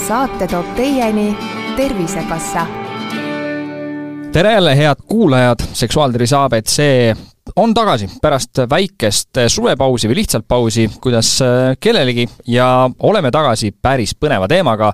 saate 0.00 0.46
toob 0.48 0.66
teieni 0.76 1.36
Tervisekassa. 1.76 2.66
tere 4.32 4.52
jälle, 4.52 4.76
head 4.76 4.96
kuulajad, 5.06 5.60
Seksuaaltervise 5.72 6.36
abc 6.36 6.78
on 7.56 7.74
tagasi 7.74 8.08
pärast 8.22 8.62
väikest 8.70 9.40
suvepausi 9.48 10.08
või 10.08 10.20
lihtsalt 10.20 10.46
pausi, 10.48 10.86
kuidas 11.02 11.32
äh, 11.42 11.76
kellelegi, 11.80 12.28
ja 12.46 12.90
oleme 12.98 13.30
tagasi 13.30 13.72
päris 13.82 14.14
põneva 14.14 14.48
teemaga. 14.48 14.92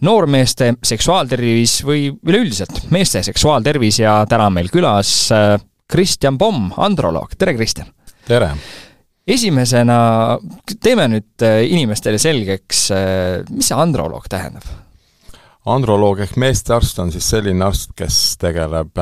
noormeeste 0.00 0.74
seksuaaltervis 0.82 1.84
või 1.84 2.10
üleüldiselt 2.26 2.90
meeste 2.90 3.22
seksuaaltervis 3.22 4.00
ja 4.00 4.24
täna 4.28 4.46
on 4.46 4.52
meil 4.52 4.68
külas 4.72 5.32
äh, 5.32 5.60
Kristjan 5.88 6.38
Pomm, 6.38 6.72
androloog, 6.76 7.36
tere 7.38 7.54
Kristjan! 7.54 7.86
tere! 8.28 8.50
Esimesena 9.26 9.98
teeme 10.82 11.08
nüüd 11.10 11.46
äh, 11.46 11.62
inimestele 11.70 12.18
selgeks, 12.22 12.88
mis 13.50 13.70
see 13.70 13.78
androloog 13.78 14.28
tähendab? 14.30 14.66
androloog 15.66 16.20
ehk 16.22 16.36
meestearst 16.38 17.00
on 17.02 17.10
siis 17.10 17.26
selline 17.32 17.64
arst, 17.66 17.90
kes 17.98 18.36
tegeleb 18.38 18.94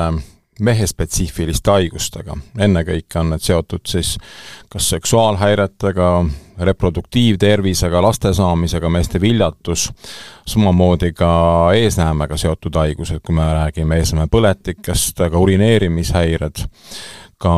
mehespetsiifiliste 0.59 1.71
haigustega. 1.71 2.37
ennekõike 2.59 3.19
on 3.19 3.33
need 3.33 3.43
seotud 3.43 3.83
siis 3.87 4.15
kas 4.71 4.89
seksuaalhäiretega, 4.89 6.09
reproduktiivtervisega, 6.59 8.01
laste 8.01 8.33
saamisega, 8.33 8.89
meeste 8.89 9.21
viljatus, 9.21 9.89
samamoodi 10.47 11.11
ka 11.13 11.29
eesnäemega 11.75 12.37
seotud 12.37 12.79
haigused, 12.79 13.19
kui 13.19 13.35
me 13.35 13.49
räägime 13.53 13.99
eesnäemepõletikest, 13.99 15.19
ka 15.19 15.43
urineerimishäired 15.43 16.63
ka 17.37 17.53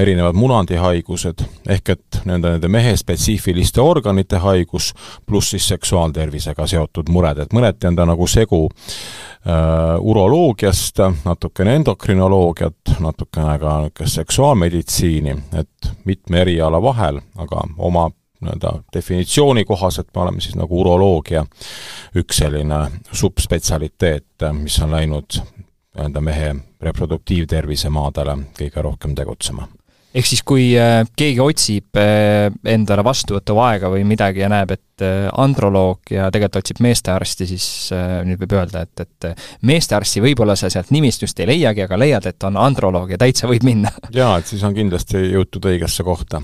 erinevad 0.00 0.36
munandihaigused, 0.36 1.44
ehk 1.72 1.92
et 1.94 2.18
nende, 2.28 2.56
nende 2.56 2.68
mehe 2.68 2.92
spetsiifiliste 2.96 3.80
organite 3.80 4.40
haigus, 4.42 4.92
pluss 5.26 5.54
siis 5.54 5.68
seksuaaltervisega 5.72 6.66
seotud 6.68 7.08
mured, 7.12 7.40
et 7.40 7.56
mõneti 7.56 7.88
on 7.88 7.96
ta 7.96 8.04
nagu 8.08 8.28
segu 8.28 8.66
äh, 8.68 9.96
uroloogiast, 10.00 11.00
natukene 11.24 11.78
endokrinoloogiat, 11.80 12.96
natukene 13.00 13.58
ka 13.62 13.78
niisugust 13.86 14.20
seksuaalmeditsiini, 14.20 15.34
et 15.60 15.90
mitme 16.04 16.40
eriala 16.44 16.80
vahel, 16.82 17.20
aga 17.40 17.64
oma 17.78 18.08
nii-öelda 18.40 18.82
definitsiooni 18.94 19.64
kohaselt 19.64 20.08
me 20.14 20.22
oleme 20.22 20.40
siis 20.40 20.56
nagu 20.56 20.80
uroloogia 20.80 21.44
üks 22.16 22.42
selline 22.42 22.80
subspetsialiteet, 23.12 24.44
mis 24.60 24.76
on 24.84 24.92
läinud 24.92 25.38
nii-öelda 25.96 26.20
mehe 26.20 26.54
reproduktiivtervise 26.82 27.90
maadele 27.90 28.36
kõige 28.58 28.82
rohkem 28.82 29.14
tegutsema. 29.16 29.68
ehk 30.16 30.26
siis, 30.26 30.40
kui 30.48 30.70
äh, 30.80 31.02
keegi 31.16 31.40
otsib 31.40 31.98
äh, 32.00 32.48
endale 32.64 33.04
vastuvõtuaega 33.04 33.90
või 33.92 34.04
midagi 34.08 34.40
ja 34.40 34.48
näeb, 34.48 34.70
et 34.72 35.04
äh, 35.04 35.26
androloog 35.32 36.12
ja 36.12 36.30
tegelikult 36.32 36.62
otsib 36.62 36.80
meestearsti, 36.84 37.46
siis 37.46 37.66
nüüd 38.24 38.40
võib 38.40 38.54
öelda, 38.56 38.84
et, 38.86 39.00
et 39.04 39.46
meestearsti 39.62 40.22
võib-olla 40.24 40.56
sa 40.56 40.70
sealt 40.72 40.92
nimistust 40.92 41.40
ei 41.40 41.50
leiagi, 41.52 41.84
aga 41.84 42.00
leiad, 42.00 42.28
et 42.28 42.48
on 42.48 42.56
androloog 42.56 43.12
ja 43.12 43.20
täitsa 43.20 43.48
võib 43.48 43.64
minna. 43.64 43.92
jaa, 44.20 44.38
et 44.38 44.52
siis 44.52 44.64
on 44.64 44.76
kindlasti 44.76 45.20
jõutud 45.32 45.68
õigesse 45.72 46.04
kohta 46.04 46.42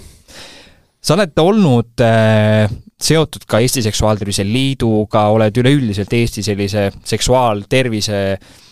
sa 1.03 1.17
oled 1.17 1.39
olnud 1.41 2.05
äh, 2.05 2.67
seotud 3.03 3.45
ka 3.49 3.61
Eesti 3.61 3.83
Seksuaaltervise 3.85 4.45
Liiduga, 4.47 5.27
oled 5.35 5.57
üleüldiselt 5.65 6.13
Eesti 6.13 6.45
sellise 6.47 6.91
seksuaaltervise 7.05 8.21
Äh, 8.37 8.72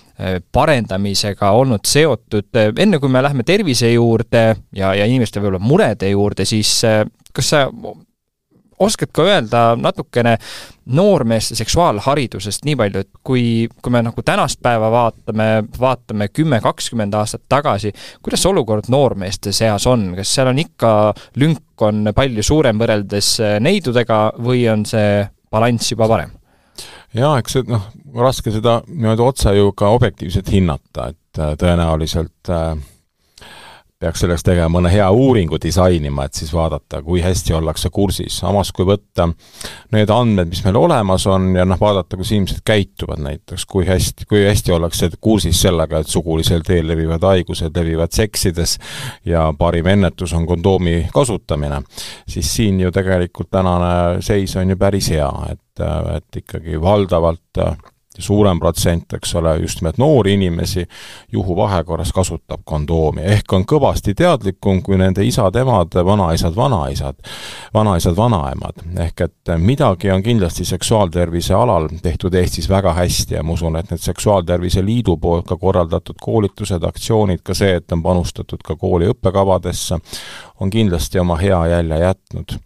parendamisega 0.52 1.50
olnud 1.56 1.86
seotud, 1.88 2.50
enne 2.78 2.98
kui 3.00 3.08
me 3.12 3.22
lähme 3.24 3.44
tervise 3.46 3.92
juurde 3.92 4.44
ja, 4.76 4.92
ja 4.94 5.08
inimeste 5.08 5.40
võib-olla 5.40 5.62
murede 5.64 6.10
juurde, 6.12 6.44
siis 6.48 6.74
äh, 6.84 7.04
kas 7.32 7.52
sa 7.54 7.64
oskad 8.80 9.12
ka 9.12 9.24
öelda 9.28 9.62
natukene 9.76 10.36
noormeeste 10.96 11.54
seksuaalharidusest 11.58 12.64
nii 12.64 12.76
palju, 12.80 13.02
et 13.04 13.10
kui, 13.24 13.44
kui 13.82 13.92
me 13.92 14.02
nagu 14.02 14.24
tänast 14.26 14.60
päeva 14.64 14.88
vaatame, 14.92 15.48
vaatame 15.78 16.30
kümme, 16.32 16.62
kakskümmend 16.64 17.14
aastat 17.14 17.44
tagasi, 17.48 17.92
kuidas 18.24 18.42
see 18.42 18.50
olukord 18.50 18.88
noormeeste 18.92 19.52
seas 19.56 19.86
on, 19.90 20.10
kas 20.18 20.34
seal 20.34 20.50
on 20.50 20.64
ikka, 20.64 20.94
lünk 21.40 21.86
on 21.86 22.12
palju 22.16 22.44
suurem 22.46 22.80
võrreldes 22.80 23.36
neidudega 23.60 24.22
või 24.40 24.66
on 24.72 24.88
see 24.88 25.24
balanss 25.52 25.92
juba 25.92 26.08
parem? 26.08 26.39
Jaa, 27.16 27.38
eks 27.40 27.56
see 27.56 27.66
noh, 27.70 27.88
raske 28.16 28.52
seda 28.54 28.80
niimoodi 28.88 29.24
otse 29.24 29.54
ju 29.56 29.72
ka 29.76 29.90
objektiivselt 29.96 30.50
hinnata, 30.52 31.10
et 31.14 31.40
äh, 31.40 31.54
tõenäoliselt 31.60 32.52
äh, 32.52 32.74
peaks 34.00 34.22
selleks 34.22 34.44
tegema 34.46 34.70
mõne 34.78 34.88
hea 34.92 35.06
uuringu 35.12 35.58
disainima, 35.60 36.24
et 36.24 36.38
siis 36.38 36.52
vaadata, 36.56 37.02
kui 37.04 37.20
hästi 37.20 37.52
ollakse 37.52 37.90
kursis. 37.92 38.38
samas, 38.40 38.72
kui 38.72 38.86
võtta 38.88 39.26
need 39.92 40.10
andmed, 40.14 40.48
mis 40.48 40.62
meil 40.64 40.78
olemas 40.80 41.26
on 41.28 41.50
ja 41.56 41.66
noh, 41.68 41.80
vaadata, 41.80 42.16
kuidas 42.16 42.32
inimesed 42.32 42.62
käituvad 42.64 43.20
näiteks, 43.20 43.66
kui 43.68 43.84
hästi, 43.86 44.24
kui 44.30 44.46
hästi 44.46 44.72
ollakse 44.72 45.10
kursis 45.20 45.60
sellega, 45.66 46.00
et 46.00 46.08
sugulisel 46.08 46.64
teel 46.64 46.88
levivad 46.88 47.26
haigused 47.28 47.76
levivad 47.76 48.16
seksides 48.16 48.78
ja 49.28 49.50
parim 49.58 49.92
ennetus 49.92 50.32
on 50.32 50.48
kondoomi 50.48 51.10
kasutamine, 51.12 51.82
siis 52.28 52.54
siin 52.56 52.80
ju 52.80 52.92
tegelikult 52.92 53.50
tänane 53.52 54.22
seis 54.24 54.56
on 54.56 54.72
ju 54.72 54.80
päris 54.80 55.12
hea, 55.12 55.30
et, 55.52 55.84
et 56.16 56.42
ikkagi 56.44 56.80
valdavalt 56.80 57.64
suurem 58.18 58.58
protsent, 58.58 59.12
eks 59.12 59.34
ole, 59.38 59.56
just 59.62 59.80
nimelt 59.80 59.98
noori 59.98 60.32
inimesi 60.34 60.86
juhuvahekorras 61.32 62.12
kasutab 62.12 62.64
kondoomi, 62.64 63.22
ehk 63.22 63.52
on 63.52 63.64
kõvasti 63.68 64.14
teadlikum 64.18 64.82
kui 64.82 64.98
nende 64.98 65.22
isad-emad, 65.24 65.94
vanaisad, 66.04 66.56
vanaisad, 66.56 67.20
vanaisad, 67.74 68.16
vanaemad. 68.16 68.82
ehk 68.98 69.20
et 69.20 69.52
midagi 69.58 70.10
on 70.10 70.22
kindlasti 70.22 70.64
seksuaaltervise 70.64 71.54
alal 71.54 71.88
tehtud 72.02 72.34
Eestis 72.34 72.68
väga 72.68 72.92
hästi 72.98 73.34
ja 73.34 73.42
ma 73.42 73.52
usun, 73.52 73.76
et 73.76 73.90
need 73.90 74.02
Seksuaaltervise 74.02 74.84
Liidu 74.84 75.16
poolt 75.16 75.46
ka 75.46 75.56
korraldatud 75.56 76.18
koolitused, 76.20 76.82
aktsioonid, 76.84 77.44
ka 77.44 77.54
see, 77.54 77.76
et 77.78 77.92
on 77.92 78.02
panustatud 78.02 78.62
ka 78.66 78.76
kooli 78.76 79.10
õppekavadesse, 79.12 80.00
on 80.60 80.70
kindlasti 80.70 81.18
oma 81.18 81.36
hea 81.40 81.60
jälje 81.66 81.98
jätnud. 81.98 82.56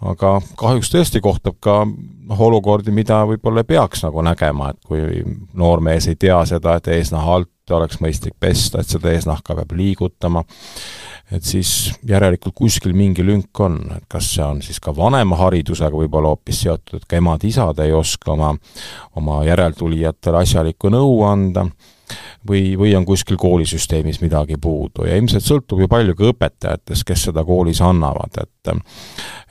Aga 0.00 0.38
kahjuks 0.56 0.88
tõesti 0.92 1.20
kohtab 1.20 1.58
ka 1.60 1.82
noh, 1.84 2.40
olukordi, 2.40 2.92
mida 2.94 3.20
võib-olla 3.28 3.60
ei 3.60 3.68
peaks 3.68 4.04
nagu 4.06 4.22
nägema, 4.24 4.70
et 4.72 4.80
kui 4.88 5.24
noormees 5.60 6.08
ei 6.08 6.16
tea 6.16 6.38
seda, 6.48 6.78
et 6.78 6.88
eesnaha 6.88 7.34
alt 7.40 7.74
oleks 7.76 8.00
mõistlik 8.00 8.34
pesta, 8.40 8.80
et 8.80 8.88
seda 8.88 9.12
eesnahka 9.12 9.54
peab 9.58 9.74
liigutama, 9.76 10.42
et 11.30 11.44
siis 11.46 11.92
järelikult 12.06 12.56
kuskil 12.56 12.96
mingi 12.96 13.24
lünk 13.26 13.60
on, 13.60 13.76
et 13.96 14.08
kas 14.10 14.32
see 14.34 14.44
on 14.46 14.64
siis 14.64 14.80
ka 14.82 14.94
vanemaharidusega 14.96 15.92
võib-olla 15.94 16.32
hoopis 16.32 16.64
seotud, 16.64 17.02
et 17.02 17.06
ka 17.06 17.20
emad-isad 17.20 17.84
ei 17.84 17.92
oska 17.92 18.32
oma, 18.32 18.54
oma 19.20 19.42
järeltulijatele 19.46 20.44
asjalikku 20.46 20.90
nõu 20.96 21.20
anda 21.28 21.68
või, 22.48 22.76
või 22.78 22.94
on 22.96 23.04
kuskil 23.08 23.38
koolisüsteemis 23.40 24.20
midagi 24.20 24.56
puudu. 24.60 25.06
Ja 25.08 25.16
ilmselt 25.16 25.44
sõltub 25.44 25.82
ju 25.82 25.88
palju 25.90 26.16
ka 26.18 26.30
õpetajatest, 26.32 27.06
kes 27.08 27.28
seda 27.30 27.44
koolis 27.46 27.82
annavad, 27.84 28.42
et 28.42 28.72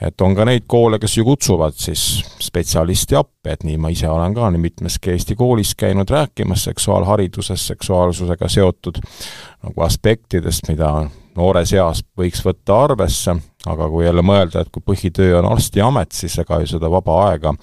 et 0.05 0.21
on 0.21 0.35
ka 0.37 0.45
neid 0.45 0.67
koole, 0.69 0.99
kes 1.01 1.17
ju 1.17 1.25
kutsuvad 1.25 1.73
siis 1.75 2.21
spetsialisti 2.39 3.17
appi, 3.17 3.49
et 3.51 3.63
nii 3.65 3.79
ma 3.81 3.89
ise 3.89 4.07
olen 4.09 4.35
ka 4.37 4.51
nii 4.53 4.61
mitmeski 4.61 5.15
Eesti 5.15 5.35
koolis 5.35 5.73
käinud 5.75 6.09
rääkimas 6.09 6.67
seksuaalharidusest, 6.69 7.73
seksuaalsusega 7.73 8.49
seotud 8.49 9.01
nagu 9.65 9.81
aspektidest, 9.83 10.69
mida 10.69 10.93
noores 11.39 11.73
eas 11.73 12.03
võiks 12.17 12.43
võtta 12.45 12.77
arvesse, 12.83 13.35
aga 13.69 13.89
kui 13.91 14.05
jälle 14.05 14.23
mõelda, 14.25 14.63
et 14.63 14.71
kui 14.73 14.83
põhitöö 14.85 15.39
on 15.39 15.49
arstiamet, 15.51 16.11
siis 16.15 16.37
ega 16.43 16.59
ju 16.61 16.73
seda 16.75 16.91
vaba 16.91 17.17
aega 17.29 17.53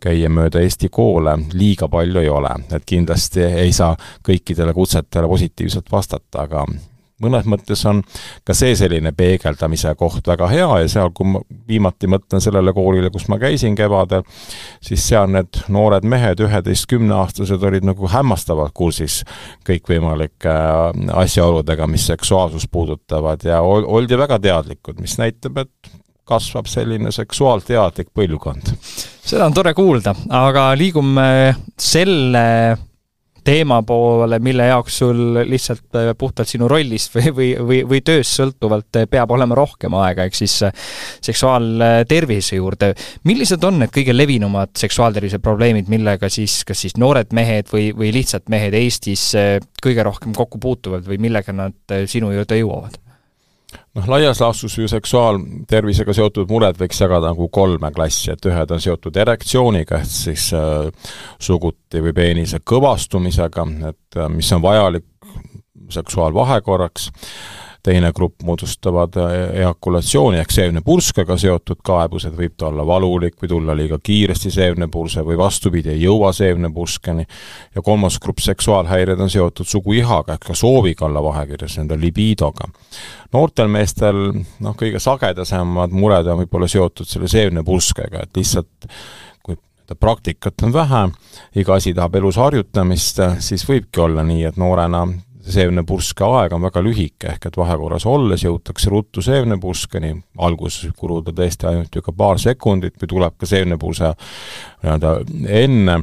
käia 0.00 0.30
mööda 0.32 0.62
Eesti 0.64 0.90
koole 0.92 1.36
liiga 1.52 1.88
palju 1.88 2.20
ei 2.20 2.28
ole. 2.28 2.54
et 2.72 2.86
kindlasti 2.86 3.44
ei 3.44 3.72
saa 3.72 3.96
kõikidele 4.26 4.74
kutsetele 4.76 5.28
positiivselt 5.28 5.92
vastata, 5.92 6.46
aga 6.46 6.64
mõnes 7.22 7.46
mõttes 7.50 7.84
on 7.88 8.02
ka 8.46 8.56
see 8.56 8.74
selline 8.78 9.12
peegeldamise 9.16 9.92
koht 9.98 10.26
väga 10.30 10.48
hea 10.50 10.68
ja 10.82 10.90
seal, 10.90 11.12
kui 11.16 11.28
ma 11.34 11.42
viimati 11.68 12.10
mõtlen 12.10 12.42
sellele 12.42 12.74
koolile, 12.76 13.10
kus 13.12 13.28
ma 13.32 13.38
käisin 13.40 13.76
kevadel, 13.78 14.24
siis 14.84 15.04
seal 15.06 15.30
need 15.32 15.62
noored 15.72 16.06
mehed, 16.08 16.42
üheteist-kümneaastased, 16.46 17.62
olid 17.70 17.86
nagu 17.86 18.10
hämmastavalt 18.10 18.74
kursis 18.76 19.20
kõikvõimalike 19.68 20.50
äh, 20.50 21.16
asjaoludega, 21.24 21.88
mis 21.90 22.08
seksuaalsust 22.10 22.70
puudutavad 22.72 23.44
ja 23.46 23.60
oldi 23.62 24.18
väga 24.18 24.40
teadlikud, 24.42 25.00
mis 25.02 25.18
näitab, 25.20 25.64
et 25.64 25.96
kasvab 26.30 26.68
selline 26.70 27.10
seksuaalteadlik 27.14 28.12
põlvkond. 28.14 28.70
seda 29.26 29.48
on 29.48 29.56
tore 29.56 29.74
kuulda, 29.74 30.14
aga 30.30 30.70
liigume 30.78 31.56
selle 31.78 32.44
teema 33.44 33.80
poole, 33.86 34.38
mille 34.42 34.66
jaoks 34.70 34.98
sul 35.02 35.40
lihtsalt 35.48 35.98
äh, 35.98 36.10
puhtalt 36.18 36.48
sinu 36.50 36.68
rollist 36.70 37.14
või, 37.16 37.32
või, 37.36 37.48
või, 37.58 37.80
või 37.88 38.00
tööst 38.06 38.38
sõltuvalt 38.38 39.00
äh, 39.00 39.08
peab 39.10 39.32
olema 39.34 39.58
rohkem 39.58 39.94
aega, 40.00 40.26
ehk 40.28 40.38
siis 40.38 40.56
äh, 40.66 40.86
seksuaaltervise 41.24 42.60
juurde. 42.60 42.92
millised 43.28 43.64
on 43.64 43.80
need 43.82 43.94
kõige 43.94 44.16
levinumad 44.16 44.74
seksuaaltervise 44.78 45.40
probleemid, 45.42 45.90
millega 45.92 46.30
siis 46.32 46.60
kas 46.68 46.86
siis 46.86 46.96
noored 47.00 47.34
mehed 47.36 47.70
või, 47.72 47.90
või 47.96 48.12
lihtsalt 48.14 48.48
mehed 48.52 48.74
Eestis 48.76 49.30
kõige 49.82 50.04
rohkem 50.06 50.34
kokku 50.36 50.60
puutuvad 50.62 51.06
või 51.06 51.20
millega 51.22 51.54
nad 51.56 52.00
sinu 52.10 52.32
juurde 52.34 52.60
jõuavad? 52.60 52.98
Noh, 53.94 54.08
laias 54.08 54.40
laastus 54.40 54.78
ju 54.78 54.88
seksuaaltervisega 54.90 56.14
seotud 56.16 56.50
mured 56.50 56.78
võiks 56.80 57.00
jagada 57.02 57.32
nagu 57.32 57.48
kolme 57.52 57.92
klassi, 57.94 58.32
et 58.34 58.50
ühed 58.50 58.74
on 58.74 58.82
seotud 58.82 59.16
erektsiooniga, 59.22 60.02
ehk 60.02 60.10
siis 60.10 60.50
äh, 60.56 60.90
suguti 61.42 62.02
või 62.04 62.14
peenise 62.16 62.62
kõvastumisega, 62.64 63.66
et 63.90 64.20
äh, 64.20 64.30
mis 64.32 64.52
on 64.56 64.62
vajalik 64.64 65.06
seksuaalvahekorraks, 65.90 67.10
teine 67.82 68.12
grupp 68.12 68.42
moodustavad 68.42 69.16
äh, 69.16 69.32
eakulatsiooni 69.62 70.38
ehk 70.40 70.52
seemnepurskega 70.52 71.36
seotud 71.40 71.80
kaebused, 71.84 72.34
võib 72.36 72.56
ta 72.58 72.68
olla 72.68 72.84
valulik 72.86 73.38
või 73.42 73.48
tulla 73.48 73.76
liiga 73.76 73.98
kiiresti 74.02 74.52
seemnepurse 74.54 75.24
või 75.26 75.38
vastupidi, 75.40 75.94
ei 75.94 76.02
jõua 76.02 76.32
seemnepurskeni, 76.36 77.26
ja 77.74 77.82
kolmas 77.82 78.18
grupp 78.20 78.42
seksuaalhäired 78.44 79.20
on 79.20 79.32
seotud 79.32 79.68
suguihaga 79.68 80.36
ehk 80.36 80.50
ka 80.50 80.58
sooviga 80.58 81.06
olla 81.08 81.22
vahekirjas, 81.24 81.78
nende 81.80 81.96
libidoga. 82.00 82.68
noortel 83.32 83.68
meestel 83.68 84.20
noh, 84.34 84.76
kõige 84.76 85.00
sagedasemad 85.00 85.90
mured 85.96 86.26
on 86.26 86.44
võib-olla 86.44 86.68
seotud 86.68 87.08
selle 87.08 87.28
seemnepurskega, 87.28 88.26
et 88.26 88.36
lihtsalt 88.36 88.90
kui 89.42 89.56
praktikat 90.00 90.62
on 90.62 90.72
vähe, 90.72 91.06
iga 91.56 91.74
asi 91.74 91.94
tahab 91.94 92.20
elus 92.20 92.36
harjutamist, 92.36 93.24
siis 93.40 93.64
võibki 93.68 94.04
olla 94.04 94.24
nii, 94.26 94.44
et 94.52 94.60
noorena 94.60 95.06
seemnepurske 95.40 96.24
aeg 96.24 96.52
on 96.52 96.62
väga 96.62 96.82
lühike, 96.84 97.32
ehk 97.34 97.46
et 97.48 97.56
vahekorras 97.56 98.06
olles 98.08 98.44
jõutakse 98.44 98.90
ruttu 98.92 99.22
seemnepurskeni, 99.24 100.12
alguses 100.44 100.92
kuluda 100.96 101.32
tõesti 101.36 101.68
ainult 101.70 101.96
ju 101.96 102.04
ka 102.04 102.14
paar 102.16 102.40
sekundit 102.42 103.00
või 103.00 103.12
tuleb 103.14 103.36
ka 103.40 103.48
seemnepurse 103.48 104.12
nii-öelda 104.82 105.14
enne 105.62 106.00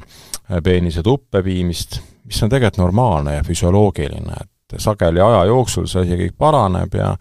peenise 0.63 1.03
tuppe 1.03 1.43
viimist, 1.45 1.99
mis 2.25 2.43
on 2.43 2.49
tegelikult 2.49 2.81
normaalne 2.81 3.37
ja 3.37 3.45
füsioloogiline, 3.45 4.41
et 4.41 4.79
sageli 4.81 5.21
aja 5.23 5.45
jooksul 5.47 5.87
see 5.87 6.03
asi 6.03 6.19
kõik 6.23 6.37
paraneb 6.39 6.97
ja 6.97 7.13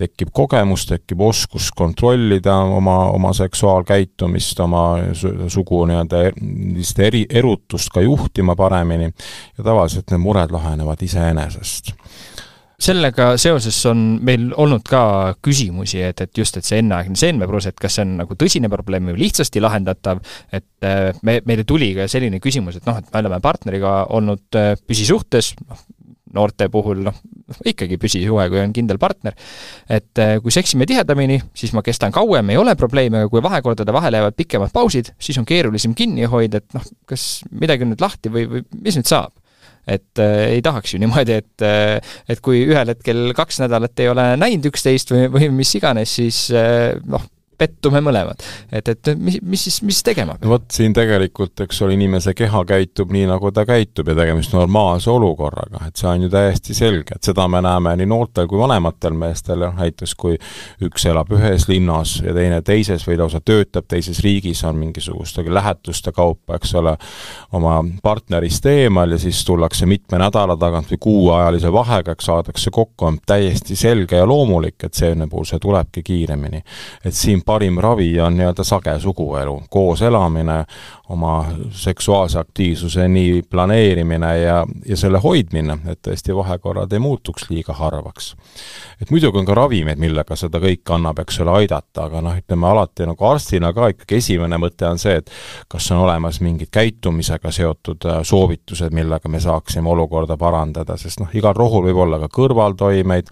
tekib 0.00 0.32
kogemus, 0.34 0.86
tekib 0.88 1.20
oskus 1.22 1.70
kontrollida 1.76 2.56
oma, 2.76 2.96
oma 3.14 3.32
seksuaalkäitumist, 3.36 4.60
oma 4.60 4.84
sugu 5.48 5.84
nii-öelda 5.86 6.24
sellist 6.34 6.98
eri, 6.98 7.24
erutust 7.30 7.92
ka 7.94 8.02
juhtima 8.02 8.56
paremini. 8.58 9.10
Ja 9.58 9.64
tavaliselt 9.70 10.10
need 10.10 10.22
mured 10.22 10.54
lahenevad 10.54 11.02
iseenesest. 11.02 11.94
Sellega 12.84 13.36
seoses 13.38 13.76
on 13.86 14.00
meil 14.26 14.48
olnud 14.60 14.82
ka 14.88 15.00
küsimusi, 15.44 16.00
et, 16.02 16.20
et 16.20 16.38
just, 16.38 16.58
et 16.58 16.66
see 16.66 16.80
enneaegne 16.82 17.16
seemnepurus, 17.16 17.68
et 17.70 17.78
kas 17.80 17.96
see 17.96 18.02
on 18.04 18.16
nagu 18.18 18.34
tõsine 18.36 18.68
probleem 18.72 19.12
või 19.12 19.22
lihtsasti 19.22 19.62
lahendatav, 19.62 20.20
et 20.52 20.84
äh, 20.84 21.14
me, 21.22 21.38
meile 21.46 21.64
tuli 21.64 21.92
ka 21.96 22.08
selline 22.10 22.42
küsimus, 22.42 22.80
et 22.80 22.88
noh, 22.90 22.98
et 22.98 23.12
me 23.14 23.22
oleme 23.22 23.38
partneriga 23.44 23.94
olnud 24.18 24.58
äh, 24.58 24.74
püsisuhtes, 24.90 25.52
noh, 25.62 25.86
noorte 26.34 26.68
puhul 26.68 27.06
noh, 27.06 27.22
ikkagi 27.72 27.98
püsisuhe, 28.00 28.48
kui 28.52 28.60
on 28.62 28.74
kindel 28.76 28.98
partner, 29.02 29.36
et 29.90 30.22
eh, 30.22 30.36
kui 30.42 30.54
seksime 30.54 30.88
tihedamini, 30.88 31.40
siis 31.56 31.74
ma 31.76 31.84
kestan 31.84 32.14
kauem, 32.14 32.52
ei 32.52 32.60
ole 32.60 32.76
probleemi, 32.80 33.22
aga 33.22 33.32
kui 33.32 33.44
vahekordade 33.44 33.94
vahele 33.94 34.22
jäävad 34.22 34.38
pikemad 34.38 34.74
pausid, 34.74 35.12
siis 35.20 35.38
on 35.40 35.48
keerulisem 35.48 35.96
kinni 35.98 36.28
hoida, 36.30 36.62
et 36.62 36.76
noh, 36.76 36.84
kas 37.10 37.44
midagi 37.52 37.86
on 37.86 37.94
nüüd 37.94 38.04
lahti 38.04 38.32
või, 38.32 38.46
või 38.50 38.68
mis 38.84 39.00
nüüd 39.00 39.10
saab? 39.10 39.34
et 39.84 40.16
äh, 40.16 40.54
ei 40.54 40.62
tahaks 40.64 40.94
ju 40.94 40.98
niimoodi, 41.02 41.34
et 41.42 41.64
äh, 41.64 41.98
et 42.32 42.40
kui 42.40 42.62
ühel 42.64 42.88
hetkel 42.88 43.34
kaks 43.36 43.60
nädalat 43.60 44.00
ei 44.00 44.08
ole 44.08 44.30
näinud 44.40 44.70
üksteist 44.70 45.12
või, 45.12 45.26
või 45.34 45.50
mis 45.58 45.74
iganes, 45.76 46.14
siis 46.16 46.46
äh, 46.56 46.94
noh, 47.04 47.26
pettume 47.58 48.00
mõlemad. 48.04 48.42
et, 48.72 48.88
et 48.88 49.12
mis, 49.16 49.38
mis 49.42 49.64
siis, 49.68 49.80
mis 49.82 50.02
tegema 50.06 50.36
peab? 50.38 50.50
vot, 50.50 50.66
siin 50.72 50.94
tegelikult, 50.96 51.60
eks 51.66 51.82
ole, 51.82 51.94
inimese 51.98 52.34
keha 52.34 52.64
käitub 52.68 53.12
nii, 53.14 53.26
nagu 53.30 53.50
ta 53.54 53.66
käitub 53.68 54.08
ja 54.10 54.16
tegemist 54.18 54.54
normaalse 54.56 55.10
olukorraga, 55.10 55.86
et 55.88 56.00
see 56.00 56.08
on 56.10 56.26
ju 56.26 56.30
täiesti 56.32 56.74
selge, 56.76 57.16
et 57.16 57.30
seda 57.30 57.46
me 57.48 57.62
näeme 57.64 57.94
nii 58.00 58.08
noortel 58.10 58.48
kui 58.50 58.58
vanematel 58.60 59.16
meestel, 59.18 59.66
näiteks 59.78 60.14
kui 60.18 60.38
üks 60.84 61.06
elab 61.10 61.32
ühes 61.34 61.68
linnas 61.68 62.18
ja 62.24 62.34
teine 62.36 62.60
teises 62.66 63.06
või 63.08 63.18
lausa 63.20 63.40
töötab 63.44 63.88
teises 63.88 64.20
riigis, 64.24 64.64
on 64.64 64.78
mingisuguste 64.80 65.44
lähetuste 65.46 66.12
kaupa, 66.12 66.58
eks 66.58 66.74
ole, 66.80 66.96
oma 67.52 67.78
partnerist 68.02 68.66
eemal 68.66 69.14
ja 69.14 69.18
siis 69.18 69.44
tullakse 69.44 69.86
mitme 69.86 70.18
nädala 70.18 70.56
tagant 70.60 70.90
või 70.92 71.00
kuuajalise 71.06 71.72
vahega, 71.72 72.14
eks 72.14 72.30
saadakse 72.30 72.70
kokku, 72.74 73.06
on 73.06 73.18
täiesti 73.26 73.76
selge 73.76 74.18
ja 74.18 74.26
loomulik, 74.26 74.78
et 74.84 74.94
seemne 74.94 75.28
puhul 75.30 75.46
see 75.48 75.60
tulebki 75.62 76.02
kiiremini. 76.02 76.62
et 77.04 77.14
siin 77.14 77.42
parim 77.44 77.78
ravi 77.82 78.20
on 78.20 78.36
nii-öelda 78.36 78.64
sage 78.64 78.98
suguelu, 79.00 79.62
koos 79.70 80.02
elamine, 80.02 80.64
oma 81.08 81.44
seksuaalse 81.70 82.38
aktiivsuse 82.38 83.08
nii 83.08 83.42
planeerimine 83.50 84.38
ja, 84.40 84.66
ja 84.86 84.96
selle 84.96 85.20
hoidmine, 85.20 85.76
et 85.92 86.00
tõesti 86.06 86.34
vahekorrad 86.36 86.92
ei 86.92 87.02
muutuks 87.02 87.50
liiga 87.50 87.76
harvaks. 87.76 88.34
et 89.02 89.10
muidugi 89.10 89.38
on 89.38 89.44
ka 89.44 89.54
ravimeid, 89.54 90.00
millega 90.00 90.36
seda 90.36 90.60
kõike 90.62 90.94
annab, 90.96 91.20
eks 91.20 91.40
ole, 91.44 91.58
aidata, 91.60 92.06
aga 92.08 92.22
noh, 92.24 92.36
ütleme 92.40 92.68
alati 92.70 93.08
nagu 93.08 93.28
arstina 93.28 93.72
ka 93.76 93.90
ikkagi 93.92 94.20
esimene 94.22 94.58
mõte 94.58 94.88
on 94.88 94.98
see, 94.98 95.18
et 95.20 95.30
kas 95.68 95.90
on 95.92 96.04
olemas 96.06 96.40
mingid 96.40 96.72
käitumisega 96.72 97.52
seotud 97.52 98.08
äh, 98.08 98.22
soovitused, 98.22 98.94
millega 98.96 99.28
me 99.28 99.40
saaksime 99.40 99.90
olukorda 99.90 100.38
parandada, 100.40 100.96
sest 100.96 101.20
noh, 101.20 101.32
igal 101.36 101.54
rohul 101.56 101.84
võib 101.90 102.00
olla 102.06 102.22
ka 102.24 102.32
kõrvaltoimeid, 102.32 103.28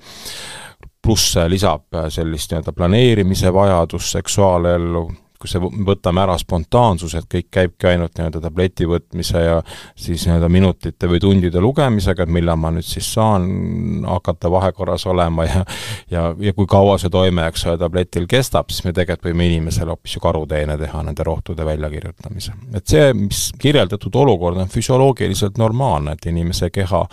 pluss 1.02 1.36
lisab 1.48 1.96
sellist 2.08 2.52
nii-öelda 2.52 2.72
planeerimise 2.72 3.52
vajadust 3.54 4.12
seksuaalellu, 4.14 5.10
kui 5.42 5.50
see, 5.50 5.62
võtame 5.86 6.22
ära 6.22 6.36
spontaansuse, 6.38 7.22
et 7.22 7.28
kõik 7.30 7.48
käibki 7.58 7.90
ainult 7.90 8.14
nii-öelda 8.16 8.42
tableti 8.44 8.86
võtmise 8.88 9.42
ja 9.42 9.58
siis 9.98 10.26
nii-öelda 10.28 10.48
minutite 10.52 11.10
või 11.10 11.20
tundide 11.22 11.60
lugemisega, 11.62 12.22
et 12.22 12.32
millal 12.32 12.60
ma 12.60 12.70
nüüd 12.74 12.86
siis 12.86 13.08
saan 13.16 13.48
hakata 14.06 14.50
vahekorras 14.52 15.06
olema 15.10 15.46
ja 15.48 15.64
ja, 16.10 16.34
ja 16.38 16.52
kui 16.52 16.66
kaua 16.70 16.96
see 17.00 17.10
toime, 17.12 17.46
eks 17.50 17.66
ole, 17.66 17.78
tabletil 17.80 18.26
kestab, 18.30 18.70
siis 18.70 18.84
me 18.86 18.94
tegelikult 18.94 19.30
võime 19.30 19.46
inimesele 19.48 19.92
hoopis 19.92 20.16
ju 20.16 20.22
karuteene 20.22 20.76
teha 20.80 21.02
nende 21.06 21.26
rohtude 21.26 21.66
väljakirjutamise. 21.66 22.52
et 22.74 22.86
see, 22.86 23.12
mis 23.16 23.44
kirjeldatud 23.58 24.14
olukord 24.22 24.60
on 24.62 24.70
füsioloogiliselt 24.72 25.58
normaalne, 25.58 26.16
et 26.16 26.26
inimese 26.30 26.70
keha 26.70 27.04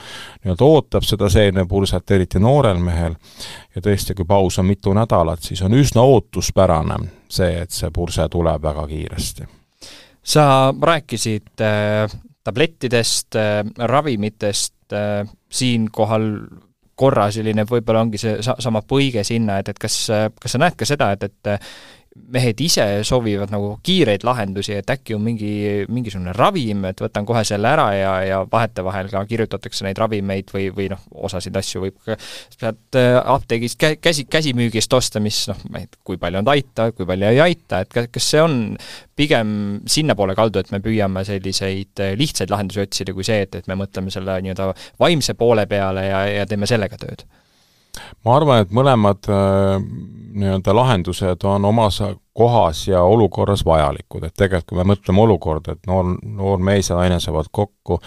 nii-öelda 0.43 0.65
ootab 0.65 1.07
seda 1.07 1.29
seenepurset, 1.29 2.11
eriti 2.11 2.41
noorel 2.43 2.81
mehel, 2.83 3.15
ja 3.75 3.81
tõesti, 3.83 4.15
kui 4.17 4.27
paus 4.27 4.59
on 4.59 4.69
mitu 4.69 4.93
nädalat, 4.93 5.41
siis 5.45 5.61
on 5.65 5.77
üsna 5.77 6.03
ootuspärane 6.05 7.18
see, 7.29 7.61
et 7.63 7.73
see 7.73 7.91
purse 7.93 8.27
tuleb 8.31 8.63
väga 8.63 8.87
kiiresti. 8.87 9.47
sa 10.23 10.73
rääkisid 10.81 11.61
äh, 11.61 12.17
tablettidest 12.43 13.35
äh,, 13.35 13.63
ravimitest 13.77 14.93
äh,, 14.93 15.27
siinkohal 15.49 16.31
korra 16.99 17.29
selline 17.31 17.63
võib-olla 17.63 18.03
ongi 18.03 18.19
see 18.19 18.41
sa-, 18.43 18.57
sama 18.59 18.81
põige 18.81 19.23
sinna, 19.23 19.59
et, 19.59 19.69
et 19.71 19.79
kas, 19.79 19.95
kas 20.41 20.55
sa 20.55 20.59
näed 20.59 20.75
ka 20.75 20.85
seda, 20.85 21.13
et, 21.15 21.23
et 21.23 21.69
mehed 22.33 22.61
ise 22.61 22.83
soovivad 23.07 23.51
nagu 23.53 23.71
kiireid 23.85 24.23
lahendusi, 24.25 24.73
et 24.79 24.89
äkki 24.91 25.15
on 25.15 25.21
mingi, 25.23 25.51
mingisugune 25.91 26.33
ravim, 26.35 26.83
et 26.89 27.01
võtan 27.01 27.25
kohe 27.27 27.43
selle 27.47 27.69
ära 27.69 27.85
ja, 27.95 28.13
ja 28.25 28.39
vahetevahel 28.49 29.11
ka 29.11 29.23
kirjutatakse 29.29 29.85
neid 29.85 29.99
ravimeid 30.01 30.51
või, 30.53 30.67
või 30.75 30.89
noh, 30.93 31.01
osasid 31.29 31.55
asju 31.59 31.83
võib 31.85 31.97
ka 32.05 32.17
sealt 32.19 32.99
äh, 32.99 33.15
apteegist 33.21 33.79
kä-, 33.81 33.95
käsi, 34.01 34.25
käsimüügist 34.29 34.93
osta, 34.97 35.21
mis 35.23 35.43
noh, 35.51 35.61
kui 36.05 36.19
palju 36.21 36.41
nad 36.41 36.53
aitavad, 36.55 36.97
kui 36.97 37.07
palju 37.09 37.29
ei 37.29 37.43
aita, 37.45 37.83
et 37.85 37.99
kas 38.13 38.31
see 38.33 38.41
on 38.43 38.59
pigem 39.19 39.51
sinnapoole 39.89 40.37
kaldu, 40.37 40.63
et 40.63 40.73
me 40.73 40.81
püüame 40.83 41.25
selliseid 41.27 42.05
äh, 42.05 42.15
lihtsaid 42.19 42.53
lahendusi 42.53 42.85
otsida, 42.85 43.15
kui 43.15 43.27
see, 43.27 43.43
et, 43.45 43.61
et 43.61 43.69
me 43.69 43.77
mõtleme 43.79 44.13
selle 44.13 44.39
nii-öelda 44.45 44.71
vaimse 45.01 45.37
poole 45.39 45.69
peale 45.69 46.09
ja, 46.09 46.23
ja 46.39 46.49
teeme 46.49 46.69
sellega 46.69 46.99
tööd? 47.01 47.25
Ma 48.25 48.35
arvan, 48.35 48.63
et 48.63 48.73
mõlemad 48.75 49.29
äh, 49.29 49.83
nii-öelda 50.39 50.75
lahendused 50.75 51.43
on 51.43 51.65
omas 51.65 52.01
kohas 52.33 52.87
ja 52.87 53.01
olukorras 53.03 53.65
vajalikud, 53.65 54.23
et 54.23 54.33
tegelikult 54.37 54.69
kui 54.69 54.77
me 54.79 54.85
mõtleme 54.93 55.23
olukorda, 55.25 55.73
et 55.75 55.89
noor, 55.89 56.13
noor 56.23 56.61
mees 56.63 56.87
ja 56.89 56.95
naine 56.95 57.17
saavad 57.19 57.49
kokku, 57.51 57.97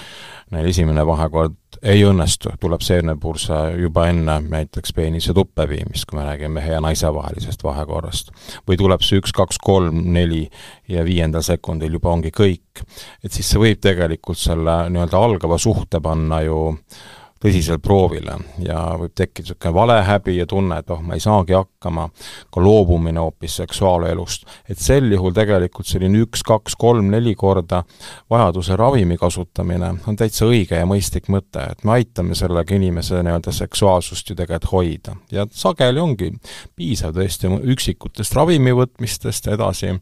neil 0.55 0.69
esimene 0.71 1.05
vahekord 1.07 1.59
ei 1.83 2.05
õnnestu, 2.07 2.55
tuleb 2.61 2.85
seenepurse 2.85 3.59
juba 3.81 4.07
enne 4.09 4.39
näiteks 4.41 4.95
peenise 4.97 5.35
tuppe 5.37 5.67
viimist, 5.69 6.07
kui 6.09 6.21
me 6.21 6.27
räägime 6.29 6.61
mehe 6.61 6.73
ja 6.73 6.81
naise 6.81 7.11
vahelisest 7.13 7.65
vahekorrast. 7.65 8.31
või 8.69 8.79
tuleb 8.81 9.03
see 9.03 9.21
üks, 9.21 9.35
kaks, 9.37 9.59
kolm, 9.59 10.05
neli 10.15 10.47
ja 10.89 11.05
viiendal 11.05 11.43
sekundil 11.43 11.99
juba 11.99 12.13
ongi 12.13 12.31
kõik. 12.31 12.87
et 13.25 13.33
siis 13.33 13.51
see 13.51 13.61
võib 13.61 13.83
tegelikult 13.83 14.39
selle 14.39 14.85
nii-öelda 14.89 15.19
algava 15.19 15.59
suhte 15.59 16.01
panna 16.01 16.41
ju 16.47 16.71
äh, 16.71 17.11
tõsisele 17.43 17.81
proovile 17.83 18.37
ja 18.63 18.79
võib 18.99 19.15
tekkida 19.17 19.53
niisugune 19.53 19.75
valehäbi 19.75 20.37
ja 20.37 20.47
tunne, 20.47 20.79
et 20.79 20.91
oh, 20.91 21.01
ma 21.03 21.17
ei 21.17 21.23
saagi 21.23 21.57
hakkama, 21.57 22.09
ka 22.53 22.63
loobumine 22.63 23.21
hoopis 23.21 23.57
seksuaalelust. 23.63 24.47
et 24.69 24.79
sel 24.79 25.11
juhul 25.13 25.35
tegelikult 25.35 25.87
selline 25.87 26.23
üks, 26.23 26.45
kaks, 26.47 26.77
kolm, 26.79 27.11
neli 27.11 27.35
korda 27.35 27.83
vajaduse 28.31 28.77
ravimi 28.77 29.17
kasutamine 29.19 29.95
on 30.07 30.17
täitsa 30.17 30.47
õige 30.47 30.79
ja 30.79 30.87
mõistlik 30.87 31.29
mõte, 31.33 31.65
et 31.73 31.85
me 31.85 31.97
aitame 31.99 32.35
sellega 32.39 32.75
inimese 32.75 33.23
nii-öelda 33.23 33.53
seksuaalsust 33.53 34.31
ju 34.31 34.37
tegelikult 34.39 34.71
hoida. 34.73 35.17
ja 35.33 35.47
sageli 35.51 36.01
ongi 36.01 36.31
piisav 36.77 37.15
tõesti 37.17 37.51
üksikutest 37.75 38.35
ravimi 38.39 38.73
võtmistest, 38.77 39.49
edasi 39.53 39.93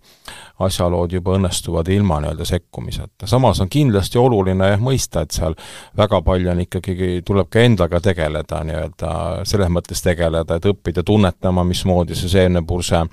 asjalood 0.61 1.13
juba 1.13 1.39
õnnestuvad 1.39 1.89
ilma 1.89 2.21
nii-öelda 2.21 2.45
sekkumiseta. 2.45 3.27
samas 3.27 3.61
on 3.61 3.69
kindlasti 3.69 4.19
oluline 4.19 4.77
mõista, 4.77 5.25
et 5.25 5.31
seal 5.31 5.57
väga 5.97 6.23
palju 6.23 6.51
on 6.51 6.61
ikkagi 6.67 7.23
tuleb 7.31 7.51
ka 7.51 7.63
endaga 7.63 8.01
tegeleda 8.03 8.63
nii-öelda, 8.67 9.13
selles 9.49 9.71
mõttes 9.73 10.03
tegeleda, 10.05 10.59
et 10.59 10.69
õppida 10.71 11.05
tunnetama, 11.07 11.65
mismoodi 11.69 12.19
see 12.19 12.33
seemnepurse 12.33 13.05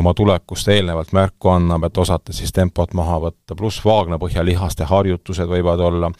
oma 0.00 0.14
tulekust 0.16 0.72
eelnevalt 0.72 1.12
märku 1.16 1.52
annab, 1.52 1.88
et 1.88 2.00
osata 2.00 2.32
siis 2.32 2.54
tempot 2.56 2.94
maha 2.96 3.20
võtta, 3.28 3.56
pluss 3.58 3.84
vaagnapõhjalihaste 3.84 4.88
harjutused 4.88 5.50
võivad 5.50 5.84
olla 5.84 6.10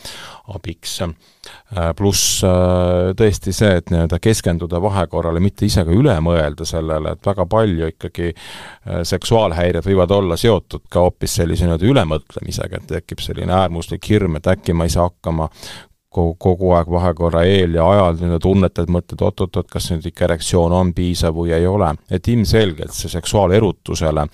abiks. 0.54 1.00
Äh, 1.02 1.92
pluss 1.96 2.42
äh, 2.44 3.12
tõesti 3.16 3.52
see, 3.56 3.78
et 3.80 3.90
nii-öelda 3.92 4.18
keskenduda 4.20 4.80
vahekorrale, 4.84 5.40
mitte 5.40 5.66
ise 5.68 5.84
ka 5.84 5.92
üle 5.94 6.14
mõelda 6.24 6.66
sellele, 6.68 7.14
et 7.16 7.28
väga 7.28 7.46
palju 7.48 7.90
ikkagi 7.92 8.30
äh, 8.32 9.02
seksuaalhäired 9.08 9.86
võivad 9.86 10.12
olla 10.16 10.36
seotud 10.40 10.86
ka 10.92 11.04
hoopis 11.06 11.38
sellise 11.40 11.68
nii-öelda 11.68 11.88
ülemõtlemisega, 11.92 12.80
et 12.80 12.88
tekib 12.92 13.24
selline 13.24 13.54
äärmuslik 13.60 14.08
hirm, 14.10 14.40
et 14.40 14.48
äkki 14.52 14.76
ma 14.76 14.88
ei 14.88 14.96
saa 14.96 15.08
hakkama 15.10 15.48
kogu, 16.18 16.34
kogu 16.38 16.72
aeg 16.76 16.90
vahekorra 16.90 17.44
eel 17.46 17.78
ja 17.78 17.86
ajal 17.90 18.18
nii-öelda 18.18 18.40
tunnetad, 18.42 18.90
mõtled 18.92 19.22
oot-oot-oot, 19.24 19.68
kas 19.70 19.90
nüüd 19.92 20.08
ikka 20.10 20.26
erektsioon 20.28 20.74
on 20.74 20.92
piisav 20.96 21.36
või 21.36 21.54
ei 21.56 21.66
ole. 21.66 21.94
et 22.10 22.28
ilmselgelt 22.28 22.94
see 22.94 23.10
seksuaalerutusele 23.12 24.26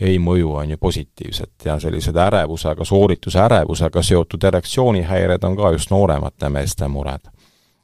ei 0.00 0.18
mõju, 0.18 0.52
on 0.62 0.74
ju, 0.74 0.78
positiivselt 0.80 1.64
ja 1.64 1.78
sellised 1.80 2.16
ärevusega, 2.16 2.84
soorituse 2.84 3.40
ärevusega 3.44 4.02
seotud 4.02 4.44
erektsioonihäired 4.44 5.44
on 5.44 5.56
ka 5.56 5.72
just 5.76 5.90
nooremate 5.94 6.48
meeste 6.48 6.88
mured 6.88 7.30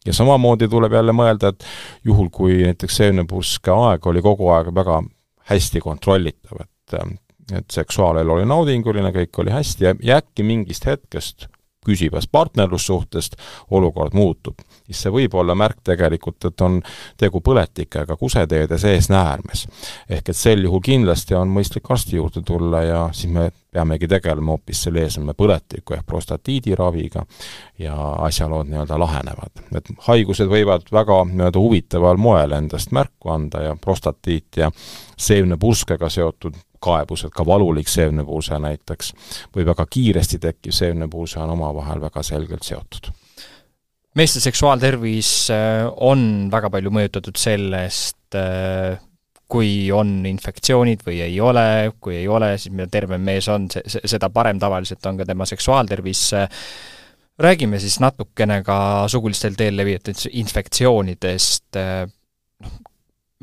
ja 0.06 0.12
samamoodi 0.12 0.68
tuleb 0.68 0.92
jälle 0.92 1.12
mõelda, 1.16 1.54
et 1.54 1.64
juhul, 2.04 2.28
kui 2.32 2.62
näiteks 2.62 2.96
seemnepurske 3.00 3.72
aeg 3.72 4.06
oli 4.06 4.22
kogu 4.22 4.50
aeg 4.52 4.74
väga 4.74 5.02
hästi 5.50 5.80
kontrollitav, 5.80 6.64
et 6.64 6.98
et 7.52 7.70
seksuaalelu 7.70 8.32
oli 8.32 8.44
naudinguline, 8.48 9.10
kõik 9.12 9.42
oli 9.42 9.52
hästi 9.52 9.84
ja, 9.84 9.90
ja 10.00 10.22
äkki 10.22 10.46
mingist 10.46 10.86
hetkest 10.88 11.48
küsivast 11.84 12.30
partnerlussuhtest 12.32 13.36
olukord 13.70 14.14
muutub, 14.14 14.60
siis 14.86 15.04
see 15.04 15.12
võib 15.14 15.34
olla 15.40 15.54
märk 15.54 15.82
tegelikult, 15.84 16.44
et 16.44 16.64
on 16.64 16.80
tegu 17.20 17.40
põletikega 17.44 18.16
kuseteede 18.16 18.78
sees 18.78 19.10
näärmes. 19.12 19.66
ehk 20.08 20.28
et 20.28 20.36
sel 20.36 20.64
juhul 20.64 20.82
kindlasti 20.84 21.34
on 21.34 21.48
mõistlik 21.48 21.90
arsti 21.90 22.16
juurde 22.16 22.42
tulla 22.42 22.82
ja 22.82 23.08
siis 23.12 23.32
me 23.32 23.50
peamegi 23.74 24.08
tegelema 24.08 24.54
hoopis 24.54 24.82
selle 24.86 25.02
eesmärgi 25.02 25.36
põletiku 25.38 25.96
ehk 25.96 26.06
prostatiidiraviga 26.06 27.24
ja 27.78 27.96
asjalood 28.28 28.68
nii-öelda 28.70 28.98
lahenevad. 28.98 29.64
et 29.76 29.90
haigused 30.08 30.50
võivad 30.50 30.86
väga 30.92 31.24
nii-öelda 31.30 31.58
huvitaval 31.58 32.16
moel 32.16 32.52
endast 32.52 32.92
märku 32.92 33.30
anda 33.30 33.62
ja 33.62 33.76
prostatiit 33.80 34.56
ja 34.56 34.70
seemnepurskega 35.16 36.08
seotud 36.08 36.54
kaebused, 36.84 37.32
ka 37.34 37.46
valulik 37.46 37.88
seemnepuuse 37.88 38.60
näiteks, 38.60 39.12
või 39.56 39.66
väga 39.72 39.86
kiiresti 39.90 40.40
tekkiv 40.42 40.76
seemnepuuse 40.76 41.40
on 41.40 41.56
omavahel 41.56 42.04
väga 42.04 42.22
selgelt 42.26 42.66
seotud 42.66 43.12
meeste 44.14 44.40
seksuaaltervis 44.40 45.30
äh, 45.50 45.88
on 46.06 46.46
väga 46.52 46.70
palju 46.70 46.92
mõjutatud 46.94 47.38
sellest, 47.38 48.36
äh, 48.38 49.00
kui 49.50 49.90
on 49.94 50.16
infektsioonid 50.26 51.02
või 51.06 51.20
ei 51.26 51.34
ole, 51.42 51.92
kui 52.02 52.16
ei 52.22 52.28
ole, 52.30 52.54
siis 52.58 52.72
mida 52.74 52.88
tervem 52.90 53.22
mees 53.22 53.48
on, 53.52 53.68
see, 53.70 54.02
seda 54.08 54.30
parem 54.32 54.58
tavaliselt 54.62 55.04
on 55.06 55.20
ka 55.20 55.26
tema 55.28 55.46
seksuaaltervis. 55.46 56.22
räägime 57.38 57.78
siis 57.78 57.98
natukene 58.00 58.62
ka 58.62 58.78
sugulistel 59.08 59.54
teel 59.58 59.76
levivatud 59.76 60.24
infektsioonidest, 60.32 61.78
noh, 62.64 62.74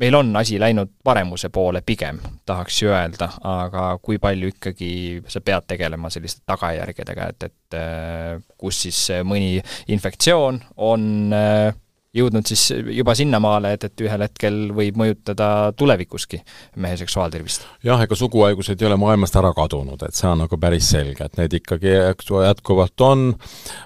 meil 0.02 0.18
on 0.18 0.36
asi 0.36 0.58
läinud 0.60 0.90
paremuse 1.04 1.48
poole 1.54 1.82
pigem, 1.86 2.18
tahaks 2.46 2.82
ju 2.82 2.90
öelda, 2.90 3.28
aga 3.46 3.84
kui 4.02 4.18
palju 4.22 4.50
ikkagi 4.54 4.90
sa 5.30 5.42
pead 5.44 5.68
tegelema 5.70 6.10
selliste 6.10 6.42
tagajärgedega, 6.48 7.28
et, 7.30 7.46
et 7.50 7.78
äh, 7.78 8.42
kus 8.58 8.82
siis 8.86 8.98
mõni 9.26 9.60
infektsioon 9.94 10.58
on 10.82 11.06
äh, 11.36 11.70
jõudnud 12.16 12.48
siis 12.48 12.64
juba 12.92 13.14
sinnamaale, 13.16 13.74
et, 13.76 13.86
et 13.88 14.04
ühel 14.04 14.24
hetkel 14.26 14.58
võib 14.76 14.98
mõjutada 15.00 15.72
tulevikuski 15.78 16.42
mehe 16.82 16.98
seksuaaltervist. 17.00 17.68
jah, 17.86 18.02
ega 18.02 18.18
suguhaigused 18.18 18.82
ei 18.82 18.90
ole 18.90 18.98
maailmast 19.00 19.38
ära 19.40 19.54
kadunud, 19.56 20.02
et 20.02 20.18
see 20.18 20.28
on 20.28 20.44
nagu 20.44 20.58
päris 20.60 20.90
selge, 20.92 21.24
et 21.24 21.38
need 21.40 21.56
ikkagi 21.62 21.94
jätkuvalt 21.94 23.06
on, 23.06 23.30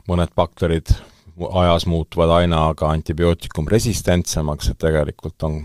mõned 0.09 0.35
bakterid 0.37 0.97
ajas 1.37 1.85
muutuvad 1.87 2.33
aina 2.41 2.67
ka 2.77 2.89
antibiootikum 2.97 3.69
resistentsemaks, 3.69 4.73
et 4.73 4.79
tegelikult 4.81 5.45
on 5.47 5.65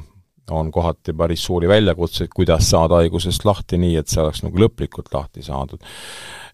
on 0.50 0.72
kohati 0.72 1.14
päris 1.14 1.44
suuri 1.46 1.68
väljakutseid, 1.68 2.30
kuidas 2.36 2.70
saada 2.70 3.02
haigusest 3.02 3.46
lahti 3.46 3.78
nii, 3.78 3.96
et 4.02 4.12
see 4.12 4.22
oleks 4.24 4.44
nagu 4.44 4.66
lõplikult 4.66 5.14
lahti 5.14 5.44
saadud. 5.46 5.80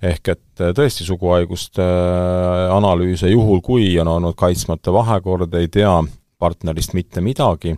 ehk 0.01 0.27
et 0.29 0.61
äh, 0.61 0.73
tõesti, 0.77 1.07
suguhaiguste 1.07 1.81
äh, 1.81 2.75
analüüse 2.75 3.29
juhul, 3.31 3.61
kui 3.65 3.89
on 3.99 4.07
olnud 4.07 4.35
kaitsmata 4.37 4.93
vahekord, 4.93 5.53
ei 5.57 5.67
tea 5.67 5.95
partnerist 6.39 6.93
mitte 6.93 7.21
midagi, 7.21 7.73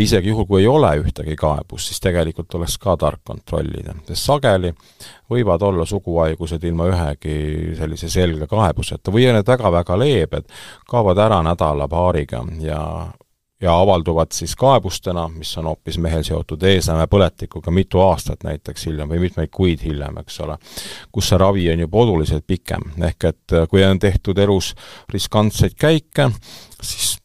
isegi 0.00 0.32
juhul, 0.32 0.46
kui 0.48 0.62
ei 0.62 0.68
ole 0.70 0.94
ühtegi 1.02 1.36
kaebust, 1.36 1.90
siis 1.90 2.00
tegelikult 2.00 2.54
oleks 2.56 2.78
ka 2.80 2.96
tark 2.96 3.20
kontrollida, 3.26 3.92
sest 4.08 4.30
sageli 4.30 4.72
võivad 5.30 5.62
olla 5.68 5.84
suguhaigused 5.88 6.64
ilma 6.64 6.88
ühegi 6.88 7.36
sellise 7.76 8.08
selge 8.08 8.48
kaebuseta 8.48 9.12
või 9.12 9.28
on 9.28 9.36
need 9.36 9.52
väga-väga 9.52 9.98
leebed, 10.00 10.48
kaovad 10.88 11.20
ära 11.26 11.42
nädala-paariga 11.44 12.44
ja 12.64 12.80
ja 13.60 13.74
avalduvad 13.80 14.32
siis 14.32 14.54
kaebustena, 14.56 15.28
mis 15.28 15.50
on 15.58 15.66
hoopis 15.66 15.98
mehel 15.98 16.22
seotud 16.26 16.62
eesnäme 16.62 17.06
põletikuga 17.10 17.72
mitu 17.74 18.00
aastat 18.04 18.44
näiteks 18.46 18.86
hiljem 18.86 19.10
või 19.10 19.22
mitmeid 19.26 19.50
kuid 19.54 19.82
hiljem, 19.82 20.20
eks 20.22 20.40
ole, 20.46 20.58
kus 21.12 21.30
see 21.30 21.40
ravi 21.42 21.66
on 21.72 21.82
juba 21.82 22.04
oluliselt 22.04 22.46
pikem, 22.46 22.86
ehk 23.10 23.30
et 23.32 23.56
äh, 23.56 23.66
kui 23.70 23.82
on 23.84 23.98
tehtud 23.98 24.38
elus 24.38 24.74
riskantseid 25.12 25.74
käike, 25.78 26.30
siis 26.82 27.16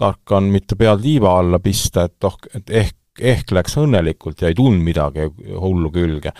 tark 0.00 0.32
on 0.32 0.48
mitte 0.52 0.78
pead 0.80 1.04
liiva 1.04 1.36
alla 1.38 1.60
pista, 1.62 2.06
et 2.08 2.24
oh, 2.24 2.38
et 2.56 2.70
ehk, 2.82 2.96
ehk 3.20 3.52
läks 3.52 3.76
õnnelikult 3.82 4.40
ja 4.42 4.48
ei 4.48 4.56
tulnud 4.56 4.82
midagi 4.82 5.28
hullu 5.52 5.92
külge 5.92 6.32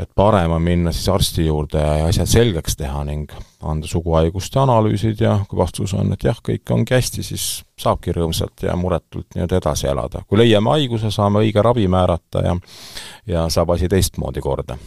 et 0.00 0.10
parem 0.16 0.52
on 0.56 0.62
minna 0.62 0.92
siis 0.92 1.08
arsti 1.12 1.46
juurde 1.46 1.80
ja 1.80 2.06
asjad 2.08 2.28
selgeks 2.30 2.76
teha 2.80 3.02
ning 3.08 3.32
anda 3.62 3.88
suguhaiguste 3.88 4.60
analüüsid 4.62 5.20
ja 5.20 5.38
kui 5.48 5.58
vastus 5.60 5.94
on, 5.94 6.12
et 6.14 6.24
jah, 6.24 6.38
kõik 6.46 6.72
ongi 6.72 6.96
hästi, 6.96 7.24
siis 7.26 7.48
saabki 7.80 8.14
rõõmsalt 8.16 8.64
ja 8.64 8.76
muretult 8.76 9.34
nii-öelda 9.34 9.60
edasi 9.60 9.90
elada. 9.90 10.24
kui 10.28 10.40
leiame 10.40 10.72
haiguse, 10.76 11.10
saame 11.10 11.44
õige 11.44 11.62
ravi 11.62 11.88
määrata 11.88 12.46
ja 12.46 12.56
ja 13.26 13.48
saab 13.52 13.76
asi 13.76 13.88
teistmoodi 13.88 14.40
korda 14.40 14.78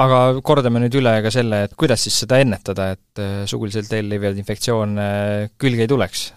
aga 0.00 0.18
kordame 0.44 0.80
nüüd 0.80 0.94
üle 1.02 1.12
ka 1.24 1.30
selle, 1.32 1.66
et 1.66 1.74
kuidas 1.76 2.06
siis 2.06 2.16
seda 2.22 2.38
ennetada, 2.40 2.92
et 2.94 3.20
äh, 3.20 3.42
suguliselt 3.48 3.90
teel 3.90 4.08
levivaid 4.08 4.38
infektsioone 4.40 5.08
külge 5.60 5.84
ei 5.84 5.90
tuleks? 5.90 6.30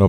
no 0.00 0.06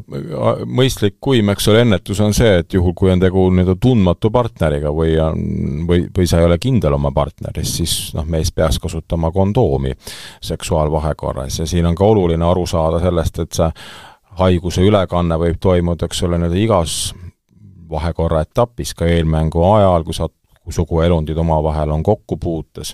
mõistlik 0.67 1.17
kuim, 1.24 1.50
eks 1.51 1.67
ole, 1.71 1.81
ennetus 1.86 2.19
on 2.24 2.36
see, 2.36 2.51
et 2.62 2.75
juhul, 2.75 2.93
kui 2.95 3.12
on 3.12 3.19
tegu 3.19 3.48
nii-öelda 3.51 3.75
tundmatu 3.81 4.31
partneriga 4.31 4.91
või 4.95 5.15
on, 5.19 5.41
või, 5.88 6.05
või 6.15 6.27
sa 6.29 6.39
ei 6.39 6.48
ole 6.48 6.60
kindel 6.62 6.95
oma 6.95 7.12
partneris, 7.15 7.74
siis 7.79 7.95
noh, 8.15 8.27
mees 8.27 8.53
peaks 8.55 8.79
kasutama 8.83 9.31
kondoomi 9.36 9.95
seksuaalvahekorras 10.43 11.62
ja 11.63 11.67
siin 11.67 11.89
on 11.89 11.98
ka 11.98 12.07
oluline 12.07 12.45
aru 12.48 12.67
saada 12.69 13.01
sellest, 13.03 13.41
et 13.43 13.60
see 13.60 13.71
haiguse 14.39 14.83
ülekanne 14.88 15.39
võib 15.39 15.60
toimuda, 15.63 16.07
eks 16.07 16.24
ole, 16.27 16.39
nii-öelda 16.39 16.62
igas 16.62 17.00
vahekorra 17.91 18.45
etapis, 18.45 18.93
ka 18.95 19.10
eelmängu 19.10 19.63
ajal, 19.67 20.05
kui 20.07 20.15
sa 20.15 20.29
suguelundid 20.72 21.38
omavahel 21.38 21.92
on 21.92 22.04
kokkupuutes. 22.04 22.94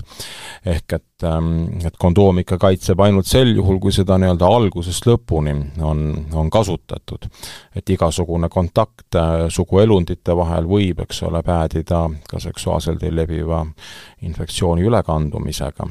ehk 0.66 0.94
et, 0.94 1.24
ähm, 1.24 1.64
et 1.86 1.98
kondoom 2.00 2.40
ikka 2.44 2.58
kaitseb 2.58 3.00
ainult 3.00 3.26
sel 3.26 3.56
juhul, 3.56 3.80
kui 3.80 3.92
seda 3.92 4.18
nii-öelda 4.18 4.48
algusest 4.48 5.06
lõpuni 5.08 5.56
on, 5.82 6.26
on 6.34 6.50
kasutatud. 6.50 7.30
et 7.76 7.90
igasugune 7.90 8.50
kontakt 8.50 9.16
äh, 9.16 9.48
suguelundite 9.50 10.36
vahel 10.36 10.66
võib, 10.66 11.02
eks 11.02 11.24
ole, 11.24 11.44
päädida 11.44 12.10
ka 12.30 12.40
seksuaalsel 12.40 12.98
teel 12.98 13.16
leviva 13.16 13.66
infektsiooni 14.22 14.84
ülekandumisega. 14.84 15.88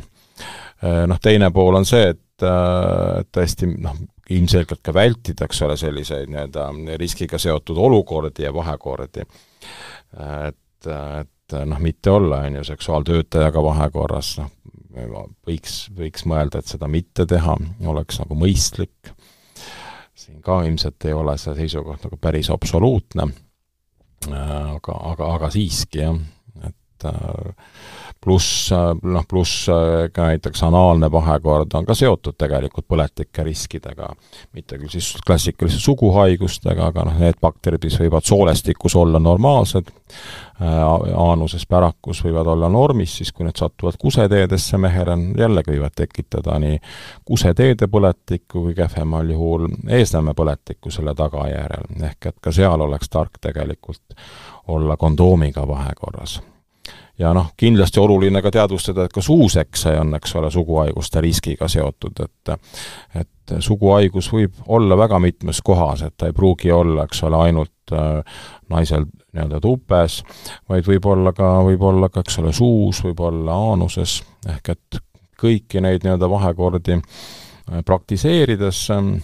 Äh, 0.84 1.06
noh, 1.06 1.20
teine 1.22 1.50
pool 1.50 1.74
on 1.74 1.84
see, 1.84 2.08
et 2.10 2.20
äh, 2.42 3.20
et 3.20 3.30
tõesti 3.32 3.68
noh, 3.80 3.96
ilmselgelt 4.30 4.82
ka 4.84 4.94
vältida, 4.94 5.46
eks 5.46 5.62
ole, 5.66 5.76
selliseid 5.80 6.30
nii-öelda 6.30 6.66
riskiga 7.00 7.38
seotud 7.38 7.78
olukordi 7.78 8.44
ja 8.46 8.52
vahekordi. 8.54 9.24
et, 10.16 10.86
et 10.86 11.30
et 11.46 11.68
noh, 11.68 11.78
mitte 11.82 12.10
olla, 12.10 12.42
on 12.46 12.58
ju, 12.58 12.64
seksuaaltöötajaga 12.66 13.62
vahekorras, 13.62 14.36
noh, 14.40 14.50
võiks, 15.46 15.86
võiks 15.96 16.26
mõelda, 16.28 16.60
et 16.60 16.70
seda 16.72 16.88
mitte 16.90 17.26
teha, 17.28 17.56
oleks 17.86 18.20
nagu 18.22 18.38
mõistlik. 18.38 19.12
siin 20.16 20.40
ka 20.42 20.62
ilmselt 20.64 21.04
ei 21.04 21.12
ole 21.12 21.36
see 21.38 21.54
seisukoht 21.54 22.06
nagu 22.06 22.16
päris 22.16 22.50
absoluutne, 22.50 23.28
aga, 24.26 24.96
aga, 25.12 25.34
aga 25.34 25.50
siiski 25.54 26.02
jah, 26.02 26.16
et 26.66 27.08
pluss 28.26 28.70
noh, 28.72 29.26
pluss 29.28 29.68
ka 30.12 30.30
näiteks 30.30 30.62
anaalne 30.66 31.10
vahekord 31.12 31.74
on 31.78 31.86
ka 31.86 31.94
seotud 31.94 32.34
tegelikult 32.38 32.88
põletike 32.90 33.44
riskidega, 33.46 34.08
mitte 34.56 34.80
küll 34.80 34.90
siis 34.90 35.12
klassikaliste 35.26 35.80
suguhaigustega, 35.84 36.90
aga 36.90 37.06
noh, 37.06 37.20
need 37.22 37.38
bakterid, 37.42 37.84
mis 37.86 38.00
võivad 38.00 38.26
soolestikus 38.26 38.96
olla 38.98 39.20
normaalsed, 39.22 39.92
aanuses 40.58 41.66
pärakus 41.68 42.22
võivad 42.24 42.48
olla 42.50 42.68
normis, 42.72 43.18
siis 43.20 43.30
kui 43.32 43.46
need 43.46 43.58
satuvad 43.60 43.98
kuseteedesse 44.00 44.80
mehel, 44.80 45.12
jällegi 45.38 45.74
võivad 45.74 45.94
tekitada 45.94 46.58
nii 46.62 46.80
kuseteede 47.28 47.90
põletikku 47.92 48.66
kui 48.66 48.74
kehvemal 48.74 49.30
juhul 49.30 49.68
eesnämme 49.88 50.34
põletikku 50.34 50.90
selle 50.90 51.14
tagajärjel. 51.14 51.88
ehk 52.10 52.26
et 52.32 52.36
ka 52.40 52.52
seal 52.52 52.80
oleks 52.80 53.08
tark 53.08 53.38
tegelikult 53.40 54.18
olla 54.66 54.96
kondoomiga 54.96 55.68
vahekorras 55.68 56.40
ja 57.18 57.32
noh, 57.34 57.52
kindlasti 57.56 58.00
oluline 58.00 58.42
ka 58.42 58.50
teadvustada, 58.50 59.06
et 59.06 59.14
ka 59.14 59.22
suusekse 59.24 59.94
on, 60.00 60.14
eks 60.18 60.34
ole, 60.36 60.50
suguhaiguste 60.50 61.20
riskiga 61.24 61.68
seotud, 61.68 62.24
et 62.24 62.56
et 63.16 63.54
suguhaigus 63.62 64.26
võib 64.32 64.56
olla 64.74 64.96
väga 64.98 65.18
mitmes 65.22 65.60
kohas, 65.64 66.02
et 66.02 66.16
ta 66.18 66.26
ei 66.26 66.34
pruugi 66.34 66.72
olla, 66.72 67.04
eks 67.06 67.22
ole, 67.28 67.38
ainult 67.46 67.94
äh, 67.94 68.40
naisel 68.72 69.06
nii-öelda 69.06 69.60
tupes, 69.62 70.22
vaid 70.68 70.86
võib 70.88 71.06
olla 71.06 71.32
ka, 71.36 71.52
võib 71.66 71.82
olla 71.86 72.08
ka, 72.10 72.24
eks 72.26 72.40
ole, 72.42 72.52
suus, 72.56 73.04
võib 73.04 73.20
olla 73.28 73.54
aanuses, 73.70 74.18
ehk 74.50 74.72
et 74.74 75.00
kõiki 75.38 75.80
neid 75.84 76.04
nii-öelda 76.04 76.30
vahekordi 76.30 76.98
äh, 76.98 77.82
praktiseerides 77.86 78.82
äh, 78.96 79.14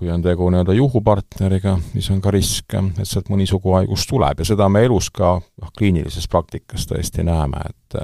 kui 0.00 0.08
on 0.10 0.22
tegu 0.24 0.46
nii-öelda 0.48 0.72
juhupartneriga, 0.72 1.74
siis 1.92 2.06
on 2.10 2.22
ka 2.24 2.32
risk, 2.32 2.72
et 2.72 3.04
sealt 3.04 3.28
mõni 3.28 3.44
suguhaigus 3.48 4.06
tuleb. 4.08 4.40
Ja 4.40 4.48
seda 4.48 4.68
me 4.72 4.80
elus 4.86 5.10
ka 5.12 5.34
noh, 5.36 5.72
kliinilises 5.76 6.24
praktikas 6.32 6.88
tõesti 6.88 7.26
näeme, 7.26 7.66
et 7.68 7.98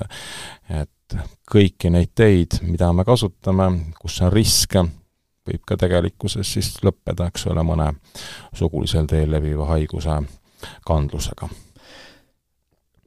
et 0.83 1.17
kõiki 1.49 1.89
neid 1.95 2.11
teid, 2.19 2.59
mida 2.67 2.91
me 2.93 3.05
kasutame, 3.07 3.69
kus 3.97 4.19
on 4.27 4.33
risk, 4.35 4.75
võib 5.47 5.63
ka 5.65 5.79
tegelikkuses 5.81 6.53
siis 6.57 6.73
lõppeda, 6.85 7.31
eks 7.31 7.47
ole, 7.49 7.63
mõne 7.65 7.93
sugulisel 8.59 9.07
teel 9.09 9.31
leviva 9.33 9.71
haiguse 9.71 10.19
kandlusega. 10.85 11.49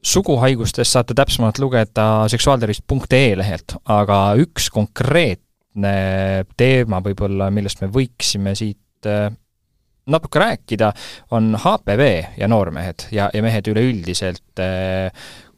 Suguhaigustest 0.02 0.96
saate 0.96 1.14
täpsemalt 1.14 1.60
lugeda 1.60 2.24
seksuaaltervis.ee 2.32 3.36
lehelt, 3.36 3.76
aga 3.84 4.22
üks 4.40 4.70
konkreetne 5.70 6.46
teema 6.56 7.00
võib-olla, 7.00 7.50
millest 7.50 7.80
me 7.82 7.88
võiksime 7.88 8.54
siit 8.54 9.06
äh, 9.06 9.30
natuke 10.10 10.38
rääkida, 10.38 10.92
on 11.30 11.56
HPV 11.56 12.38
ja 12.38 12.48
noormehed 12.48 13.08
ja, 13.12 13.30
ja 13.32 13.42
mehed 13.42 13.66
üleüldiselt. 13.68 14.58
Äh, 14.58 15.12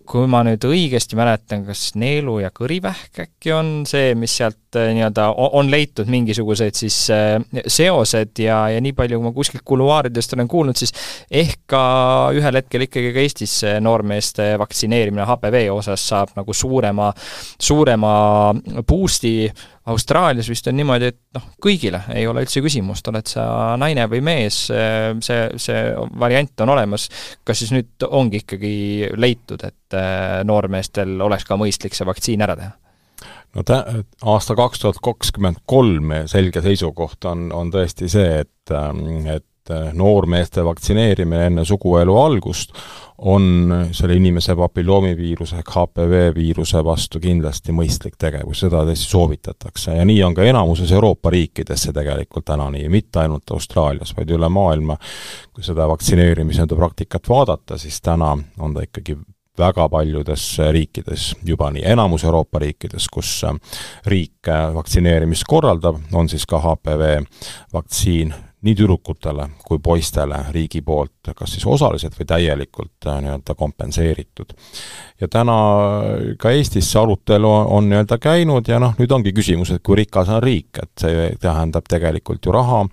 kui 0.04 0.26
ma 0.26 0.42
nüüd 0.45 0.62
õigesti 0.66 1.16
mäletan, 1.16 1.64
kas 1.64 1.95
neelu- 1.95 2.42
ja 2.42 2.50
kõrivähk 2.50 3.23
äkki 3.23 3.52
on 3.54 3.87
see, 3.87 4.14
mis 4.14 4.35
sealt 4.37 4.59
äh, 4.79 4.93
nii-öelda 4.97 5.29
on 5.37 5.71
leitud 5.73 6.11
mingisugused 6.12 6.79
siis 6.79 6.99
seosed 7.67 8.43
ja, 8.43 8.59
ja 8.73 8.81
nii 8.85 8.95
palju, 8.97 9.19
kui 9.19 9.29
ma 9.29 9.35
kuskilt 9.37 9.67
kuluaaridest 9.69 10.37
olen 10.37 10.50
kuulnud, 10.50 10.79
siis 10.79 10.95
ehk 11.31 11.64
ka 11.73 11.83
ühel 12.37 12.61
hetkel 12.61 12.87
ikkagi 12.87 13.12
ka 13.14 13.23
Eestis 13.23 13.59
noormeeste 13.83 14.52
vaktsineerimine 14.61 15.26
HPV 15.29 15.67
osas 15.75 16.09
saab 16.12 16.35
nagu 16.38 16.57
suurema, 16.57 17.12
suurema 17.61 18.14
boost'i 18.88 19.37
Austraalias 19.87 20.47
vist 20.49 20.67
on 20.71 20.76
niimoodi, 20.79 21.09
et 21.11 21.19
noh, 21.35 21.47
kõigile 21.62 22.05
ei 22.14 22.26
ole 22.31 22.45
üldse 22.45 22.62
küsimust, 22.62 23.09
oled 23.11 23.26
sa 23.26 23.45
naine 23.81 24.05
või 24.11 24.21
mees, 24.23 24.59
see, 24.71 25.41
see 25.59 25.81
variant 26.23 26.62
on 26.62 26.71
olemas, 26.76 27.09
kas 27.43 27.64
siis 27.64 27.73
nüüd 27.75 28.07
ongi 28.07 28.45
ikkagi 28.45 28.75
leitud, 29.19 29.64
et 29.67 29.99
äh, 29.99 30.38
noormeestel 30.47 31.19
oleks 31.26 31.49
ka 31.49 31.59
mõistlik 31.59 31.99
see 31.99 32.07
vaktsiin 32.07 32.47
ära 32.47 32.57
teha? 32.59 32.82
No 33.57 33.63
tä-, 33.63 33.85
aasta 34.25 34.57
kaks 34.59 34.85
tuhat 34.85 35.01
kakskümmend 35.03 35.63
kolm 35.67 36.15
selge 36.27 36.63
seisukoht 36.65 37.25
on, 37.31 37.49
on 37.53 37.73
tõesti 37.73 38.09
see, 38.13 38.43
et, 38.45 38.75
et 39.35 39.47
noormeeste 39.95 40.65
vaktsineerimine 40.65 41.47
enne 41.47 41.65
suguelu 41.65 42.17
algust 42.19 42.73
on 43.23 43.71
selle 43.95 44.17
inimese 44.19 44.57
papilloomiviiruse 44.59 45.61
ehk 45.61 45.69
HPV 45.71 46.23
viiruse 46.35 46.81
vastu 46.85 47.21
kindlasti 47.23 47.75
mõistlik 47.75 48.17
tegevus, 48.19 48.65
seda 48.65 48.83
tõesti 48.89 49.07
soovitatakse 49.07 49.95
ja 49.95 50.07
nii 50.09 50.19
on 50.27 50.35
ka 50.35 50.47
enamuses 50.49 50.91
Euroopa 50.93 51.31
riikides 51.31 51.87
see 51.87 51.95
tegelikult 51.95 52.49
täna 52.51 52.67
nii, 52.75 52.89
mitte 52.91 53.23
ainult 53.23 53.55
Austraalias, 53.55 54.17
vaid 54.17 54.33
üle 54.35 54.49
maailma. 54.51 54.99
kui 55.53 55.63
seda 55.63 55.87
vaktsineerimise 55.89 56.63
nii-öelda 56.63 56.77
praktikat 56.77 57.29
vaadata, 57.29 57.79
siis 57.79 58.01
täna 58.01 58.33
on 58.59 58.75
ta 58.75 58.83
ikkagi 58.83 59.19
väga 59.59 59.89
paljudes 59.89 60.47
riikides 60.73 61.33
juba 61.45 61.71
nii, 61.71 61.85
enamus 61.95 62.25
Euroopa 62.25 62.59
riikides, 62.63 63.09
kus 63.13 63.43
riik 64.07 64.49
vaktsineerimist 64.75 65.45
korraldab, 65.49 66.01
on 66.13 66.29
siis 66.29 66.47
ka 66.49 66.61
HPV 66.63 67.19
vaktsiin 67.73 68.35
nii 68.62 68.75
tüdrukutele 68.79 69.49
kui 69.67 69.79
poistele 69.83 70.38
riigi 70.55 70.83
poolt 70.87 71.33
kas 71.37 71.57
siis 71.57 71.65
osaliselt 71.67 72.15
või 72.19 72.27
täielikult 72.31 73.07
äh, 73.07 73.19
nii-öelda 73.25 73.55
kompenseeritud. 73.59 74.55
ja 75.21 75.29
täna 75.29 75.57
ka 76.38 76.51
Eestis 76.51 76.93
see 76.93 77.01
arutelu 77.01 77.51
on 77.51 77.88
nii-öelda 77.91 78.19
käinud 78.23 78.69
ja 78.69 78.79
noh, 78.79 78.95
nüüd 78.99 79.12
ongi 79.12 79.33
küsimus, 79.35 79.75
et 79.75 79.83
kui 79.83 79.99
rikas 79.99 80.31
on 80.31 80.43
riik, 80.43 80.79
et 80.83 80.93
see 81.01 81.31
tähendab 81.43 81.91
tegelikult 81.91 82.47
ju 82.47 82.55
raha, 82.55 82.85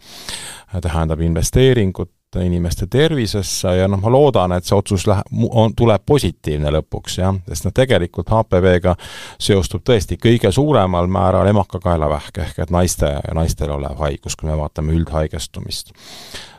tähendab 0.81 1.21
investeeringut, 1.21 2.11
inimeste 2.37 2.85
tervisesse 2.87 3.71
ja 3.75 3.87
noh, 3.89 3.97
ma 4.01 4.11
loodan, 4.13 4.53
et 4.53 4.67
see 4.67 4.75
otsus 4.77 5.07
läheb, 5.09 5.25
on, 5.49 5.73
tuleb 5.77 6.03
positiivne 6.05 6.69
lõpuks, 6.75 7.15
jah, 7.17 7.33
sest 7.49 7.65
noh, 7.65 7.73
tegelikult 7.73 8.29
HPV-ga 8.29 8.93
seostub 9.41 9.81
tõesti 9.87 10.19
kõige 10.21 10.51
suuremal 10.53 11.09
määral 11.09 11.49
emakakaelavähk 11.49 12.37
ehk 12.45 12.61
et 12.65 12.73
naiste, 12.73 13.09
naistel 13.33 13.73
olev 13.73 13.97
haigus, 14.03 14.37
kui 14.37 14.49
me 14.49 14.57
vaatame 14.59 14.93
üldhaigestumist. 14.93 15.93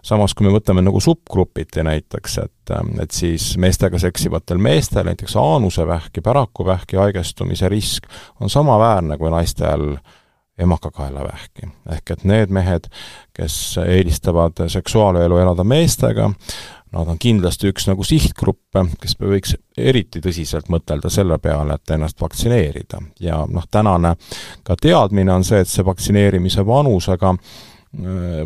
samas, 0.02 0.34
kui 0.34 0.48
me 0.48 0.54
võtame 0.56 0.82
nagu 0.82 1.00
subgrupiti 1.00 1.84
näiteks, 1.86 2.38
et, 2.42 2.74
et 3.02 3.10
siis 3.14 3.52
meestega 3.58 3.98
seksivatel 3.98 4.58
meestel 4.58 5.06
näiteks 5.06 5.36
aanusevähk 5.36 6.16
ja 6.16 6.22
pärakuvähki 6.22 6.96
haigestumise 6.96 7.68
risk 7.68 8.10
on 8.40 8.50
samaväärne 8.50 9.18
kui 9.18 9.30
naistel 9.30 10.00
emakakaelavähki. 10.60 11.70
ehk 11.96 12.10
et 12.10 12.24
need 12.24 12.52
mehed, 12.52 12.90
kes 13.36 13.78
eelistavad 13.86 14.60
seksuaalelu 14.68 15.38
elada 15.38 15.64
meestega, 15.64 16.30
nad 16.92 17.08
on 17.08 17.18
kindlasti 17.18 17.70
üks 17.70 17.86
nagu 17.86 18.04
sihtgruppe, 18.04 18.84
kes 19.00 19.16
võiks 19.20 19.54
eriti 19.78 20.20
tõsiselt 20.20 20.70
mõtelda 20.72 21.10
selle 21.10 21.38
peale, 21.38 21.74
et 21.74 21.90
ennast 21.94 22.20
vaktsineerida. 22.20 23.02
ja 23.20 23.44
noh, 23.48 23.66
tänane 23.70 24.16
ka 24.62 24.76
teadmine 24.80 25.32
on 25.32 25.44
see, 25.44 25.60
et 25.60 25.68
see 25.68 25.84
vaktsineerimise 25.86 26.66
vanusega 26.66 27.34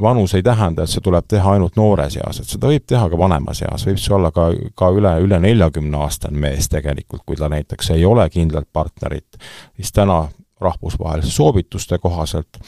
vanus 0.00 0.35
ei 0.35 0.42
tähenda, 0.42 0.83
et 0.83 0.90
see 0.90 1.03
tuleb 1.05 1.27
teha 1.29 1.53
ainult 1.53 1.77
noores 1.77 2.16
eas, 2.16 2.40
et 2.40 2.48
seda 2.48 2.68
võib 2.70 2.87
teha 2.88 3.09
ka 3.12 3.18
vanemas 3.18 3.61
eas, 3.62 3.85
võib 3.87 3.98
see 4.00 4.14
olla 4.16 4.31
ka, 4.33 4.46
ka 4.77 4.88
üle, 4.96 5.12
üle 5.20 5.40
neljakümne 5.40 6.00
aastane 6.00 6.40
mees 6.40 6.70
tegelikult, 6.72 7.22
kui 7.27 7.37
ta 7.37 7.50
näiteks 7.53 7.92
ei 7.92 8.07
ole 8.09 8.24
kindlat 8.33 8.68
partnerit, 8.72 9.37
siis 9.77 9.92
täna 9.92 10.22
rahvusvaheliste 10.64 11.33
soovituste 11.33 11.98
kohaselt 12.03 12.61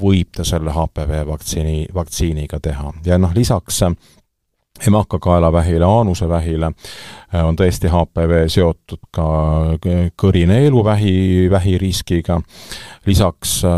võib 0.00 0.32
ta 0.36 0.44
selle 0.44 0.72
HPV 0.72 1.24
vaktsiini, 1.28 1.86
vaktsiiniga 1.94 2.60
teha. 2.62 2.92
Ja 3.06 3.18
noh, 3.18 3.32
lisaks 3.34 3.82
emakakaelavähile, 4.86 5.84
aanusevähile 5.84 6.66
äh, 6.66 7.44
on 7.46 7.56
tõesti 7.56 7.88
HPV 7.88 8.42
seotud 8.52 9.06
ka 9.14 9.26
kõrineeluvähi, 10.20 11.46
vähiriskiga, 11.50 12.40
lisaks 13.06 13.58
äh, 13.64 13.72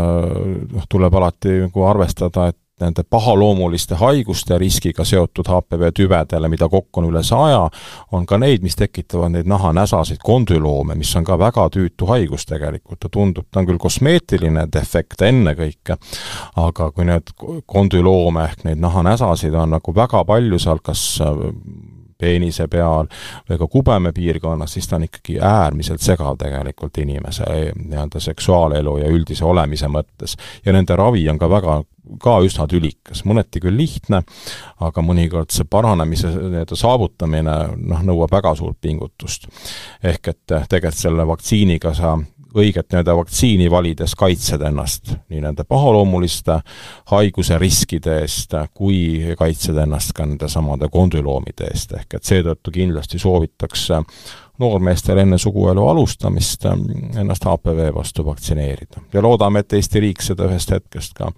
noh, 0.73 0.89
tuleb 0.89 1.15
alati 1.15 1.61
nagu 1.67 1.85
arvestada, 1.87 2.49
et 2.51 2.59
nende 2.81 3.03
pahaloomuliste 3.03 3.95
haiguste 3.99 4.57
riskiga 4.57 5.05
seotud 5.05 5.49
HPV 5.49 5.91
tüvedele, 5.95 6.49
mida 6.51 6.69
kokku 6.69 7.01
on 7.01 7.09
üle 7.09 7.23
saja, 7.23 7.65
on 8.11 8.25
ka 8.29 8.39
neid, 8.41 8.63
mis 8.65 8.77
tekitavad 8.79 9.33
neid 9.35 9.49
nahanäsasid, 9.49 10.21
kondüloome, 10.23 10.95
mis 10.99 11.13
on 11.15 11.27
ka 11.27 11.37
väga 11.39 11.67
tüütu 11.75 12.09
haigus 12.09 12.47
tegelikult, 12.49 12.99
ta 12.99 13.11
tundub, 13.13 13.47
ta 13.51 13.61
on 13.61 13.69
küll 13.69 13.81
kosmeetiline 13.81 14.67
defekt 14.73 15.21
ennekõike, 15.25 15.99
aga 16.63 16.91
kui 16.91 17.07
need 17.09 17.33
kondüloome 17.65 18.49
ehk 18.49 18.67
neid 18.67 18.81
nahanäsasid 18.81 19.55
on 19.55 19.77
nagu 19.77 19.95
väga 19.95 20.23
palju 20.27 20.59
seal, 20.59 20.83
kas 20.83 21.05
peenise 22.19 22.67
peal 22.67 23.07
või 23.49 23.59
ka 23.59 23.67
kubeme 23.67 24.11
piirkonnas, 24.15 24.73
siis 24.73 24.87
ta 24.87 24.97
on 24.99 25.07
ikkagi 25.07 25.39
äärmiselt 25.39 26.03
segav 26.03 26.37
tegelikult 26.39 26.97
inimese 27.01 27.47
nii-öelda 27.75 28.19
seksuaalelu 28.23 28.97
ja 29.03 29.13
üldise 29.13 29.45
olemise 29.45 29.87
mõttes. 29.87 30.35
ja 30.65 30.73
nende 30.73 30.95
ravi 30.95 31.29
on 31.29 31.39
ka 31.39 31.49
väga 31.49 31.81
ka 32.23 32.39
üsna 32.41 32.65
tülikas, 32.69 33.21
mõneti 33.27 33.61
küll 33.61 33.77
lihtne, 33.77 34.23
aga 34.81 35.03
mõnikord 35.05 35.53
see 35.53 35.67
paranemise 35.69 36.31
nii-öelda 36.33 36.77
saavutamine 36.79 37.55
noh, 37.77 38.03
nõuab 38.03 38.33
väga 38.33 38.55
suurt 38.57 38.79
pingutust. 38.81 39.47
ehk 40.03 40.27
et 40.33 40.45
tegelikult 40.69 40.99
selle 40.99 41.27
vaktsiiniga 41.27 41.93
sa 41.93 42.17
õiget 42.55 42.89
nii-öelda 42.89 43.15
vaktsiini 43.15 43.69
valides 43.71 44.15
kaitsed 44.17 44.61
ennast 44.65 45.13
nii 45.29 45.41
nende 45.43 45.63
pahaloomuliste 45.69 46.59
haiguse 47.11 47.57
riskide 47.61 48.19
eest, 48.23 48.55
kui 48.73 49.33
kaitsed 49.37 49.77
ennast 49.77 50.13
ka 50.17 50.25
nende 50.25 50.49
samade 50.49 50.89
kondüloomide 50.91 51.69
eest, 51.69 51.93
ehk 51.99 52.19
et 52.19 52.29
seetõttu 52.31 52.73
kindlasti 52.73 53.19
soovitakse 53.21 54.01
noormeestel 54.59 55.21
enne 55.21 55.37
suguelu 55.39 55.87
alustamist 55.87 56.65
ennast 56.67 57.45
HPV 57.45 57.93
vastu 57.95 58.25
vaktsineerida. 58.25 59.05
ja 59.13 59.21
loodame, 59.21 59.59
et 59.59 59.73
Eesti 59.73 59.99
riik 59.99 60.21
seda 60.21 60.49
ühest 60.49 60.71
hetkest 60.71 61.15
ka 61.15 61.31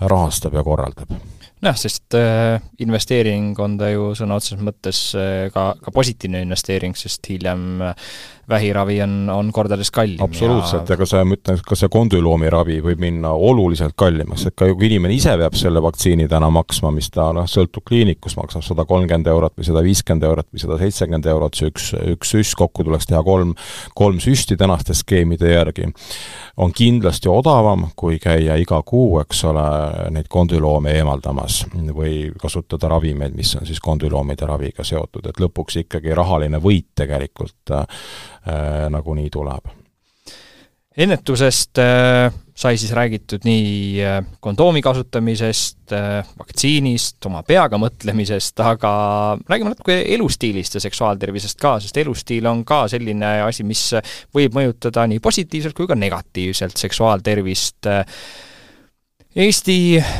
rahastab 0.00 0.58
ja 0.58 0.64
korraldab 0.66 1.16
nojah, 1.62 1.78
sest 1.78 2.16
äh, 2.18 2.58
investeering 2.82 3.58
on 3.62 3.76
ta 3.78 3.90
ju 3.92 4.10
sõna 4.18 4.38
otseses 4.38 4.62
mõttes 4.66 5.00
äh, 5.18 5.46
ka, 5.54 5.72
ka 5.82 5.94
positiivne 5.94 6.42
investeering, 6.42 6.96
sest 6.98 7.28
hiljem 7.30 7.84
äh, 7.86 8.10
vähiravi 8.52 9.00
on, 9.02 9.14
on 9.32 9.52
kordades 9.52 9.90
kallim. 9.90 10.20
absoluutselt. 10.22 10.88
Ja 10.88 10.96
ka 11.00 11.06
see, 11.08 11.22
ma 11.26 11.36
ütlen, 11.38 11.60
ka 11.66 11.78
see 11.78 11.90
kondüloomi 11.92 12.50
ravi 12.52 12.78
võib 12.84 13.00
minna 13.02 13.32
oluliselt 13.32 13.96
kallimaks, 13.98 14.46
et 14.48 14.56
ka 14.58 14.68
kui 14.72 14.88
inimene 14.90 15.16
ise 15.16 15.34
peab 15.40 15.56
selle 15.58 15.82
vaktsiini 15.84 16.28
täna 16.30 16.50
maksma, 16.52 16.92
mis 16.94 17.10
ta 17.12 17.30
noh, 17.36 17.48
sõltub 17.50 17.84
kliinikust, 17.88 18.38
maksab 18.40 18.64
sada 18.66 18.86
kolmkümmend 18.88 19.30
eurot 19.32 19.56
või 19.58 19.68
sada 19.68 19.84
viiskümmend 19.84 20.28
eurot 20.28 20.48
või 20.52 20.64
sada 20.64 20.78
seitsekümmend 20.82 21.28
eurot, 21.32 21.58
see 21.58 21.72
üks, 21.72 21.90
üks 22.14 22.34
süst, 22.36 22.56
kokku 22.60 22.86
tuleks 22.86 23.08
teha 23.10 23.22
kolm, 23.26 23.54
kolm 23.98 24.20
süsti 24.22 24.58
tänaste 24.60 24.96
skeemide 24.96 25.52
järgi, 25.54 25.88
on 26.62 26.72
kindlasti 26.76 27.30
odavam, 27.32 27.88
kui 27.96 28.18
käia 28.22 28.56
iga 28.60 28.82
kuu, 28.86 29.18
eks 29.22 29.44
ole, 29.50 29.66
neid 30.14 30.28
kondüloome 30.32 30.92
eemaldamas 30.98 31.62
või 31.92 32.30
kasutada 32.40 32.90
ravimeid, 32.92 33.34
mis 33.36 33.54
on 33.58 33.66
siis 33.68 33.80
kondüloomide 33.82 34.46
raviga 34.48 34.84
seotud, 34.86 35.26
et 35.28 35.40
lõpuks 35.42 35.80
ikkagi 35.84 36.14
rahaline 36.16 36.60
võit 36.62 36.90
tegelikult 36.98 37.72
Äh, 37.72 38.41
nagunii 38.90 39.30
tuleb. 39.30 39.70
ennetusest 40.92 41.78
äh, 41.80 42.32
sai 42.54 42.76
siis 42.76 42.92
räägitud 42.92 43.46
nii 43.48 44.02
äh, 44.04 44.18
kondoomi 44.40 44.82
kasutamisest, 44.84 45.94
vaktsiinist, 46.38 47.16
oma 47.26 47.40
peaga 47.48 47.78
mõtlemisest, 47.80 48.60
aga 48.60 48.92
räägime 49.48 49.72
natuke 49.72 49.96
elustiilist 50.14 50.76
ja 50.76 50.82
seksuaaltervisest 50.84 51.60
ka, 51.60 51.78
sest 51.80 51.96
elustiil 52.02 52.46
on 52.50 52.64
ka 52.68 52.84
selline 52.92 53.30
asi, 53.46 53.64
mis 53.64 53.86
võib 54.34 54.58
mõjutada 54.58 55.06
nii 55.08 55.22
positiivselt 55.24 55.76
kui 55.76 55.88
ka 55.88 55.96
negatiivselt 55.96 56.76
seksuaaltervist. 56.76 57.88
Eesti 59.32 59.76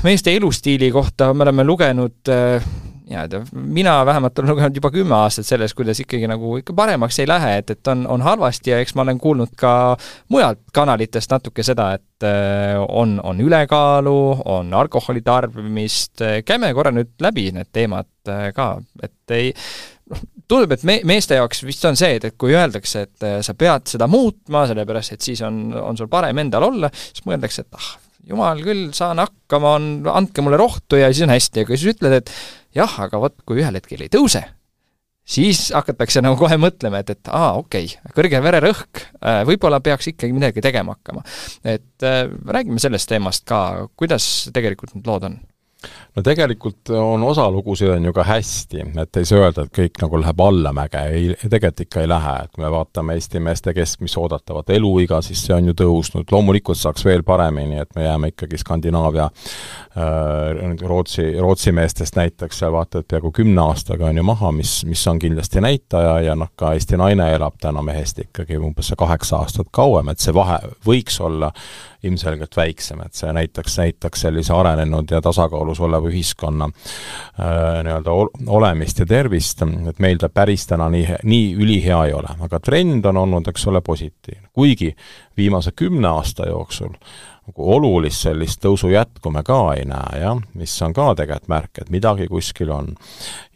meeste 0.06 0.32
elustiili 0.37 0.88
kohta 0.92 1.35
me 1.35 1.44
oleme 1.44 1.68
lugenud 1.68 2.32
nii-öelda, 3.08 3.42
mina 3.52 3.94
vähemalt 4.06 4.38
olen 4.38 4.50
lugenud 4.50 4.76
juba 4.76 4.90
kümme 4.94 5.14
aastat 5.16 5.46
sellest, 5.46 5.74
kuidas 5.78 6.00
ikkagi 6.02 6.28
nagu 6.30 6.56
ikka 6.60 6.74
paremaks 6.76 7.18
ei 7.22 7.28
lähe, 7.28 7.56
et, 7.60 7.70
et 7.74 7.90
on, 7.92 8.04
on 8.10 8.22
halvasti 8.22 8.70
ja 8.72 8.78
eks 8.82 8.94
ma 8.94 9.06
olen 9.06 9.18
kuulnud 9.22 9.54
ka 9.58 9.72
mujalt 10.32 10.62
kanalitest 10.74 11.34
natuke 11.34 11.64
seda, 11.66 11.92
et 11.98 12.26
äh, 12.28 12.76
on, 12.88 13.18
on 13.24 13.40
ülekaalu, 13.40 14.18
on 14.54 14.74
alkoholi 14.74 15.24
tarbimist, 15.26 16.22
käime 16.46 16.72
korra 16.74 16.94
nüüd 16.94 17.14
läbi 17.22 17.50
need 17.56 17.72
teemad 17.72 18.10
äh, 18.30 18.50
ka, 18.56 18.74
et 19.02 19.34
ei 19.36 19.50
noh, 20.12 20.22
tundub, 20.48 20.76
et 20.76 20.86
me, 20.88 21.00
meeste 21.08 21.38
jaoks 21.40 21.64
vist 21.66 21.84
on 21.88 21.98
see, 21.98 22.16
et, 22.18 22.30
et 22.30 22.38
kui 22.38 22.54
öeldakse, 22.54 23.06
et 23.08 23.26
äh, 23.26 23.40
sa 23.44 23.56
pead 23.58 23.90
seda 23.94 24.08
muutma, 24.10 24.66
sellepärast 24.70 25.16
et 25.16 25.28
siis 25.30 25.42
on, 25.46 25.64
on 25.80 25.98
sul 25.98 26.10
parem 26.12 26.44
endal 26.44 26.70
olla, 26.70 26.92
siis 26.94 27.26
mõeldakse, 27.28 27.66
et 27.66 27.78
ah, 27.78 27.92
jumal 28.30 28.62
küll, 28.64 28.88
saan 28.96 29.22
hakkama, 29.22 29.76
on, 29.78 29.92
andke 30.12 30.44
mulle 30.44 30.60
rohtu 30.60 31.00
ja 31.00 31.10
siis 31.10 31.26
on 31.26 31.34
hästi, 31.34 31.64
aga 31.64 31.78
siis 31.78 31.96
ütled, 31.96 32.20
et 32.20 32.34
jah, 32.76 32.98
aga 33.06 33.20
vot 33.22 33.38
kui 33.46 33.62
ühel 33.62 33.78
hetkel 33.78 34.04
ei 34.04 34.12
tõuse, 34.12 34.42
siis 35.22 35.68
hakatakse 35.74 36.22
nagu 36.24 36.38
kohe 36.40 36.58
mõtlema, 36.61 37.02
et, 37.02 37.14
et 37.14 37.30
aa, 37.32 37.54
okei 37.61 37.88
okay,, 37.90 38.12
kõrge 38.16 38.42
vererõhk, 38.44 39.04
äh, 39.22 39.42
võib-olla 39.48 39.82
peaks 39.85 40.11
ikkagi 40.12 40.35
midagi 40.37 40.64
tegema 40.64 40.96
hakkama. 40.96 41.24
et 41.64 42.06
äh, 42.06 42.24
räägime 42.28 42.82
sellest 42.82 43.11
teemast 43.12 43.46
ka, 43.48 43.88
kuidas 43.96 44.48
tegelikult 44.54 44.96
need 44.96 45.08
lood 45.08 45.28
on? 45.30 45.40
No 46.16 46.23
tegelikult 46.23 46.90
on 46.97 47.23
osa 47.23 47.51
lugusid 47.51 47.88
on 47.88 48.05
ju 48.05 48.12
ka 48.12 48.25
hästi, 48.27 48.85
et 49.03 49.16
ei 49.16 49.29
saa 49.29 49.47
öelda, 49.47 49.66
et 49.66 49.75
kõik 49.79 50.01
nagu 50.03 50.21
läheb 50.21 50.42
allamäge, 50.45 51.03
ei, 51.09 51.29
tegelikult 51.42 51.85
ikka 51.87 52.03
ei 52.03 52.11
lähe, 52.11 52.35
et 52.45 52.53
kui 52.53 52.64
me 52.64 52.71
vaatame 52.73 53.16
Eesti 53.16 53.40
meeste 53.40 53.75
keskmist 53.75 54.18
oodatavat 54.21 54.71
eluiga, 54.77 55.23
siis 55.25 55.45
see 55.47 55.57
on 55.57 55.71
ju 55.71 55.77
tõusnud, 55.79 56.29
loomulikult 56.33 56.79
saaks 56.79 57.05
veel 57.07 57.25
paremini, 57.27 57.81
et 57.83 57.95
me 57.97 58.07
jääme 58.07 58.33
ikkagi 58.33 58.61
Skandinaavia 58.61 59.29
äh, 59.29 60.88
Rootsi, 60.88 61.31
Rootsi 61.40 61.73
meestest 61.73 62.16
näiteks 62.21 62.62
seal 62.62 62.75
vaata, 62.75 63.01
et 63.01 63.09
peaaegu 63.09 63.33
kümne 63.33 63.64
aastaga 63.64 64.11
on 64.11 64.21
ju 64.21 64.27
maha, 64.27 64.53
mis, 64.57 64.83
mis 64.88 65.07
on 65.09 65.21
kindlasti 65.23 65.64
näitaja 65.64 66.18
ja 66.29 66.37
noh, 66.38 66.53
ka 66.57 66.75
Eesti 66.77 67.01
naine 67.01 67.33
elab 67.35 67.57
täna 67.61 67.83
mehest 67.85 68.21
ikkagi 68.27 68.61
umbes 68.61 68.92
kaheksa 68.99 69.40
aastat 69.42 69.73
kauem, 69.73 70.12
et 70.12 70.21
see 70.21 70.35
vahe 70.37 70.61
võiks 70.87 71.18
olla 71.25 71.53
ilmselgelt 72.02 72.56
väiksem, 72.56 73.00
et 73.04 73.14
see 73.14 73.32
näitaks, 73.32 73.78
näitaks 73.78 74.24
sellise 74.26 74.54
arenenud 74.54 75.10
ja 75.10 75.20
tasakaalus 75.22 75.80
oleva 75.80 76.10
ühiskonna 76.10 76.68
äh, 76.68 77.82
nii-öelda 77.86 78.16
olemist 78.46 79.02
ja 79.02 79.06
tervist, 79.06 79.62
et 79.88 80.00
meil 80.02 80.18
ta 80.18 80.28
päris 80.28 80.66
täna 80.66 80.88
nii, 80.92 81.18
nii 81.22 81.52
ülihea 81.62 82.04
ei 82.08 82.16
ole, 82.18 82.34
aga 82.42 82.60
trend 82.60 83.06
on 83.10 83.22
olnud, 83.24 83.48
eks 83.48 83.66
ole, 83.70 83.80
positiivne. 83.80 84.48
kuigi 84.52 84.94
viimase 85.36 85.72
kümne 85.76 86.08
aasta 86.08 86.48
jooksul 86.48 86.96
nagu 87.42 87.68
olulist 87.74 88.22
sellist 88.22 88.60
tõusu 88.62 88.92
jätku 88.92 89.30
me 89.34 89.42
ka 89.46 89.58
ei 89.74 89.84
näe, 89.88 90.20
jah, 90.22 90.38
mis 90.58 90.74
on 90.86 90.94
ka 90.94 91.08
tegelikult 91.18 91.50
märk, 91.50 91.82
et 91.82 91.90
midagi 91.90 92.28
kuskil 92.30 92.70
on. 92.70 92.94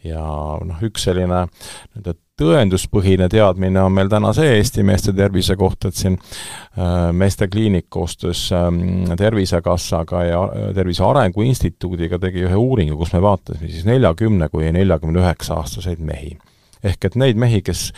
ja 0.03 0.23
noh, 0.63 0.81
üks 0.83 1.07
selline 1.07 1.45
nii-öelda 1.47 2.17
tõenduspõhine 2.37 3.27
teadmine 3.31 3.81
on 3.81 3.93
meil 3.95 4.09
täna 4.11 4.31
see 4.35 4.57
Eesti 4.59 4.83
meeste 4.85 5.13
tervise 5.17 5.55
kohta, 5.57 5.89
et 5.89 5.97
siin 5.97 6.17
äh, 6.17 7.09
meeste 7.11 7.47
kliinik 7.51 7.87
koostöös 7.89 8.47
ähm, 8.55 9.09
Tervisekassaga 9.17 10.23
ja 10.23 10.43
äh, 10.43 10.67
Tervise 10.75 11.05
Arengu 11.05 11.41
Instituudiga 11.41 12.19
tegi 12.21 12.45
ühe 12.45 12.55
uuringu, 12.55 12.97
kus 12.99 13.13
me 13.15 13.21
vaatasime 13.25 13.71
siis 13.71 13.87
neljakümne 13.89 14.49
kuni 14.53 14.71
neljakümne 14.75 15.23
üheksa 15.23 15.57
aastaseid 15.61 16.03
mehi. 16.03 16.37
ehk 16.83 17.05
et 17.05 17.15
neid 17.15 17.37
mehi, 17.41 17.61
kes 17.65 17.91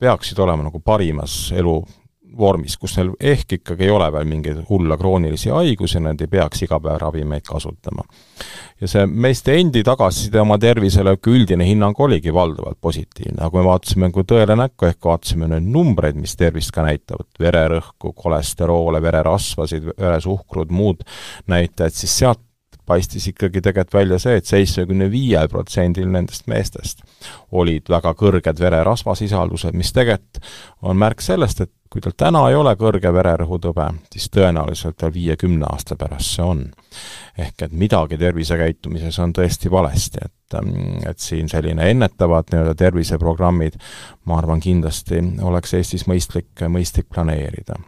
peaksid 0.00 0.38
olema 0.40 0.64
nagu 0.66 0.80
parimas 0.80 1.52
elu 1.52 1.82
vormis, 2.38 2.76
kus 2.80 2.96
neil 2.98 3.12
ehk 3.20 3.58
ikkagi 3.58 3.86
ei 3.86 3.92
ole 3.92 4.08
veel 4.12 4.28
mingeid 4.28 4.62
hulle 4.68 4.96
kroonilisi 4.98 5.52
haigusi, 5.52 6.00
nad 6.02 6.20
ei 6.20 6.30
peaks 6.30 6.64
iga 6.66 6.78
päev 6.82 7.00
ravimeid 7.02 7.46
kasutama. 7.46 8.04
ja 8.80 8.88
see 8.90 9.06
meeste 9.06 9.54
endi 9.58 9.82
tagasiside 9.86 10.40
oma 10.40 10.58
tervisele, 10.58 11.16
üldine 11.32 11.66
hinnang 11.66 11.98
oligi 12.00 12.34
valdavalt 12.34 12.80
positiivne, 12.80 13.38
aga 13.38 13.50
kui 13.50 13.60
me 13.60 13.66
vaatasime 13.68 14.08
nagu 14.08 14.24
tõele 14.34 14.56
näkku, 14.58 14.88
ehk 14.90 15.10
vaatasime 15.10 15.48
neid 15.52 15.68
numbreid, 15.74 16.18
mis 16.18 16.36
tervist 16.36 16.74
ka 16.74 16.86
näitavad, 16.86 17.28
vererõhku, 17.40 18.14
kolesteroole, 18.16 19.02
vererasvasid, 19.02 19.92
veresuhkrut, 19.98 20.70
muud 20.70 21.04
näitajad, 21.46 21.94
siis 21.94 22.18
sealt 22.22 22.42
paistis 22.86 23.28
ikkagi 23.30 23.62
tegelikult 23.62 23.94
välja 23.94 24.18
see 24.22 24.36
et, 24.36 24.44
et 24.44 24.50
seitsmekümne 24.50 25.08
viiel 25.12 25.48
protsendil 25.52 26.08
nendest 26.10 26.48
meestest 26.50 27.04
olid 27.54 27.88
väga 27.92 28.14
kõrged 28.18 28.58
vererasvasisaldused, 28.62 29.76
mis 29.78 29.92
tegelikult 29.94 30.42
on 30.82 30.98
märk 30.98 31.22
sellest, 31.22 31.62
et 31.62 31.72
kui 31.92 32.00
tal 32.00 32.14
täna 32.16 32.46
ei 32.48 32.56
ole 32.56 32.72
kõrge 32.80 33.12
vererõhutõbe, 33.12 33.88
siis 34.12 34.30
tõenäoliselt 34.32 34.96
tal 35.00 35.12
viiekümne 35.12 35.66
aasta 35.68 35.96
pärast 36.00 36.38
see 36.38 36.44
on. 36.44 36.64
ehk 37.38 37.62
et 37.62 37.72
midagi 37.72 38.18
tervisekäitumises 38.18 39.18
on 39.18 39.32
tõesti 39.32 39.70
valesti, 39.70 40.24
et, 40.24 40.56
et 41.08 41.18
siin 41.18 41.48
selline 41.48 41.90
ennetavad 41.90 42.52
nii-öelda 42.52 42.74
terviseprogrammid, 42.74 43.78
ma 44.24 44.38
arvan, 44.38 44.60
kindlasti 44.60 45.22
oleks 45.42 45.74
Eestis 45.74 46.06
mõistlik, 46.08 46.66
mõistlik 46.68 47.08
planeerida 47.12 47.80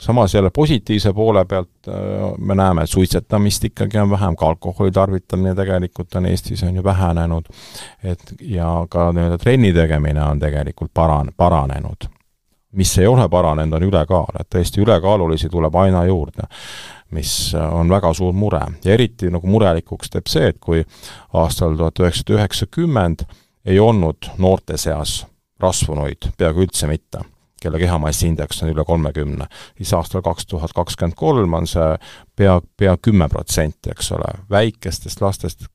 samas 0.00 0.34
jälle 0.34 0.50
positiivse 0.50 1.12
poole 1.12 1.44
pealt 1.44 1.88
äh, 1.88 1.94
me 2.38 2.54
näeme, 2.54 2.82
et 2.82 2.90
suitsetamist 2.90 3.64
ikkagi 3.64 3.98
on 3.98 4.10
vähem, 4.10 4.36
ka 4.36 4.48
alkoholi 4.48 4.92
tarvitamine 4.92 5.54
tegelikult 5.54 6.14
on 6.14 6.26
Eestis, 6.26 6.62
on 6.62 6.76
ju 6.76 6.84
vähenenud, 6.84 7.44
et 8.04 8.32
ja 8.40 8.86
ka 8.88 9.12
nii-öelda 9.12 9.38
trenni 9.38 9.72
tegemine 9.76 10.24
on 10.24 10.40
tegelikult 10.40 10.90
paran-, 10.94 11.32
paranenud. 11.36 12.08
Mis 12.72 12.98
ei 12.98 13.06
ole 13.06 13.28
paranenud, 13.28 13.76
on 13.76 13.88
ülekaal, 13.88 14.40
et 14.40 14.48
tõesti 14.54 14.82
ülekaalulisi 14.84 15.48
tuleb 15.50 15.74
aina 15.74 16.04
juurde, 16.06 16.46
mis 17.10 17.54
on 17.54 17.90
väga 17.90 18.12
suur 18.14 18.32
mure. 18.32 18.62
ja 18.84 18.92
eriti 18.92 19.30
nagu 19.30 19.46
murelikuks 19.46 20.10
teeb 20.10 20.30
see, 20.30 20.52
et 20.52 20.58
kui 20.60 20.84
aastal 21.32 21.76
tuhat 21.76 21.98
üheksasada 21.98 22.38
üheksakümmend 22.38 23.26
ei 23.64 23.80
olnud 23.80 24.30
noorte 24.38 24.76
seas 24.76 25.26
rasvunuid 25.60 26.30
peaaegu 26.38 26.66
üldse 26.68 26.86
mitte 26.86 27.26
kelle 27.60 27.78
kehamassiindeks 27.78 28.62
on 28.62 28.72
üle 28.72 28.84
kolmekümne, 28.84 29.46
siis 29.76 29.92
aastal 29.94 30.22
kaks 30.24 30.46
tuhat 30.46 30.72
kakskümmend 30.72 31.16
kolm 31.16 31.54
on 31.58 31.66
see 31.68 31.90
pea, 32.36 32.56
pea 32.76 32.96
kümme 33.02 33.28
protsenti, 33.28 33.92
eks 33.92 34.12
ole, 34.16 34.32
väikestest 34.50 35.20
lastest 35.20 35.66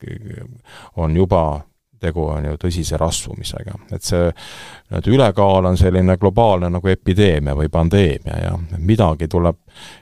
on 0.95 1.15
juba 1.15 1.61
tegu 1.99 2.25
on 2.29 2.45
ju 2.45 2.57
tõsise 2.61 2.97
rasvumisega. 2.97 3.77
et 3.91 4.03
see 4.03 4.25
nii-öelda 4.29 5.11
ülekaal 5.11 5.69
on 5.71 5.77
selline 5.77 6.17
globaalne 6.17 6.69
nagu 6.69 6.87
epideemia 6.87 7.55
või 7.55 7.69
pandeemia 7.69 8.41
ja 8.43 8.57
midagi 8.77 9.27
tuleb 9.27 9.57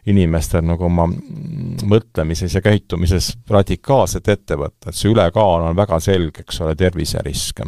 inimestel 0.06 0.65
nagu 0.65 0.86
oma 0.86 1.08
mõtlemises 1.89 2.56
ja 2.56 2.62
käitumises 2.62 3.34
radikaalselt 3.49 4.27
ette 4.27 4.58
võtta, 4.60 4.89
et 4.89 4.95
see 4.95 5.12
ülekaal 5.12 5.69
on 5.69 5.75
väga 5.75 5.99
selge, 5.99 6.43
eks 6.43 6.62
ole, 6.62 6.75
terviserisk 6.75 7.63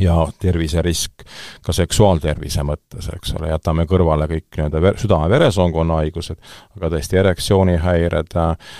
ja 0.00 0.16
terviserisk 0.40 1.24
ka 1.64 1.72
seksuaaltervise 1.72 2.64
mõttes, 2.66 3.08
eks 3.14 3.32
ole, 3.38 3.48
jätame 3.50 3.86
kõrvale 3.88 4.28
kõik 4.30 4.58
nii-öelda 4.58 4.82
ver-, 4.82 4.98
südame-veresoonkonna 5.00 6.00
haigused, 6.02 6.40
aga 6.76 6.90
tõesti 6.92 7.20
erektsioonihäired 7.22 8.36
äh,, 8.36 8.74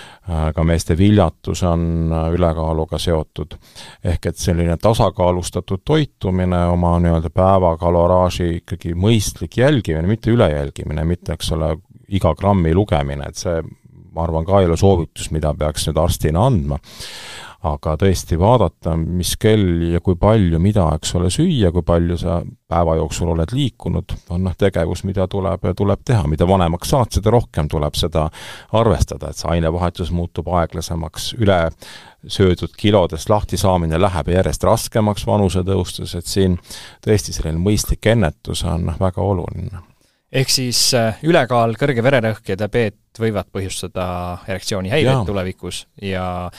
ka 0.55 0.67
meeste 0.67 0.97
viljatus 0.99 1.63
on 1.65 2.13
äh, 2.13 2.29
ülekaaluga 2.37 2.99
seotud. 2.99 3.57
ehk 4.05 4.27
et 4.27 4.37
selline 4.37 4.77
tasakaalustatud 4.77 5.85
toitumine, 5.85 6.67
oma 6.67 6.99
nii-öelda 7.01 7.33
päevakaloraaži 7.33 8.51
ikkagi 8.61 8.95
mõistlik 8.95 9.57
jälgimine, 9.57 10.07
mitte 10.07 10.31
ülejälgimine, 10.31 11.05
mitte 11.05 11.33
eks 11.33 11.53
ole, 11.57 11.77
iga 12.09 12.35
grammi 12.35 12.75
lugemine, 12.75 13.29
et 13.29 13.41
see 13.41 13.63
ma 14.17 14.25
arvan, 14.25 14.45
ka 14.49 14.61
ei 14.61 14.69
ole 14.69 14.77
soovitus, 14.81 15.31
mida 15.31 15.53
peaks 15.55 15.89
nüüd 15.89 15.99
arstina 16.01 16.47
andma 16.49 16.79
aga 17.67 17.95
tõesti 18.01 18.39
vaadata, 18.41 18.95
mis 18.97 19.35
kell 19.41 19.83
ja 19.93 20.01
kui 20.05 20.17
palju, 20.21 20.61
mida, 20.63 20.87
eks 20.97 21.15
ole, 21.19 21.31
süüa, 21.33 21.73
kui 21.75 21.85
palju 21.87 22.19
sa 22.21 22.41
päeva 22.69 22.97
jooksul 22.99 23.31
oled 23.35 23.53
liikunud, 23.55 24.15
on 24.35 24.47
noh, 24.47 24.57
tegevus, 24.59 25.05
mida 25.07 25.27
tuleb, 25.31 25.67
tuleb 25.77 26.05
teha, 26.07 26.27
mida 26.31 26.49
vanemaks 26.49 26.93
saad, 26.95 27.13
seda 27.15 27.33
rohkem 27.35 27.71
tuleb 27.71 27.99
seda 27.99 28.27
arvestada, 28.77 29.31
et 29.31 29.41
see 29.41 29.51
ainevahetus 29.57 30.13
muutub 30.15 30.51
aeglasemaks, 30.51 31.33
üle 31.41 31.61
söödud 32.27 32.75
kilodest 32.77 33.31
lahtisaamine 33.31 34.01
läheb 34.01 34.33
järjest 34.35 34.65
raskemaks 34.67 35.27
vanuse 35.27 35.63
tõustes, 35.67 36.17
et 36.19 36.27
siin 36.27 36.59
tõesti 37.05 37.37
selline 37.37 37.63
mõistlik 37.63 38.11
ennetus 38.11 38.65
on 38.67 38.89
noh, 38.91 38.99
väga 39.01 39.23
oluline. 39.23 39.85
Ehk 40.37 40.51
siis 40.51 40.81
äh, 40.99 41.21
ülekaal, 41.25 41.77
kõrge 41.79 42.03
vererõhk 42.03 42.51
ja 42.51 42.57
diabeet 42.59 43.21
võivad 43.23 43.47
põhjustada 43.55 44.07
erektsioonihäireid 44.51 45.23
tulevikus 45.29 45.85
ja 46.03 46.51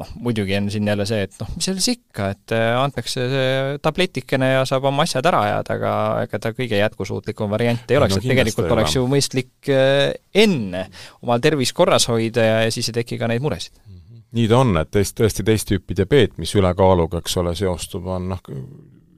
noh, 0.00 0.10
muidugi 0.26 0.56
on 0.58 0.70
siin 0.72 0.88
jälle 0.88 1.06
see, 1.06 1.22
et 1.26 1.36
noh, 1.40 1.50
mis 1.54 1.68
selles 1.68 1.86
ikka, 1.92 2.28
et 2.34 2.54
äh, 2.56 2.70
antakse 2.78 3.26
see 3.30 3.50
tabletikene 3.84 4.50
ja 4.50 4.64
saab 4.68 4.88
oma 4.90 5.06
asjad 5.06 5.26
ära 5.30 5.42
ajada, 5.48 5.76
aga 5.78 5.92
ega 6.26 6.40
ta 6.42 6.54
kõige 6.56 6.80
jätkusuutlikum 6.80 7.52
variant 7.54 7.90
ei 7.90 8.00
oleks 8.00 8.16
no,, 8.16 8.22
et 8.22 8.32
tegelikult 8.32 8.74
oleks 8.74 8.96
ju 8.96 9.04
mõistlik 9.10 9.70
äh, 9.72 10.10
enne 10.44 10.88
omal 11.22 11.42
tervist 11.44 11.76
korras 11.78 12.08
hoida 12.10 12.48
ja, 12.48 12.56
ja 12.66 12.74
siis 12.74 12.90
ei 12.90 12.98
teki 13.02 13.20
ka 13.20 13.30
neid 13.30 13.44
muresid 13.44 13.76
mhm. 13.78 14.24
nii 14.38 14.50
ta 14.50 14.62
on, 14.64 14.74
et 14.82 14.90
teist, 14.98 15.16
tõesti 15.20 15.46
teist 15.46 15.70
tüüpi 15.70 15.96
diabeet, 16.00 16.38
mis 16.42 16.56
ülekaaluga, 16.58 17.22
eks 17.22 17.38
ole, 17.42 17.54
seostub, 17.58 18.10
on 18.10 18.32
noh, 18.34 18.42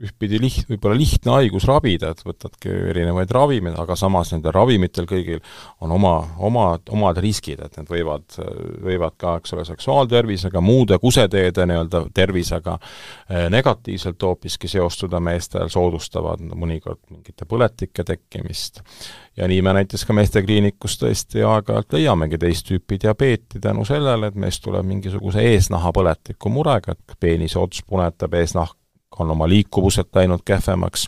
ühtpidi 0.02 0.38
liht-, 0.40 0.66
võib-olla 0.68 0.96
lihtne 0.98 1.32
haigus 1.36 1.66
ravida, 1.68 2.10
et 2.12 2.22
võtadki 2.26 2.72
erinevaid 2.92 3.32
ravimeid, 3.32 3.76
aga 3.80 3.96
samas 3.98 4.32
nendel 4.34 4.54
ravimitel 4.56 5.08
kõigil 5.08 5.40
on 5.84 5.92
oma, 5.96 6.14
omad, 6.48 6.86
omad 6.92 7.20
riskid, 7.22 7.62
et 7.64 7.78
need 7.78 7.90
võivad, 7.90 8.38
võivad 8.84 9.16
ka, 9.20 9.36
eks 9.40 9.56
ole, 9.56 9.66
seksuaaltervisega, 9.68 10.62
muude 10.64 10.98
kuseteede 11.02 11.66
nii-öelda 11.68 12.04
tervisega 12.16 12.76
eh, 12.78 13.46
negatiivselt 13.52 14.22
hoopiski 14.22 14.70
seostuda 14.70 15.20
meestel, 15.22 15.70
soodustavad 15.72 16.42
mõnikord 16.54 17.00
mingite 17.10 17.48
põletike 17.48 18.04
tekkimist. 18.06 18.82
ja 19.36 19.48
nii 19.48 19.62
me 19.62 19.76
näiteks 19.76 20.06
ka 20.08 20.16
meestekliinikus 20.16 20.96
tõesti 21.00 21.44
aeg-ajalt 21.44 21.92
leiamegi 21.92 22.38
teist 22.40 22.66
tüüpi 22.70 23.00
diabeeti 23.02 23.60
tänu 23.60 23.84
sellele, 23.84 24.30
et 24.30 24.34
meest 24.34 24.62
tuleb 24.64 24.86
mingisuguse 24.86 25.44
eesnahapõletiku 25.52 26.52
murega, 26.52 26.96
et 26.96 27.20
peenise 27.20 27.58
ots 27.60 27.82
punetab, 27.86 28.34
eesnahk 28.34 28.76
on 29.20 29.30
oma 29.30 29.48
liikuvuselt 29.48 30.14
läinud 30.14 30.42
kehvemaks, 30.44 31.06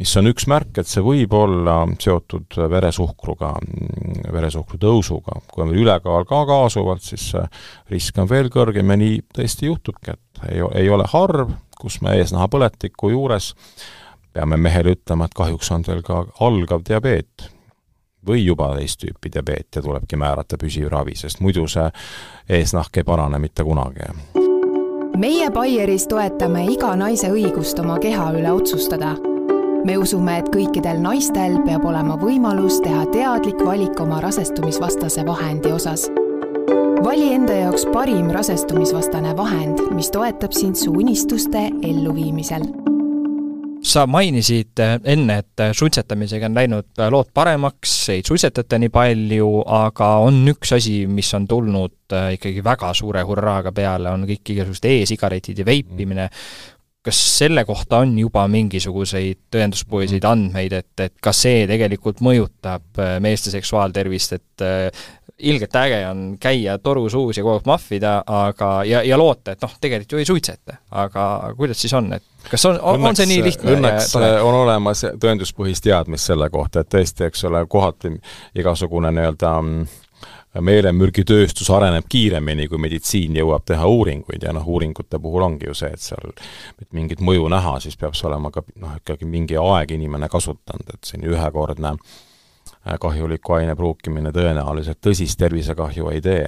mis 0.00 0.16
on 0.16 0.30
üks 0.30 0.46
märk, 0.48 0.72
et 0.80 0.88
see 0.88 1.02
võib 1.04 1.32
olla 1.36 1.82
seotud 2.00 2.56
veresuhkruga, 2.72 3.52
veresuhkru 4.32 4.80
tõusuga. 4.80 5.40
kui 5.50 5.64
on 5.64 5.74
ülekaal 5.76 6.24
ka 6.28 6.42
kaasuvalt, 6.48 7.04
siis 7.04 7.30
see 7.34 7.44
risk 7.90 8.18
on 8.18 8.28
veel 8.30 8.50
kõrgem 8.52 8.90
ja 8.90 8.96
nii 8.96 9.22
tõesti 9.36 9.68
juhtubki, 9.68 10.16
et 10.16 10.44
ei, 10.48 10.64
ei 10.82 10.90
ole 10.90 11.06
harv, 11.12 11.52
kus 11.80 12.00
me 12.00 12.16
eesnahapõletiku 12.20 13.12
juures 13.12 13.54
peame 14.32 14.56
mehele 14.56 14.94
ütlema, 14.94 15.26
et 15.26 15.34
kahjuks 15.34 15.72
on 15.74 15.82
teil 15.82 16.04
ka 16.06 16.24
algav 16.40 16.84
diabeet 16.86 17.50
või 18.26 18.44
juba 18.44 18.74
teist 18.76 19.00
tüüpi 19.00 19.32
diabeet 19.32 19.76
ja 19.76 19.82
tulebki 19.82 20.16
määrata 20.20 20.60
püsiv 20.60 20.90
ravi, 20.92 21.16
sest 21.16 21.40
muidu 21.40 21.66
see 21.68 21.88
eesnahk 22.60 23.00
ei 23.00 23.08
parane 23.08 23.40
mitte 23.42 23.64
kunagi 23.64 24.39
meie 25.20 25.50
Baieris 25.52 26.06
toetame 26.08 26.62
iga 26.72 26.94
naise 26.96 27.28
õigust 27.28 27.78
oma 27.82 27.98
keha 28.00 28.30
üle 28.38 28.52
otsustada. 28.56 29.16
me 29.84 29.96
usume, 29.98 30.38
et 30.38 30.48
kõikidel 30.52 31.00
naistel 31.00 31.58
peab 31.66 31.84
olema 31.84 32.16
võimalus 32.20 32.80
teha 32.84 33.04
teadlik 33.12 33.60
valik 33.64 34.00
oma 34.00 34.20
rasestumisvastase 34.24 35.26
vahendi 35.26 35.72
osas. 35.72 36.08
vali 37.04 37.32
enda 37.34 37.52
jaoks 37.52 37.84
parim 37.92 38.30
rasestumisvastane 38.30 39.36
vahend, 39.36 39.80
mis 39.90 40.10
toetab 40.10 40.52
sind 40.52 40.76
su 40.76 40.90
unistuste 40.90 41.68
elluviimisel 41.82 42.89
sa 43.82 44.06
mainisid 44.06 44.80
äh, 44.80 44.96
enne, 45.04 45.40
et 45.42 45.62
äh, 45.62 45.72
suitsetamisega 45.76 46.48
on 46.50 46.56
läinud 46.58 47.00
äh, 47.00 47.08
lood 47.12 47.30
paremaks, 47.34 47.94
ei 48.14 48.24
suitsetata 48.26 48.78
nii 48.80 48.92
palju, 48.92 49.48
aga 49.66 50.10
on 50.26 50.42
üks 50.52 50.74
asi, 50.76 51.04
mis 51.10 51.30
on 51.36 51.48
tulnud 51.48 51.96
ikkagi 52.34 52.64
väga 52.66 52.90
suure 52.96 53.22
hurraaga 53.22 53.72
peale, 53.72 54.10
on 54.10 54.26
kõik 54.28 54.52
igasugused 54.56 54.88
e-sigaretid 54.90 55.62
ja 55.62 55.66
veipimine. 55.66 56.28
kas 57.00 57.16
selle 57.38 57.62
kohta 57.64 58.02
on 58.04 58.10
juba 58.18 58.42
mingisuguseid 58.50 59.38
tõenduspõhiseid 59.54 60.24
andmeid, 60.28 60.74
et, 60.76 61.00
et 61.00 61.14
ka 61.22 61.32
see 61.32 61.62
tegelikult 61.70 62.20
mõjutab 62.20 63.00
meeste 63.24 63.48
seksuaaltervist, 63.54 64.34
et 64.36 64.64
ilgelt 65.40 65.76
äge 65.76 66.00
on 66.08 66.24
käia 66.40 66.78
toru 66.78 67.08
suus 67.10 67.38
ja 67.38 67.44
kogu 67.44 67.58
aeg 67.58 67.68
mahvida, 67.68 68.16
aga, 68.26 68.70
ja, 68.84 69.02
ja 69.06 69.18
loota, 69.18 69.54
et 69.54 69.62
noh, 69.62 69.72
tegelikult 69.80 70.12
ju 70.12 70.20
ei 70.20 70.28
suitseta. 70.28 70.76
aga 70.90 71.24
kuidas 71.56 71.80
siis 71.80 71.94
on, 71.94 72.12
et 72.12 72.24
kas 72.50 72.64
on, 72.66 72.78
on, 72.80 73.06
on 73.06 73.16
see 73.16 73.28
nii 73.30 73.42
lihtne? 73.44 73.76
õnneks 73.76 74.14
on 74.18 74.54
olemas 74.62 75.04
tõenduspõhist 75.20 75.84
teadmist 75.84 76.30
selle 76.32 76.50
kohta, 76.50 76.84
et 76.84 76.92
tõesti, 76.92 77.26
eks 77.28 77.44
ole, 77.48 77.64
kohati 77.68 78.12
igasugune 78.58 79.12
nii-öelda 79.16 79.56
mm, 79.60 79.98
meelemürgitööstus 80.58 81.70
areneb 81.70 82.08
kiiremini, 82.10 82.66
kui 82.68 82.80
meditsiin 82.82 83.36
jõuab 83.38 83.64
teha 83.70 83.86
uuringuid 83.86 84.42
ja 84.42 84.54
noh, 84.56 84.66
uuringute 84.66 85.18
puhul 85.22 85.46
ongi 85.46 85.68
ju 85.68 85.76
see, 85.78 85.92
et 85.94 86.02
seal 86.02 86.32
et 86.80 86.88
mingit 86.96 87.22
mõju 87.22 87.46
näha, 87.52 87.78
siis 87.80 87.96
peab 88.00 88.16
see 88.18 88.26
olema 88.30 88.50
ka 88.54 88.64
noh, 88.80 88.96
ikkagi 88.98 89.28
mingi 89.30 89.58
aeg 89.60 89.94
inimene 89.94 90.28
kasutanud, 90.28 90.90
et 90.94 91.06
see 91.06 91.20
on 91.20 91.30
ühekordne 91.34 91.94
kahjuliku 93.00 93.58
aine 93.58 93.76
pruukimine 93.76 94.32
tõenäoliselt 94.32 95.00
tõsist 95.04 95.38
tervisekahju 95.38 96.10
ei 96.14 96.20
tee. 96.24 96.44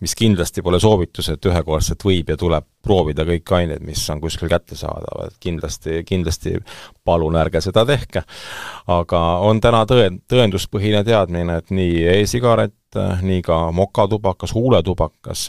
Mis 0.00 0.12
kindlasti 0.12 0.60
pole 0.60 0.76
soovitus, 0.80 1.30
et 1.32 1.46
ühekordselt 1.48 2.02
võib 2.04 2.28
ja 2.28 2.36
tuleb 2.36 2.66
proovida 2.84 3.24
kõiki 3.24 3.54
aineid, 3.56 3.80
mis 3.80 4.02
on 4.12 4.20
kuskil 4.20 4.50
kättesaadavad, 4.52 5.38
kindlasti, 5.40 6.02
kindlasti 6.04 6.52
palun 7.04 7.38
ärge 7.40 7.62
seda 7.64 7.86
tehke. 7.88 8.22
aga 8.86 9.20
on 9.48 9.60
täna 9.60 9.86
tõe, 9.88 10.10
tõenduspõhine 10.28 11.00
teadmine, 11.04 11.56
et 11.56 11.72
nii 11.72 12.04
e-sigaret, 12.12 12.76
nii 13.22 13.40
ka 13.42 13.70
mokatubakas, 13.72 14.52
huuletubakas 14.52 15.48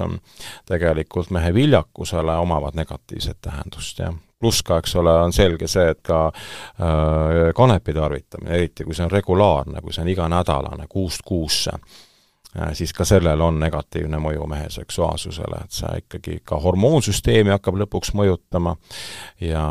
tegelikult 0.66 1.30
mehe 1.36 1.54
viljakusele 1.54 2.40
omavad 2.40 2.80
negatiivset 2.80 3.42
tähendust, 3.42 4.00
jah 4.00 4.16
pluss 4.40 4.64
ka, 4.64 4.82
eks 4.82 4.96
ole, 5.02 5.14
on 5.28 5.34
selge 5.34 5.68
see, 5.68 5.88
et 5.94 6.02
ka 6.06 6.28
äh, 6.28 7.54
kanepi 7.56 7.94
tarvitamine, 7.94 8.54
eriti 8.56 8.86
kui 8.86 8.98
see 8.98 9.06
on 9.08 9.14
regulaarne, 9.14 9.82
kui 9.82 9.96
see 9.96 10.06
on 10.06 10.14
iganädalane, 10.14 10.86
kuust 10.90 11.26
kuusse, 11.26 11.74
Äh, 12.62 12.74
siis 12.74 12.94
ka 12.94 13.06
sellel 13.06 13.42
on 13.42 13.60
negatiivne 13.60 14.20
mõju 14.24 14.48
mehe 14.50 14.70
seksuaalsusele, 14.72 15.60
et 15.66 15.76
see 15.76 16.02
ikkagi 16.02 16.40
ka 16.48 16.58
hormoonsüsteemi 16.64 17.52
hakkab 17.54 17.78
lõpuks 17.84 18.14
mõjutama 18.18 18.78
ja 19.44 19.64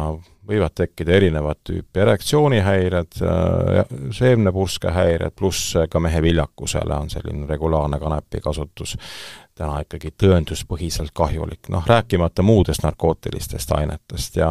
võivad 0.48 0.74
tekkida 0.74 1.16
erinevat 1.18 1.58
tüüpi 1.66 2.02
erektsioonihäired, 2.04 3.18
äh, 3.22 3.96
seemnepurskehäired, 4.18 5.34
pluss 5.38 5.74
ka 5.90 6.00
mehe 6.00 6.22
viljakusele 6.22 6.94
on 6.94 7.10
selline 7.10 7.46
regulaarne 7.50 7.98
kanepi 8.02 8.40
kasutus 8.44 8.96
täna 9.56 9.80
ikkagi 9.80 10.12
tõenduspõhiselt 10.20 11.14
kahjulik, 11.16 11.70
noh 11.72 11.86
rääkimata 11.88 12.44
muudest 12.44 12.84
narkootilistest 12.84 13.72
ainetest 13.72 14.36
ja 14.36 14.50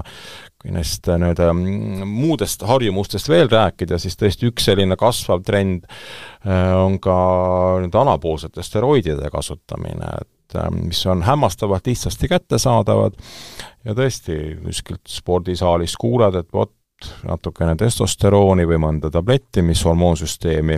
kui 0.61 0.73
neist 0.73 1.07
äh, 1.09 1.19
nii-öelda 1.21 1.51
mm, 1.53 2.05
muudest 2.09 2.65
harjumustest 2.65 3.29
veel 3.29 3.49
rääkida, 3.51 3.99
siis 4.01 4.17
tõesti 4.17 4.49
üks 4.49 4.65
selline 4.65 4.97
kasvav 4.99 5.43
trend 5.45 5.85
äh, 5.85 6.71
on 6.79 6.97
ka 6.99 7.17
nii-öelda 7.83 8.01
anapoolsete 8.01 8.65
steroidide 8.65 9.29
kasutamine, 9.33 10.15
et 10.21 10.31
mis 10.75 11.05
on 11.11 11.23
hämmastavalt 11.23 11.87
lihtsasti 11.87 12.27
kättesaadavad. 12.31 13.19
Ja 13.85 13.93
tõesti 13.93 14.57
kuskilt 14.63 15.05
spordisaalist 15.07 15.99
kuuled, 16.01 16.35
et 16.39 16.53
vot, 16.53 16.73
natukene 17.27 17.75
testosterooni 17.75 18.65
või 18.67 18.77
mõnda 18.79 19.09
tabletti, 19.11 19.61
mis 19.65 19.81
hormoonsüsteemi 19.85 20.77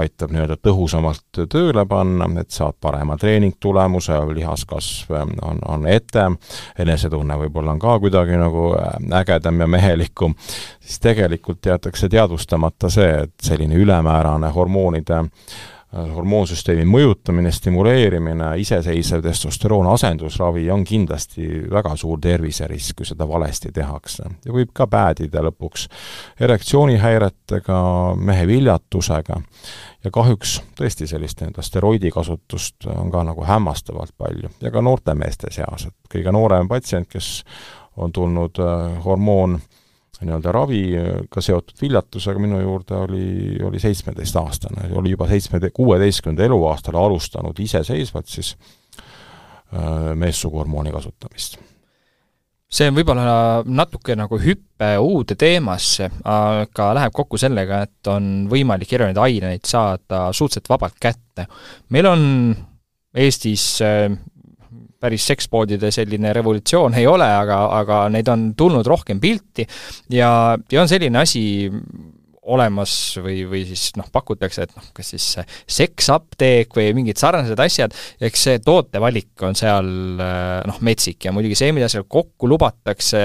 aitab 0.00 0.32
nii-öelda 0.32 0.56
tõhusamalt 0.64 1.42
tööle 1.52 1.84
panna, 1.86 2.28
et 2.40 2.50
saad 2.50 2.78
parema 2.80 3.18
treeningtulemuse, 3.20 4.16
lihaskasv 4.32 5.12
on, 5.20 5.60
on 5.68 5.86
etem, 5.90 6.38
enesetunne 6.78 7.36
võib-olla 7.44 7.74
on 7.76 7.82
ka 7.82 7.98
kuidagi 8.00 8.38
nagu 8.40 8.70
äh, 8.78 8.96
ägedam 9.20 9.60
ja 9.60 9.68
mehelikum, 9.68 10.34
siis 10.80 11.00
tegelikult 11.04 11.66
jäetakse 11.68 12.08
teadvustamata 12.08 12.90
see, 12.90 13.12
et 13.26 13.34
selline 13.44 13.76
ülemäärane 13.84 14.48
hormoonide 14.56 15.24
hormoonsüsteemi 15.92 16.86
mõjutamine, 16.88 17.50
stimuleerimine, 17.52 18.46
iseseisev 18.62 19.20
testosteroon 19.26 19.90
asendusravi 19.92 20.70
on 20.72 20.84
kindlasti 20.88 21.48
väga 21.70 21.92
suur 22.00 22.20
terviserisk, 22.22 22.96
kui 22.96 23.08
seda 23.08 23.28
valesti 23.28 23.72
tehakse. 23.72 24.24
ja 24.44 24.52
võib 24.52 24.72
ka 24.72 24.86
päädida 24.86 25.42
lõpuks 25.44 25.88
erektsioonihäiretega, 26.40 27.82
mehe 28.16 28.46
viljatusega 28.46 29.40
ja 30.04 30.10
kahjuks 30.10 30.62
tõesti 30.80 31.06
sellist 31.06 31.40
nii-öelda 31.40 31.62
steroidikasutust 31.62 32.88
on 32.96 33.12
ka 33.12 33.24
nagu 33.28 33.44
hämmastavalt 33.44 34.16
palju 34.18 34.48
ja 34.60 34.70
ka 34.70 34.80
noorte 34.80 35.14
meeste 35.14 35.52
seas, 35.52 35.86
et 35.86 36.16
kõige 36.16 36.32
noorem 36.32 36.68
patsient, 36.68 37.08
kes 37.08 37.42
on 37.96 38.12
tulnud 38.12 38.58
äh, 38.64 39.04
hormoon 39.04 39.60
nii-öelda 40.26 40.52
raviga 40.54 41.42
seotud 41.44 41.80
viljatusega 41.82 42.42
minu 42.42 42.60
juurde 42.60 42.96
oli, 42.96 43.26
oli 43.64 43.80
seitsmeteistaastane, 43.82 44.90
oli 44.98 45.14
juba 45.14 45.28
seitsme, 45.30 45.60
kuueteistkümnendal 45.74 46.50
eluaastal 46.50 46.98
alustanud 47.00 47.58
iseseisvalt 47.58 48.30
siis 48.30 48.54
äh, 48.56 50.14
meessuguhormooni 50.14 50.94
kasutamist 50.94 51.60
see 52.72 52.88
on 52.88 52.96
võib-olla 52.96 53.62
natuke 53.68 54.16
nagu 54.16 54.38
hüppe 54.40 54.94
uude 55.02 55.36
teemasse, 55.38 56.08
aga 56.24 56.88
läheb 56.96 57.14
kokku 57.14 57.40
sellega, 57.40 57.82
et 57.84 58.08
on 58.12 58.48
võimalik 58.50 58.94
erinevaid 58.96 59.20
aineid 59.26 59.68
saada 59.68 60.30
suhteliselt 60.32 60.70
vabalt 60.72 60.96
kätte. 61.00 61.46
meil 61.92 62.08
on 62.08 62.22
Eestis 63.12 63.76
äh, 63.84 64.08
päris 65.02 65.26
sekspoodide 65.32 65.90
selline 65.94 66.32
revolutsioon 66.36 66.96
ei 67.00 67.06
ole, 67.10 67.26
aga, 67.26 67.60
aga 67.82 68.02
neid 68.14 68.30
on 68.32 68.50
tulnud 68.58 68.86
rohkem 68.86 69.20
pilti. 69.22 69.66
Ja, 70.14 70.32
ja 70.70 70.82
on 70.82 70.90
selline 70.90 71.22
asi, 71.22 71.42
olemas 72.42 72.92
või, 73.22 73.44
või 73.46 73.62
siis 73.68 73.92
noh, 73.98 74.08
pakutakse, 74.10 74.64
et 74.66 74.72
noh, 74.74 74.86
kas 74.96 75.12
siis 75.14 75.26
seksapteek 75.70 76.74
või 76.74 76.88
mingid 76.96 77.20
sarnased 77.20 77.58
asjad, 77.62 77.94
eks 78.18 78.46
see 78.48 78.62
tootevalik 78.64 79.44
on 79.46 79.54
seal 79.58 79.86
noh, 80.66 80.80
metsik. 80.82 81.20
Ja 81.26 81.34
muidugi 81.34 81.58
see, 81.58 81.70
mida 81.74 81.90
seal 81.92 82.06
kokku 82.10 82.50
lubatakse, 82.50 83.22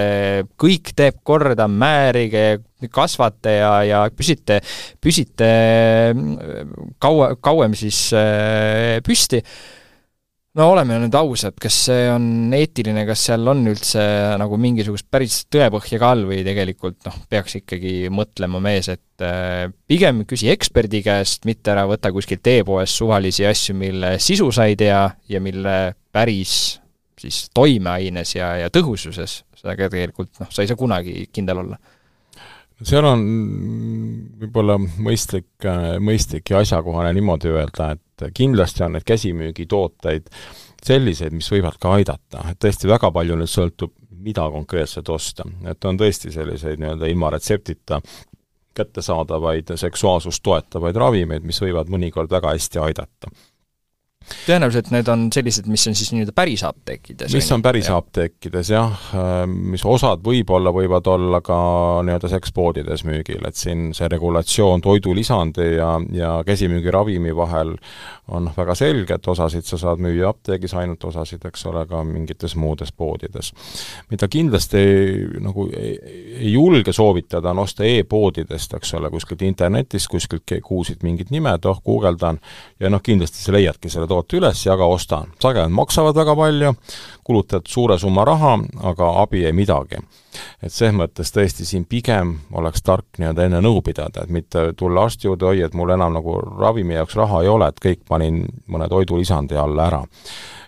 kõik 0.62 0.94
teeb 0.98 1.18
korda, 1.26 1.66
määrige, 1.66 2.46
kasvate 2.94 3.58
ja, 3.58 3.72
ja 3.88 4.04
püsite, 4.14 4.60
püsite 5.02 5.50
kaua, 7.02 7.34
kauem 7.42 7.74
siis 7.78 8.04
püsti 9.08 9.42
no 10.58 10.68
oleme 10.72 10.98
nüüd 11.02 11.16
ausad, 11.18 11.56
kas 11.62 11.76
see 11.88 12.08
on 12.10 12.54
eetiline, 12.58 13.04
kas 13.08 13.28
seal 13.30 13.46
on 13.52 13.62
üldse 13.70 14.04
nagu 14.42 14.58
mingisugust 14.62 15.08
päris 15.12 15.44
tõepõhja 15.54 16.00
ka 16.02 16.12
all 16.16 16.26
või 16.30 16.42
tegelikult 16.46 17.00
noh, 17.08 17.20
peaks 17.30 17.60
ikkagi 17.60 18.10
mõtlema 18.14 18.62
mees, 18.64 18.90
et 18.94 19.26
äh, 19.26 19.68
pigem 19.90 20.24
küsi 20.30 20.50
eksperdi 20.54 21.04
käest, 21.06 21.46
mitte 21.50 21.74
ära 21.76 21.86
võta 21.90 22.12
kuskilt 22.16 22.50
e-poest 22.54 22.98
suvalisi 22.98 23.46
asju, 23.48 23.78
mille 23.78 24.16
sisu 24.24 24.50
sa 24.56 24.66
ei 24.70 24.78
tea 24.80 25.04
ja 25.30 25.44
mille 25.44 25.78
päris 26.14 26.58
siis 27.18 27.48
toimeaines 27.54 28.36
ja, 28.36 28.56
ja 28.64 28.74
tõhususes 28.74 29.42
seda 29.58 29.78
ka 29.78 29.92
tegelikult 29.94 30.42
noh, 30.42 30.50
sa 30.54 30.64
ei 30.64 30.70
saa 30.70 30.80
kunagi 30.80 31.30
kindel 31.34 31.64
olla. 31.66 31.78
Seal 32.86 33.06
on 33.10 33.24
võib-olla 34.38 34.76
mõistlik, 34.78 35.66
mõistlik 35.98 36.52
ja 36.54 36.62
asjakohane 36.62 37.10
niimoodi 37.18 37.50
öelda, 37.50 37.96
et 37.96 38.02
kindlasti 38.34 38.84
on 38.86 38.96
neid 38.98 39.06
käsimüügitooteid 39.08 40.30
selliseid, 40.84 41.36
mis 41.36 41.50
võivad 41.52 41.78
ka 41.82 41.94
aidata, 41.98 42.46
et 42.52 42.60
tõesti 42.64 42.90
väga 42.90 43.12
palju 43.14 43.38
nüüd 43.40 43.52
sõltub, 43.52 43.94
mida 44.18 44.48
konkreetselt 44.52 45.10
osta. 45.10 45.44
et 45.66 45.86
on 45.86 45.98
tõesti 45.98 46.32
selliseid 46.34 46.80
nii-öelda 46.80 47.08
ilma 47.08 47.30
retseptita 47.30 48.02
kättesaadavaid 48.78 49.74
seksuaalsust 49.76 50.44
toetavaid 50.44 50.96
ravimeid, 50.96 51.44
mis 51.44 51.62
võivad 51.62 51.90
mõnikord 51.90 52.32
väga 52.32 52.54
hästi 52.54 52.80
aidata 52.80 53.32
tõenäoliselt 54.48 54.92
need 54.92 55.08
on 55.12 55.28
sellised, 55.34 55.68
mis 55.72 55.86
on 55.90 55.96
siis 55.98 56.12
nii-öelda 56.14 56.34
päris 56.36 56.64
apteekides? 56.68 57.34
mis 57.34 57.52
on 57.56 57.64
päris 57.64 57.88
ja. 57.90 57.98
apteekides 58.02 58.72
jah, 58.74 59.08
mis 59.48 59.86
osad 59.88 60.24
võib-olla 60.26 60.74
võivad 60.76 61.08
olla 61.12 61.42
ka 61.46 61.58
nii-öelda 62.08 62.32
sekspoodides 62.32 63.06
müügil, 63.08 63.44
et 63.48 63.56
siin 63.60 63.92
see 63.98 64.10
regulatsioon 64.12 64.84
toidulisandi 64.84 65.70
ja, 65.78 65.94
ja 66.14 66.32
käsimüügiravimi 66.48 67.36
vahel 67.36 67.76
on 68.36 68.50
väga 68.58 68.76
selge, 68.76 69.16
et 69.16 69.28
osasid 69.28 69.64
sa 69.68 69.80
saad 69.80 70.02
müüa 70.04 70.32
apteegis 70.34 70.74
ainult, 70.76 71.04
osasid, 71.08 71.46
eks 71.48 71.66
ole, 71.70 71.86
ka 71.88 72.04
mingites 72.04 72.58
muudes 72.60 72.92
poodides. 72.92 73.54
mida 74.12 74.28
kindlasti 74.28 74.84
nagu 75.40 75.70
ei, 75.72 75.96
ei 76.42 76.52
julge 76.52 76.94
soovitada, 76.94 77.52
on 77.56 77.64
osta 77.64 77.88
e-poodidest, 77.88 78.76
eks 78.76 78.94
ole, 79.00 79.12
kuskilt 79.14 79.42
internetist, 79.48 80.12
kuskilt 80.12 80.58
kuulsid 80.64 81.04
mingid 81.08 81.32
nimed, 81.32 81.66
oh, 81.66 81.80
guugeldan, 81.84 82.40
ja 82.80 82.92
noh, 82.92 83.02
kindlasti 83.04 83.40
sa 83.44 83.56
leiadki 83.56 83.90
selle 83.90 84.08
toote 84.08 84.17
üles 84.38 84.66
ja 84.66 84.78
ka 84.78 84.86
ostan. 84.86 85.34
sageli 85.42 85.68
nad 85.68 85.76
maksavad 85.78 86.16
väga 86.16 86.36
palju, 86.36 86.74
kulutad 87.24 87.68
suure 87.68 88.00
summa 88.00 88.26
raha, 88.26 88.58
aga 88.84 89.12
abi 89.22 89.46
ei 89.46 89.54
midagi. 89.54 90.02
et 90.62 90.72
selles 90.72 90.94
mõttes 90.94 91.32
tõesti 91.34 91.66
siin 91.66 91.86
pigem 91.86 92.40
oleks 92.54 92.82
tark 92.82 93.18
nii-öelda 93.18 93.46
enne 93.46 93.62
nõu 93.62 93.82
pidada, 93.82 94.24
et 94.24 94.30
mitte 94.30 94.74
tulla 94.78 95.04
arsti 95.04 95.28
juurde, 95.28 95.46
oi, 95.46 95.62
et 95.62 95.74
mul 95.74 95.90
enam 95.90 96.14
nagu 96.14 96.36
ravimi 96.60 96.94
jaoks 96.94 97.16
raha 97.16 97.42
ei 97.42 97.48
ole, 97.48 97.68
et 97.68 97.80
kõik 97.82 98.06
panin 98.08 98.46
mõne 98.68 98.88
toidulisandi 98.90 99.58
alla 99.58 99.88
ära 99.88 100.04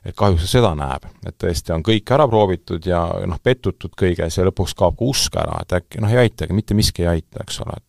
et 0.05 0.15
kahjuks 0.15 0.47
seda 0.49 0.71
näeb, 0.77 1.05
et 1.27 1.35
tõesti 1.39 1.73
on 1.75 1.83
kõik 1.85 2.11
ära 2.15 2.27
proovitud 2.29 2.85
ja 2.87 3.03
noh, 3.27 3.39
pettutud 3.43 3.93
kõiges 3.99 4.37
ja 4.37 4.47
lõpuks 4.47 4.75
kaob 4.77 4.97
ka 4.99 5.07
usk 5.11 5.37
ära, 5.39 5.59
et 5.63 5.75
äkki 5.79 6.01
noh, 6.03 6.11
ei 6.13 6.25
aitagi, 6.25 6.55
mitte 6.55 6.77
miski 6.77 7.05
ei 7.05 7.17
aita, 7.17 7.43
eks 7.43 7.61
ole, 7.65 7.77
et 7.77 7.88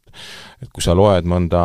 et 0.62 0.68
kui 0.72 0.84
sa 0.84 0.94
loed 0.96 1.28
mõnda, 1.28 1.64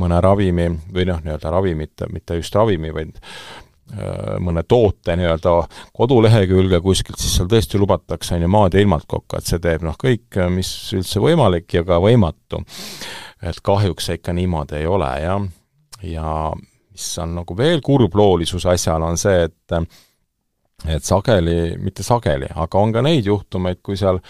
mõne 0.00 0.20
ravimi 0.22 0.68
või 0.92 1.08
noh, 1.08 1.20
nii-öelda 1.24 1.52
ravimit, 1.52 2.06
mitte 2.12 2.38
just 2.38 2.54
ravimi, 2.54 2.92
vaid 2.94 3.16
äh, 3.16 4.36
mõne 4.42 4.64
toote 4.68 5.16
nii-öelda 5.18 5.54
kodulehekülge 5.96 6.82
kuskilt, 6.84 7.20
siis 7.20 7.38
seal 7.38 7.50
tõesti 7.50 7.80
lubatakse, 7.80 8.36
on 8.36 8.46
ju, 8.46 8.50
maad 8.52 8.76
ja 8.76 8.84
ilmalt 8.84 9.08
kokku, 9.10 9.38
et 9.38 9.48
see 9.48 9.62
teeb 9.62 9.86
noh, 9.86 9.98
kõik, 10.00 10.40
mis 10.54 10.72
üldse 10.96 11.22
võimalik 11.22 11.78
ja 11.78 11.84
ka 11.86 12.00
võimatu. 12.02 12.64
et 13.42 13.60
kahjuks 13.64 14.06
see 14.06 14.20
ikka 14.20 14.36
niimoodi 14.36 14.82
ei 14.82 14.86
ole, 14.86 15.10
jah. 15.22 15.48
ja 16.02 16.52
mis 16.90 17.18
on 17.18 17.34
nagu 17.40 17.56
veel 17.56 17.80
kurbloolisuse 17.80 18.68
asjal, 18.68 19.02
on 19.02 19.18
see, 19.18 19.48
et 19.48 19.80
et 20.88 21.04
sageli, 21.04 21.76
mitte 21.80 22.02
sageli, 22.02 22.48
aga 22.54 22.78
on 22.78 22.92
ka 22.92 23.02
neid 23.04 23.26
juhtumeid, 23.28 23.82
kui 23.84 23.98
seal 24.00 24.20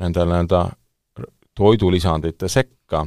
nendel 0.00 0.28
nii-öelda 0.28 0.64
toidulisandite 1.60 2.48
sekka 2.48 3.04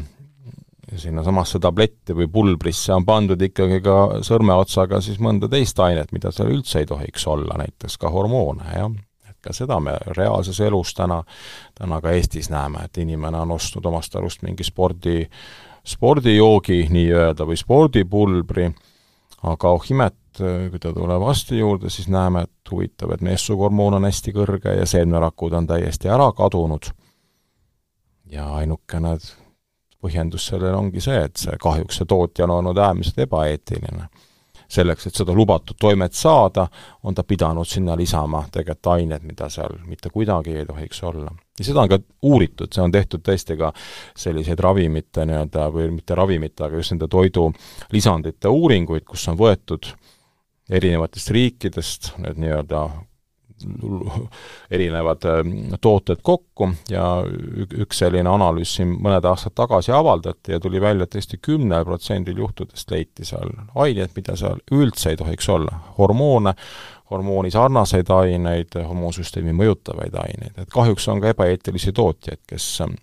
sinnasamasse 0.99 1.59
tabletti 1.59 2.13
või 2.13 2.27
pulbrisse 2.31 2.93
on 2.93 3.05
pandud 3.05 3.41
ikkagi 3.41 3.79
ka 3.81 3.95
sõrmeotsaga 4.25 4.99
siis 5.01 5.19
mõnda 5.23 5.49
teist 5.49 5.79
ainet, 5.81 6.11
mida 6.13 6.31
seal 6.31 6.51
üldse 6.53 6.83
ei 6.83 6.89
tohiks 6.89 7.25
olla, 7.27 7.57
näiteks 7.63 7.97
ka 7.97 8.11
hormoone, 8.13 8.67
jah. 8.75 8.91
et 9.29 9.37
ka 9.41 9.55
seda 9.57 9.79
me 9.81 9.95
reaalses 10.17 10.59
elus 10.61 10.93
täna, 10.93 11.23
täna 11.79 12.01
ka 12.01 12.13
Eestis 12.13 12.51
näeme, 12.53 12.85
et 12.85 12.97
inimene 13.01 13.41
on 13.41 13.55
ostnud 13.57 13.85
omast 13.89 14.15
arust 14.19 14.43
mingi 14.45 14.65
spordi, 14.67 15.23
spordijoogi 15.87 16.83
nii-öelda 16.93 17.47
või 17.49 17.57
spordipulbri, 17.59 18.69
aga 19.49 19.71
oh 19.73 19.87
imet, 19.89 20.19
kui 20.37 20.81
ta 20.81 20.93
tuleb 20.93 21.23
arsti 21.25 21.57
juurde, 21.57 21.89
siis 21.93 22.09
näeme, 22.11 22.45
et 22.45 22.71
huvitav, 22.71 23.15
et 23.15 23.25
meessuguhormoon 23.25 23.97
on 23.99 24.09
hästi 24.09 24.35
kõrge 24.35 24.77
ja 24.77 24.85
seemnerakud 24.89 25.57
on 25.57 25.67
täiesti 25.69 26.11
ära 26.11 26.31
kadunud 26.37 26.93
ja 28.33 28.49
ainukene 28.59 29.17
põhjendus 30.03 30.49
sellele 30.51 30.75
ongi 30.75 31.01
see, 31.03 31.23
et 31.27 31.39
see 31.39 31.55
kahjuks 31.61 32.01
see 32.01 32.09
tootja 32.09 32.47
on 32.47 32.57
olnud 32.59 32.77
äärmiselt 32.77 33.25
ebaeetiline. 33.27 34.09
selleks, 34.73 35.05
et 35.05 35.15
seda 35.15 35.33
lubatud 35.37 35.77
toimet 35.77 36.15
saada, 36.17 36.63
on 37.03 37.13
ta 37.13 37.21
pidanud 37.23 37.67
sinna 37.67 37.93
lisama 37.97 38.39
tegelikult 38.51 38.87
ained, 38.95 39.21
mida 39.21 39.45
seal 39.49 39.75
mitte 39.85 40.09
kuidagi 40.09 40.55
ei 40.57 40.65
tohiks 40.65 41.03
olla. 41.03 41.31
ja 41.59 41.65
seda 41.65 41.81
on 41.81 41.89
ka 41.89 41.99
uuritud, 42.21 42.73
see 42.73 42.81
on 42.83 42.91
tehtud 42.91 43.21
tõesti 43.21 43.57
ka 43.57 43.69
selliseid 44.17 44.59
ravimite 44.59 45.27
nii-öelda, 45.29 45.67
või 45.75 45.91
mitte 45.91 46.15
ravimite, 46.15 46.63
aga 46.63 46.81
just 46.81 46.95
nende 46.95 47.07
toidulisandite 47.07 48.49
uuringuid, 48.49 49.05
kus 49.05 49.27
on 49.27 49.37
võetud 49.37 49.93
erinevatest 50.69 51.29
riikidest 51.29 52.13
need 52.17 52.41
nii-öelda 52.41 52.87
erinevad 54.71 55.25
ähm, 55.29 55.53
tooted 55.81 56.21
kokku 56.23 56.69
ja 56.89 57.05
üks 57.83 58.01
selline 58.03 58.29
analüüs 58.29 58.75
siin 58.77 58.95
mõned 59.03 59.25
aastad 59.29 59.55
tagasi 59.57 59.93
avaldati 59.95 60.55
ja 60.55 60.59
tuli 60.63 60.81
välja, 60.81 61.07
et 61.07 61.15
tõesti 61.15 61.39
kümnel 61.41 61.85
protsendil 61.87 62.41
juhtudest 62.43 62.91
leiti 62.91 63.25
seal 63.27 63.53
aineid, 63.75 64.13
mida 64.15 64.37
seal 64.39 64.61
üldse 64.71 65.13
ei 65.13 65.19
tohiks 65.19 65.49
olla. 65.49 65.79
hormoone, 65.97 66.53
hormooni 67.11 67.51
sarnaseid 67.51 68.09
aineid, 68.09 68.75
hormoonsüsteemi 68.75 69.53
mõjutavaid 69.57 70.15
aineid, 70.25 70.57
et 70.57 70.69
kahjuks 70.73 71.07
on 71.07 71.21
ka 71.21 71.33
ebaeetilisi 71.33 71.91
tootjaid, 71.91 72.41
kes 72.47 72.69
ähm, 72.85 72.97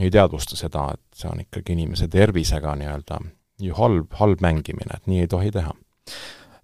ei 0.00 0.10
teadvusta 0.10 0.56
seda, 0.56 0.90
et 0.94 1.20
see 1.20 1.30
on 1.32 1.40
ikkagi 1.46 1.76
inimese 1.76 2.08
tervisega 2.08 2.74
nii-öelda 2.76 3.20
ju 3.60 3.76
halb, 3.76 4.10
halb 4.20 4.42
mängimine, 4.44 4.98
et 4.98 5.06
nii 5.08 5.24
ei 5.24 5.30
tohi 5.32 5.50
teha 5.50 5.72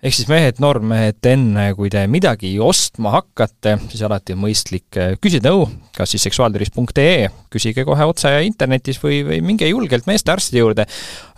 ehk 0.02 0.16
siis 0.16 0.28
mehed, 0.30 0.58
noormehed, 0.62 1.20
enne 1.30 1.68
kui 1.78 1.90
te 1.92 2.02
midagi 2.10 2.52
ostma 2.62 3.12
hakkate, 3.14 3.76
siis 3.92 4.02
alati 4.06 4.34
on 4.34 4.42
mõistlik 4.42 4.98
äh, 4.98 5.12
küsida 5.22 5.52
nõu, 5.52 5.68
kas 5.96 6.14
siis 6.14 6.26
seksuaaltervis.ee, 6.26 7.28
küsige 7.52 7.86
kohe 7.86 8.08
otse 8.10 8.32
internetis 8.46 8.98
või, 9.02 9.22
või 9.28 9.38
minge 9.52 9.68
julgelt 9.70 10.08
meestearsti 10.10 10.58
juurde. 10.58 10.88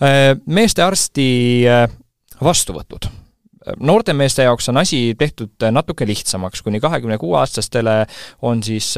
Äh, 0.01 0.33
meestearsti 0.47 1.29
vastuvõtud. 2.45 3.11
Noorte 3.81 4.13
meeste 4.13 4.45
jaoks 4.45 4.69
on 4.69 4.81
asi 4.83 5.15
tehtud 5.17 5.65
natuke 5.73 6.05
lihtsamaks, 6.09 6.61
kuni 6.65 6.83
kahekümne 6.85 7.17
kuue 7.21 7.39
aastastele 7.41 8.03
on 8.45 8.61
siis 8.65 8.91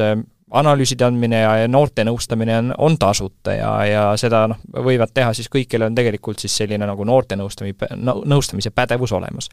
analüüside 0.51 1.03
andmine 1.03 1.41
ja, 1.41 1.49
ja 1.61 1.67
noorte 1.67 2.05
nõustamine 2.07 2.53
on, 2.61 2.69
on 2.77 2.95
tasuta 2.99 3.51
ja, 3.57 3.71
ja 3.87 4.03
seda 4.19 4.45
noh, 4.47 4.61
võivad 4.85 5.11
teha 5.13 5.33
siis 5.35 5.49
kõik, 5.51 5.67
kellel 5.73 5.91
on 5.91 5.97
tegelikult 5.97 6.39
siis 6.39 6.55
selline 6.61 6.87
nagu 6.87 7.03
noorte 7.07 7.35
nõustamise, 7.35 7.89
nõustamise 7.99 8.71
pädevus 8.71 9.11
olemas. 9.17 9.49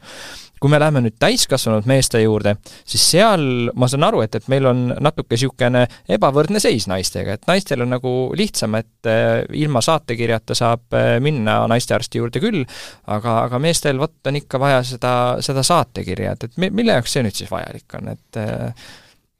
kui 0.59 0.71
me 0.71 0.79
läheme 0.79 1.01
nüüd 1.03 1.17
täiskasvanud 1.19 1.85
meeste 1.85 2.21
juurde, 2.23 2.55
siis 2.87 3.03
seal 3.11 3.43
ma 3.75 3.89
saan 3.91 4.07
aru, 4.07 4.23
et, 4.23 4.39
et 4.39 4.47
meil 4.47 4.65
on 4.71 4.87
natuke 5.03 5.35
niisugune 5.35 5.83
ebavõrdne 6.15 6.63
seis 6.63 6.87
naistega, 6.87 7.35
et 7.35 7.47
naistel 7.49 7.83
on 7.83 7.91
nagu 7.91 8.15
lihtsam, 8.39 8.79
et 8.79 9.11
eh, 9.11 9.43
ilma 9.65 9.83
saatekirjata 9.83 10.55
saab 10.55 10.95
eh, 10.95 11.17
minna 11.19 11.59
naistearsti 11.67 12.23
juurde 12.23 12.39
küll, 12.39 12.63
aga, 13.11 13.41
aga 13.43 13.59
meestel 13.59 13.99
vot 13.99 14.31
on 14.31 14.39
ikka 14.39 14.63
vaja 14.63 14.83
seda, 14.87 15.15
seda 15.43 15.63
saatekirja, 15.63 16.37
et, 16.37 16.47
et 16.47 16.69
mille 16.71 16.95
jaoks 16.95 17.17
see 17.17 17.27
nüüd 17.27 17.35
siis 17.35 17.51
vajalik 17.51 17.99
on, 17.99 18.15
et 18.15 18.39
eh, 18.39 18.93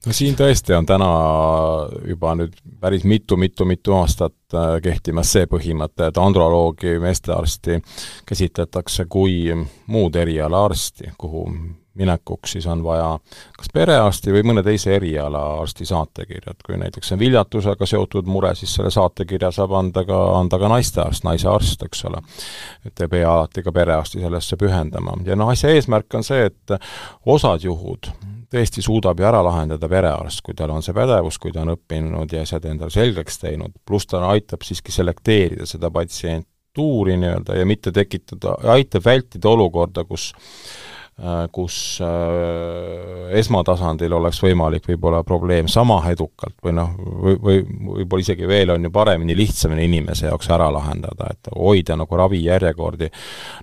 no 0.06 0.14
siin 0.14 0.36
tõesti 0.38 0.76
on 0.78 0.86
täna 0.86 1.08
juba 2.08 2.36
nüüd 2.40 2.58
päris 2.82 3.06
mitu-mitu-mitu 3.08 3.96
aastat 3.98 4.58
äh, 4.58 4.76
kehtimas 4.84 5.32
see 5.36 5.48
põhimõte, 5.50 6.10
et 6.10 6.20
androloogi 6.22 6.98
meestearsti 7.02 7.82
käsitletakse 8.26 9.08
kui 9.10 9.50
muud 9.88 10.16
erialaarsti, 10.22 11.16
kuhu 11.18 11.48
minekuks 11.96 12.52
siis 12.52 12.68
on 12.68 12.84
vaja 12.84 13.08
kas 13.58 13.70
perearsti 13.74 14.34
või 14.36 14.44
mõne 14.50 14.64
teise 14.64 14.96
erialaarsti 14.98 15.88
saatekirja, 15.88 16.52
et 16.52 16.66
kui 16.68 16.78
näiteks 16.80 17.14
on 17.16 17.20
viljatusega 17.20 17.88
seotud 17.88 18.28
mure, 18.28 18.52
siis 18.56 18.76
selle 18.76 18.92
saatekirja 18.92 19.52
saab 19.56 19.78
anda 19.80 20.04
ka, 20.08 20.20
anda 20.40 20.60
ka 20.60 20.70
naistearst, 20.76 21.24
naise 21.24 21.48
arst, 21.50 21.88
eks 21.88 22.06
ole. 22.12 22.22
et 22.86 23.02
ei 23.02 23.12
pea 23.12 23.32
alati 23.32 23.64
ka 23.64 23.72
perearsti 23.72 24.22
sellesse 24.22 24.60
pühendama. 24.60 25.16
ja 25.26 25.40
noh, 25.40 25.50
asja 25.56 25.72
eesmärk 25.72 26.20
on 26.20 26.28
see, 26.28 26.52
et 26.52 26.80
osad 27.26 27.64
juhud 27.64 28.12
tõesti 28.52 28.84
suudab 28.86 29.20
ju 29.20 29.28
ära 29.28 29.42
lahendada 29.46 29.90
perearst, 29.90 30.42
kui 30.46 30.56
tal 30.58 30.74
on 30.76 30.84
see 30.86 30.96
pädevus, 30.96 31.40
kui 31.42 31.54
ta 31.54 31.64
on 31.64 31.74
õppinud 31.76 32.34
ja 32.34 32.44
asjad 32.46 32.66
endale 32.70 32.94
selgeks 32.94 33.40
teinud, 33.42 33.76
pluss 33.86 34.10
ta 34.12 34.24
aitab 34.32 34.66
siiski 34.66 34.94
selekteerida 34.96 35.68
seda 35.70 35.92
patsientuuri 35.94 37.18
nii-öelda 37.22 37.60
ja 37.60 37.66
mitte 37.70 37.94
tekitada, 37.96 38.58
aitab 38.76 39.06
vältida 39.06 39.52
olukorda, 39.52 40.06
kus 40.10 40.32
kus 41.52 42.02
äh, 42.04 43.38
esmatasandil 43.40 44.14
oleks 44.18 44.42
võimalik 44.44 44.90
võib-olla 44.90 45.22
probleem 45.24 45.70
sama 45.72 46.02
edukalt 46.12 46.58
või 46.64 46.74
noh, 46.76 46.92
või, 47.00 47.38
või 47.40 47.62
võib-olla 48.02 48.26
isegi 48.26 48.48
veel 48.48 48.74
on 48.74 48.84
ju 48.84 48.92
paremini, 48.92 49.38
lihtsamini 49.40 49.88
inimese 49.88 50.28
jaoks 50.28 50.52
ära 50.52 50.68
lahendada, 50.76 51.30
et 51.32 51.50
hoida 51.56 51.96
nagu 51.96 52.20
ravijärjekordi 52.20 53.10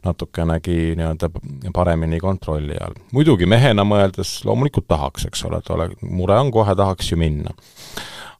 natukenegi 0.08 0.96
nii-öelda 0.96 1.28
paremini 1.76 2.20
kontrolli 2.24 2.80
all. 2.80 2.96
muidugi 3.12 3.46
mehena 3.46 3.84
mõeldes 3.84 4.38
loomulikult 4.48 4.88
tahaks, 4.88 5.28
eks 5.28 5.44
ole, 5.44 5.60
et 5.60 5.72
ole, 5.76 5.90
mure 6.08 6.40
on, 6.40 6.50
kohe 6.56 6.76
tahaks 6.76 7.12
ju 7.12 7.20
minna. 7.20 7.52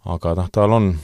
aga 0.08 0.38
noh, 0.40 0.48
tal 0.52 0.72
on 0.72 0.94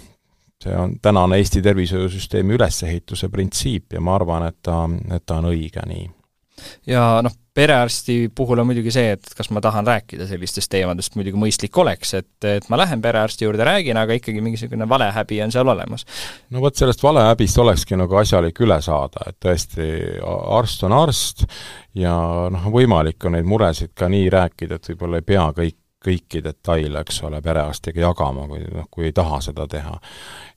see 0.65 0.73
on 0.75 0.97
tänane 1.03 1.37
Eesti 1.37 1.61
tervishoiusüsteemi 1.63 2.57
ülesehituse 2.57 3.29
printsiip 3.29 3.93
ja 3.93 4.01
ma 4.01 4.17
arvan, 4.17 4.49
et 4.49 4.63
ta, 4.63 4.87
et 5.13 5.27
ta 5.27 5.43
on 5.43 5.53
õige 5.53 5.85
nii 5.87 6.09
ja 6.87 7.05
noh, 7.25 7.35
perearsti 7.59 8.31
puhul 8.35 8.61
on 8.63 8.69
muidugi 8.69 8.93
see, 8.95 9.17
et 9.17 9.33
kas 9.37 9.51
ma 9.51 9.63
tahan 9.65 9.87
rääkida 9.87 10.29
sellistest 10.31 10.71
teemadest, 10.71 11.17
muidugi 11.19 11.41
mõistlik 11.41 11.75
oleks, 11.83 12.15
et, 12.21 12.31
et 12.47 12.69
ma 12.71 12.79
lähen 12.79 13.03
perearsti 13.03 13.49
juurde, 13.49 13.65
räägin, 13.67 13.99
aga 13.99 14.15
ikkagi 14.19 14.43
mingisugune 14.45 14.87
valehäbi 14.89 15.41
on 15.43 15.55
seal 15.55 15.73
olemas. 15.75 16.07
no 16.55 16.63
vot, 16.63 16.79
sellest 16.79 17.03
valehäbist 17.03 17.59
olekski 17.59 17.99
nagu 17.99 18.21
asjalik 18.21 18.63
üle 18.63 18.79
saada, 18.85 19.27
et 19.27 19.41
tõesti, 19.43 19.91
arst 20.61 20.87
on 20.87 20.95
arst 21.01 21.45
ja 21.99 22.15
noh, 22.55 22.71
võimalik 22.75 23.27
on 23.27 23.35
neid 23.39 23.49
muresid 23.49 23.97
ka 23.99 24.11
nii 24.13 24.31
rääkida, 24.39 24.79
et 24.79 24.93
võib-olla 24.93 25.19
ei 25.23 25.31
pea 25.35 25.51
kõik 25.59 25.79
kõiki 26.05 26.43
detaile, 26.45 27.03
eks 27.03 27.23
ole, 27.27 27.41
perearstiga 27.43 28.05
jagama, 28.05 28.47
kui 28.47 28.61
noh, 28.63 28.87
kui 28.91 29.09
ei 29.09 29.15
taha 29.15 29.41
seda 29.43 29.67
teha. 29.67 29.99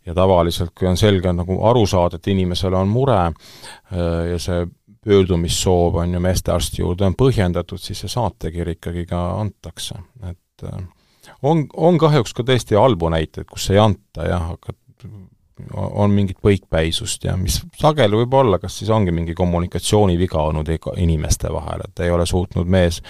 ja 0.06 0.14
tavaliselt, 0.18 0.72
kui 0.78 0.88
on 0.90 0.98
selge 0.98 1.34
nagu 1.34 1.60
aru 1.70 1.84
saada, 1.86 2.18
et 2.18 2.28
inimesel 2.32 2.74
on 2.74 2.90
mure 2.90 3.18
ja 4.32 4.40
see 4.42 4.64
pöördumissoov 5.06 5.96
on 5.96 6.14
ju 6.14 6.20
meestearsti 6.22 6.82
juurde 6.82 7.08
on 7.08 7.18
põhjendatud, 7.18 7.82
siis 7.82 8.04
see 8.04 8.12
saatekiri 8.12 8.78
ikkagi 8.78 9.06
ka 9.10 9.22
antakse, 9.42 9.98
et 10.30 10.66
äh, 10.68 10.84
on, 11.42 11.66
on 11.74 11.98
kahjuks 12.02 12.36
ka 12.38 12.46
tõesti 12.46 12.78
halbu 12.78 13.10
näiteid, 13.14 13.50
kus 13.50 13.70
ei 13.74 13.82
anta 13.82 14.28
jah, 14.30 14.52
aga 14.54 14.78
on 15.74 16.12
mingit 16.12 16.38
põikpäisust 16.42 17.26
ja 17.28 17.36
mis 17.38 17.62
sageli 17.80 18.18
võib 18.24 18.34
olla, 18.34 18.60
kas 18.60 18.80
siis 18.80 18.90
ongi 18.90 19.14
mingi 19.16 19.36
kommunikatsiooniviga 19.38 20.42
olnud 20.42 20.70
inimeste 20.98 21.52
vahel, 21.54 21.86
et 21.86 22.04
ei 22.06 22.12
ole 22.12 22.26
suutnud 22.26 22.68
mees 22.68 23.02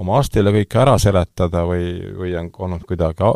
oma 0.00 0.16
arstile 0.16 0.52
kõike 0.54 0.78
ära 0.80 0.94
seletada 1.00 1.66
või, 1.68 1.84
või 2.16 2.32
on 2.38 2.48
olnud 2.64 2.84
kuidagi 2.88 3.26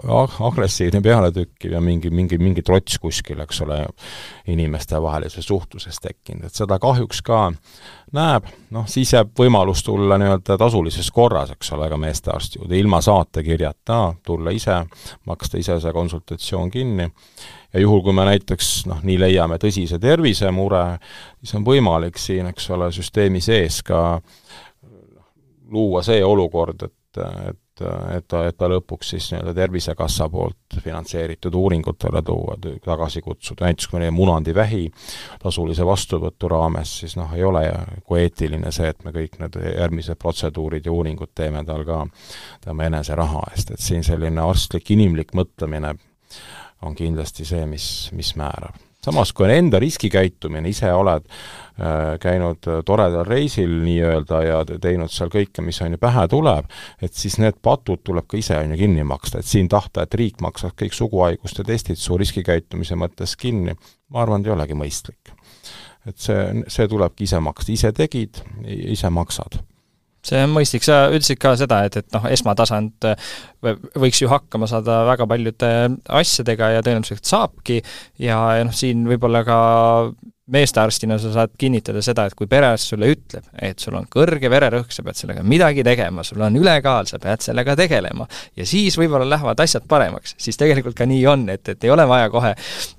agressiivne 0.48 1.02
pealetükkiv 1.04 1.74
ja 1.76 1.82
mingi, 1.84 2.10
mingi, 2.10 2.38
mingi 2.40 2.64
trots 2.64 2.96
kuskil, 3.02 3.42
eks 3.44 3.60
ole, 3.66 3.82
inimestevahelises 4.52 5.46
suhtluses 5.46 6.00
tekkinud, 6.00 6.46
et 6.48 6.56
seda 6.56 6.78
kahjuks 6.80 7.20
ka 7.26 7.42
näeb, 8.16 8.48
noh, 8.72 8.86
siis 8.88 9.12
jääb 9.12 9.34
võimalus 9.36 9.84
tulla 9.84 10.16
nii-öelda 10.20 10.56
tasulises 10.60 11.10
korras, 11.12 11.52
eks 11.52 11.74
ole, 11.76 11.90
ka 11.92 12.00
meestearsti 12.00 12.62
juurde, 12.62 12.80
ilma 12.80 13.02
saatekirjata, 13.04 14.00
tulla 14.24 14.54
ise, 14.54 14.80
maksta 15.28 15.60
ise 15.60 15.76
see 15.82 15.92
konsultatsioon 15.92 16.72
kinni 16.72 17.10
ja 17.76 17.82
juhul, 17.82 18.00
kui 18.04 18.16
me 18.16 18.24
näiteks 18.28 18.70
noh, 18.88 19.02
nii 19.04 19.18
leiame 19.20 19.60
tõsise 19.60 20.00
tervisemure, 20.02 20.84
siis 21.42 21.54
on 21.58 21.66
võimalik 21.66 22.16
siin, 22.20 22.48
eks 22.52 22.70
ole, 22.76 22.88
süsteemi 22.94 23.42
sees 23.44 23.82
ka 23.86 24.20
luua 25.70 26.02
see 26.06 26.24
olukord, 26.24 26.88
et, 26.88 27.22
et 27.50 27.62
et 27.84 28.24
ta, 28.24 28.46
et 28.48 28.56
ta 28.56 28.68
lõpuks 28.72 29.10
siis 29.12 29.26
nii-öelda 29.32 29.52
Tervisekassa 29.54 30.30
poolt 30.32 30.78
finantseeritud 30.80 31.54
uuringutele 31.54 32.22
tuua, 32.24 32.56
tagasi 32.84 33.20
kutsuda, 33.20 33.66
näiteks 33.66 33.90
kui 33.90 34.00
meil 34.00 34.14
munandivähi 34.16 34.86
tasulise 35.42 35.84
vastuvõtu 35.84 36.48
raames, 36.48 36.94
siis 37.02 37.18
noh, 37.20 37.34
ei 37.36 37.44
ole 37.44 37.66
kui 38.04 38.22
eetiline 38.22 38.72
see, 38.72 38.88
et 38.88 39.04
me 39.04 39.12
kõik 39.12 39.36
need 39.42 39.60
järgmised 39.60 40.16
protseduurid 40.22 40.88
ja 40.88 40.94
uuringud 40.96 41.34
teeme 41.36 41.64
tal 41.68 41.84
ka 41.84 42.04
tema 42.64 42.88
enese 42.88 43.18
raha 43.18 43.44
eest, 43.52 43.74
et 43.76 43.84
siin 43.90 44.06
selline 44.06 44.40
arstlik, 44.40 44.94
inimlik 44.96 45.36
mõtlemine 45.36 45.92
on 46.82 46.94
kindlasti 46.94 47.46
see, 47.48 47.66
mis, 47.66 48.10
mis 48.12 48.34
määrab. 48.36 48.76
Samas 49.06 49.30
kui 49.32 49.46
on 49.46 49.52
enda 49.54 49.78
riskikäitumine, 49.78 50.66
ise 50.68 50.88
oled 50.92 51.28
äh, 51.28 52.16
käinud 52.20 52.66
toredal 52.84 53.22
reisil 53.28 53.70
nii-öelda 53.84 54.40
ja 54.42 54.56
teinud 54.66 55.12
seal 55.14 55.30
kõike, 55.30 55.62
mis 55.62 55.78
on 55.84 55.94
ju 55.94 56.00
pähe 56.02 56.24
tuleb, 56.32 56.66
et 56.98 57.14
siis 57.14 57.38
need 57.38 57.60
patud 57.62 58.02
tuleb 58.02 58.26
ka 58.26 58.40
ise 58.40 58.58
on 58.58 58.74
ju 58.74 58.80
kinni 58.80 59.06
maksta, 59.06 59.38
et 59.38 59.46
siin 59.46 59.70
tahta, 59.70 60.02
et 60.02 60.18
riik 60.18 60.42
maksaks 60.42 60.74
kõik 60.82 60.98
suguhaiguste 60.98 61.62
testid 61.68 62.02
su 62.02 62.18
riskikäitumise 62.18 62.98
mõttes 62.98 63.36
kinni, 63.38 63.76
ma 64.10 64.24
arvan, 64.24 64.42
et 64.42 64.50
ei 64.50 64.56
olegi 64.56 64.80
mõistlik. 64.82 65.32
et 66.06 66.18
see, 66.22 66.66
see 66.70 66.88
tulebki 66.90 67.26
ise 67.26 67.38
maksta, 67.42 67.72
ise 67.72 67.92
tegid, 67.94 68.42
ise 68.66 69.10
maksad 69.10 69.60
see 70.26 70.42
on 70.42 70.54
mõistlik, 70.54 70.84
sa 70.86 71.06
ütlesid 71.12 71.40
ka 71.42 71.54
seda, 71.58 71.82
et, 71.86 71.98
et 72.02 72.08
noh, 72.16 72.26
esmatasand 72.32 73.08
äh, 73.08 73.32
võiks 73.98 74.22
ju 74.22 74.30
hakkama 74.30 74.68
saada 74.70 75.02
väga 75.08 75.28
paljude 75.30 75.72
asjadega 76.20 76.76
ja 76.76 76.86
tõenäoliselt 76.86 77.26
saabki. 77.28 77.80
Ja, 78.22 78.40
noh, 78.66 78.74
siin 78.76 79.06
võib-olla 79.10 79.44
ka 79.46 79.58
meestearstina 80.46 81.18
sa 81.18 81.32
saad 81.34 81.54
kinnitada 81.58 81.98
seda, 82.04 82.26
et 82.28 82.34
kui 82.38 82.46
perearst 82.46 82.92
sulle 82.92 83.08
ütleb, 83.10 83.46
et 83.66 83.82
sul 83.82 83.96
on 83.98 84.04
kõrge 84.10 84.46
vererõhk, 84.50 84.92
sa 84.94 85.02
pead 85.02 85.18
sellega 85.18 85.42
midagi 85.42 85.82
tegema, 85.86 86.22
sul 86.26 86.44
on 86.46 86.54
ülekaal, 86.60 87.08
sa 87.10 87.18
pead 87.22 87.42
sellega 87.42 87.74
tegelema, 87.78 88.28
ja 88.56 88.66
siis 88.68 88.94
võib-olla 88.98 89.26
lähevad 89.26 89.58
asjad 89.64 89.88
paremaks, 89.90 90.36
siis 90.38 90.58
tegelikult 90.60 90.94
ka 90.98 91.06
nii 91.10 91.24
on, 91.26 91.48
et, 91.50 91.66
et 91.74 91.86
ei 91.86 91.90
ole 91.90 92.06
vaja 92.06 92.30
kohe 92.30 92.52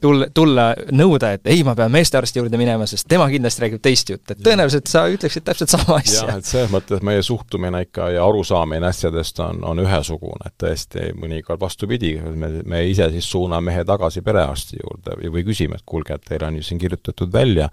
tulla, 0.03 0.27
tulla 0.35 0.65
nõuda, 0.91 1.31
et 1.37 1.47
ei, 1.53 1.63
ma 1.63 1.75
pean 1.77 1.93
meestearsti 1.93 2.41
juurde 2.41 2.59
minema, 2.59 2.87
sest 2.89 3.07
tema 3.07 3.29
kindlasti 3.31 3.63
räägib 3.63 3.83
teist 3.87 4.11
juttu, 4.11 4.35
et 4.35 4.43
tõenäoliselt 4.43 4.91
sa 4.91 5.05
ütleksid 5.07 5.47
täpselt 5.47 5.71
sama 5.71 6.01
asja. 6.01 6.25
jah, 6.27 6.41
et 6.41 6.51
selles 6.51 6.73
mõttes 6.73 7.05
meie 7.07 7.23
suhtumine 7.23 7.85
ikka 7.87 8.09
ja 8.17 8.27
arusaamine 8.27 8.91
asjadest 8.91 9.39
on, 9.45 9.63
on 9.71 9.85
ühesugune, 9.85 10.51
et 10.51 10.57
tõesti 10.67 11.13
mõnikord 11.15 11.63
vastupidi, 11.63 12.17
me, 12.19 12.51
me 12.67 12.83
ise 12.91 13.07
siis 13.15 13.31
suuname 13.31 13.71
mehe 13.71 13.87
tagasi 13.87 14.21
perearsti 14.23 14.77
juurde 14.81 15.15
või 15.31 15.47
küsime, 15.47 15.79
et 15.79 15.87
kuulge, 15.87 16.15
et 16.15 16.27
teil 16.27 16.43
on 16.43 16.59
ju 16.59 16.67
siin 16.67 16.79
kirjutatud 16.79 17.31
välja 17.37 17.69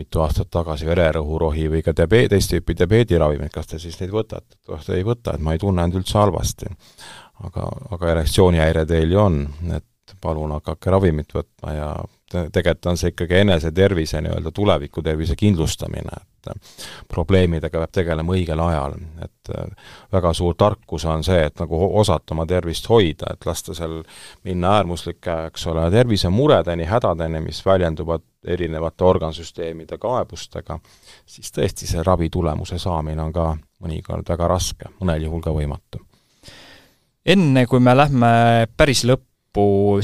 mitu 0.00 0.22
aastat 0.22 0.50
tagasi 0.52 0.88
vererõhurohi 0.88 1.66
või 1.72 1.82
ka 1.84 1.94
diabeet, 1.96 2.30
teist 2.32 2.52
tüüpi 2.52 2.76
diabeediravimeid, 2.78 3.52
kas 3.52 3.70
te 3.72 3.80
siis 3.82 3.98
neid 4.00 4.12
võtate? 4.14 4.56
noh, 4.70 4.82
te 4.84 4.96
ei 4.96 5.06
võta, 5.06 5.34
et 5.34 5.44
ma 5.44 5.54
ei 5.54 5.62
tunne 5.62 5.84
end 5.84 5.98
üldse 5.98 6.18
halvasti. 6.18 6.70
aga, 7.46 7.68
aga 7.96 8.10
erektsioonihäire 8.14 8.86
teil 8.86 9.12
ju 9.12 9.20
on, 9.20 9.42
et 9.76 10.14
palun 10.20 10.52
hakake 10.56 10.90
ravimit 10.90 11.34
võtma 11.34 11.74
ja 11.74 11.90
te, 12.30 12.46
tegelikult 12.52 12.90
on 12.92 13.00
see 13.00 13.14
ikkagi 13.14 13.40
enesetervise 13.44 14.22
nii-öelda 14.24 14.52
tulevikutervise 14.54 15.36
kindlustamine, 15.38 16.22
et 16.46 16.50
et 16.50 16.86
probleemidega 17.08 17.78
peab 17.78 17.92
tegelema 17.92 18.34
õigel 18.34 18.60
ajal, 18.64 18.96
et 19.24 19.52
väga 20.12 20.32
suur 20.36 20.54
tarkus 20.58 21.04
on 21.08 21.24
see, 21.24 21.40
et 21.46 21.60
nagu 21.60 21.80
osata 22.00 22.34
oma 22.34 22.46
tervist 22.46 22.88
hoida, 22.90 23.34
et 23.34 23.46
lasta 23.46 23.74
seal 23.74 24.00
minna 24.44 24.76
äärmuslike, 24.78 25.36
eks 25.50 25.66
ole, 25.72 25.88
tervisemuredeni, 25.90 26.86
hädadeni, 26.90 27.40
mis 27.44 27.62
väljenduvad 27.66 28.26
erinevate 28.44 29.04
organsüsteemide 29.04 29.98
kaebustega, 30.00 30.78
siis 31.26 31.52
tõesti 31.52 31.88
see 31.88 32.04
ravi 32.06 32.30
tulemuse 32.30 32.78
saamine 32.80 33.22
on 33.22 33.32
ka 33.32 33.50
mõnikord 33.84 34.28
väga 34.28 34.48
raske, 34.48 34.92
mõnel 35.00 35.28
juhul 35.28 35.42
ka 35.44 35.54
võimatu. 35.56 36.04
enne, 37.26 37.66
kui 37.66 37.80
me 37.80 37.96
lähme 37.96 38.66
päris 38.76 39.04
lõppu, 39.04 39.29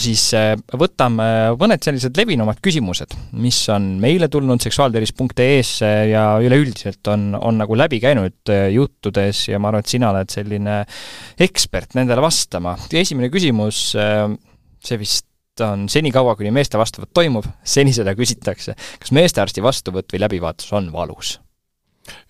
siis 0.03 0.23
äh, 0.35 0.55
võtame 0.79 1.27
mõned 1.59 1.85
sellised 1.85 2.17
levinumad 2.19 2.59
küsimused, 2.65 3.15
mis 3.39 3.61
on 3.71 3.93
meile 4.03 4.29
tulnud 4.33 4.63
seksuaaltervis.ee-sse 4.65 5.93
ja 6.11 6.25
üleüldiselt 6.43 7.07
on, 7.13 7.29
on 7.39 7.63
nagu 7.63 7.79
läbi 7.79 8.01
käinud 8.03 8.51
äh, 8.51 8.67
juttudes 8.75 9.47
ja 9.49 9.61
ma 9.63 9.71
arvan, 9.71 9.87
et 9.87 9.95
sina 9.95 10.11
oled 10.11 10.35
selline 10.35 10.81
ekspert 11.47 11.95
nendele 11.99 12.25
vastama. 12.25 12.77
esimene 12.91 13.31
küsimus, 13.31 13.93
äh, 13.95 14.27
see 14.83 14.99
vist 14.99 15.27
on 15.63 15.87
senikaua, 15.89 16.35
kuni 16.37 16.51
meeste 16.53 16.79
vastuvõtt 16.81 17.15
toimub, 17.15 17.47
seni 17.65 17.95
seda 17.97 18.19
küsitakse. 18.19 18.75
kas 18.75 19.15
meestearsti 19.15 19.63
vastuvõtt 19.63 20.11
või 20.13 20.27
läbivaatus 20.27 20.75
on 20.75 20.91
valus? 20.93 21.39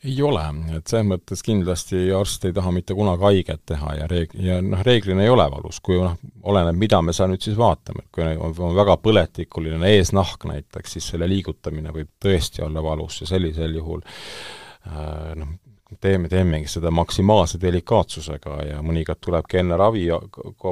Ei 0.05 0.17
ole, 0.23 0.45
et 0.77 0.87
selles 0.91 1.07
mõttes 1.11 1.43
kindlasti 1.45 2.07
arst 2.17 2.45
ei 2.49 2.55
taha 2.57 2.73
mitte 2.75 2.95
kunagi 2.97 3.27
haiget 3.27 3.63
teha 3.73 3.95
ja 4.01 4.09
reeg-, 4.11 4.37
ja 4.41 4.61
noh, 4.65 4.83
reeglina 4.87 5.25
ei 5.25 5.33
ole 5.33 5.47
valus, 5.53 5.81
kui 5.85 5.99
noh, 6.01 6.17
oleneb, 6.49 6.79
mida 6.81 7.03
me 7.03 7.15
seal 7.17 7.33
nüüd 7.33 7.45
siis 7.45 7.59
vaatame, 7.59 8.07
et 8.07 8.13
kui 8.15 8.27
on, 8.37 8.55
on 8.69 8.77
väga 8.77 8.99
põletikuline 9.03 9.93
eesnahk 9.99 10.49
näiteks, 10.49 10.97
siis 10.97 11.13
selle 11.13 11.29
liigutamine 11.31 11.95
võib 11.95 12.13
tõesti 12.23 12.65
olla 12.67 12.83
valus 12.85 13.23
ja 13.23 13.31
sellisel 13.35 13.79
juhul 13.79 14.03
äh, 14.03 15.35
noh, 15.41 15.57
teeme, 16.01 16.29
teemegi 16.29 16.69
seda 16.69 16.91
maksimaalse 16.91 17.61
delikaatsusega 17.61 18.57
ja 18.71 18.81
mõnikord 18.83 19.21
tulebki 19.23 19.61
enne 19.61 19.79
ravi 19.79 20.07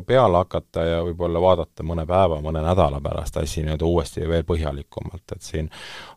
peale 0.07 0.41
hakata 0.43 0.85
ja 0.89 0.99
võib-olla 1.07 1.43
vaadata 1.43 1.87
mõne 1.87 2.07
päeva, 2.07 2.41
mõne 2.43 2.63
nädala 2.65 3.01
pärast 3.05 3.39
asi 3.41 3.63
nii-öelda 3.63 3.87
uuesti 3.87 4.29
veel 4.29 4.45
põhjalikumalt, 4.49 5.25
et 5.37 5.43
siin 5.43 5.71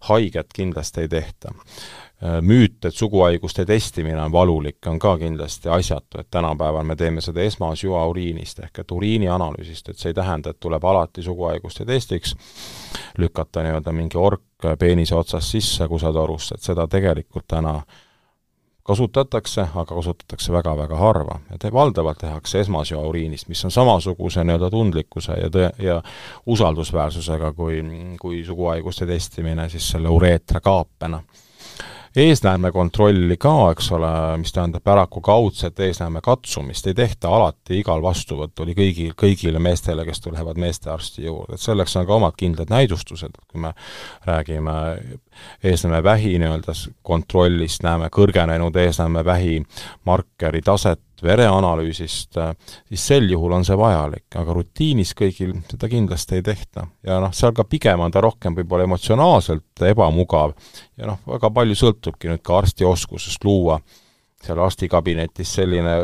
haiget 0.10 0.54
kindlasti 0.54 1.06
ei 1.06 1.14
tehta. 1.14 1.54
Müüt, 2.42 2.86
et 2.86 2.96
suguhaiguste 2.98 3.62
testimine 3.70 4.18
on 4.18 4.32
valulik, 4.34 4.80
on 4.90 4.98
ka 5.00 5.12
kindlasti 5.22 5.70
asjatu, 5.70 6.18
et 6.18 6.28
tänapäeval 6.34 6.84
me 6.84 6.96
teeme 6.98 7.22
seda 7.22 7.44
esmasjua 7.46 8.08
uriinist 8.10 8.64
ehk 8.66 8.80
et 8.82 8.92
uriinianalüüsist, 8.92 9.92
et 9.92 10.02
see 10.02 10.10
ei 10.10 10.18
tähenda, 10.18 10.50
et 10.50 10.60
tuleb 10.60 10.88
alati 10.90 11.22
suguhaiguste 11.22 11.86
testiks 11.86 12.34
lükata 13.22 13.62
nii-öelda 13.68 13.94
mingi 13.94 14.18
ork 14.18 14.66
peenise 14.80 15.16
otsast 15.16 15.54
sisse 15.54 15.88
kusatorusse, 15.88 16.58
et 16.58 16.66
seda 16.72 16.88
tegelikult 16.90 17.46
täna 17.54 17.76
äh, 17.78 18.02
kasutatakse, 18.88 19.66
aga 19.76 19.96
kasutatakse 19.96 20.54
väga-väga 20.54 20.96
harva. 20.96 21.40
te 21.60 21.72
valdavalt 21.74 22.22
tehakse 22.24 22.60
esmasjoa 22.64 23.04
uriinist, 23.10 23.50
mis 23.52 23.66
on 23.66 23.72
samasuguse 23.72 24.44
nii-öelda 24.48 24.70
tundlikkuse 24.72 25.36
ja 25.42 25.50
tõe, 25.52 25.72
ja 25.84 25.98
usaldusväärsusega 26.46 27.52
kui, 27.54 27.82
kui 28.22 28.44
suguhaiguste 28.48 29.06
testimine 29.10 29.68
siis 29.70 29.90
selle 29.92 30.10
ureetra 30.10 30.64
kaapena 30.64 31.20
eesnäärme 32.18 32.72
kontrolli 32.72 33.38
ka, 33.38 33.72
eks 33.72 33.92
ole, 33.94 34.10
mis 34.42 34.54
tähendab 34.54 34.84
paraku 34.84 35.22
kaudset 35.22 35.80
eesnäärme 35.80 36.22
katsumist, 36.26 36.88
ei 36.88 36.98
tehta 36.98 37.30
alati 37.30 37.80
igal 37.82 38.02
vastuvõtul 38.02 38.74
kõigil, 38.78 39.14
kõigile 39.18 39.62
meestele, 39.62 40.06
kes 40.08 40.22
tulevad 40.26 40.58
meestearsti 40.62 41.28
juurde, 41.28 41.58
et 41.58 41.64
selleks 41.64 41.96
on 42.00 42.08
ka 42.10 42.18
omad 42.18 42.38
kindlad 42.38 42.74
näidustused, 42.74 43.38
kui 43.48 43.62
me 43.62 43.74
räägime 44.26 44.78
eesnäärmevähi 45.64 46.38
nii-öelda 46.42 46.74
kontrollist, 47.06 47.86
näeme 47.86 48.10
kõrgenenud 48.14 48.76
eesnäärmevähi 48.82 49.62
markeri 50.10 50.62
taset 50.66 51.02
vereanalüüsist, 51.24 52.38
siis 52.90 53.06
sel 53.12 53.30
juhul 53.32 53.56
on 53.58 53.66
see 53.66 53.78
vajalik, 53.78 54.28
aga 54.38 54.56
rutiinis 54.58 55.14
kõigil 55.18 55.56
seda 55.70 55.90
kindlasti 55.92 56.38
ei 56.38 56.46
tehta. 56.46 56.88
ja 57.04 57.20
noh, 57.24 57.34
seal 57.34 57.56
ka 57.58 57.66
pigem 57.70 58.04
on 58.06 58.14
ta 58.14 58.22
rohkem 58.22 58.56
võib-olla 58.58 58.88
emotsionaalselt 58.88 59.86
ebamugav 59.90 60.54
ja 60.98 61.10
noh, 61.10 61.24
väga 61.28 61.52
palju 61.54 61.78
sõltubki 61.78 62.30
nüüd 62.32 62.44
ka 62.46 62.60
arsti 62.62 62.86
oskusest 62.86 63.44
luua 63.48 63.80
seal 64.44 64.60
arstikabinetis 64.62 65.56
selline 65.58 65.96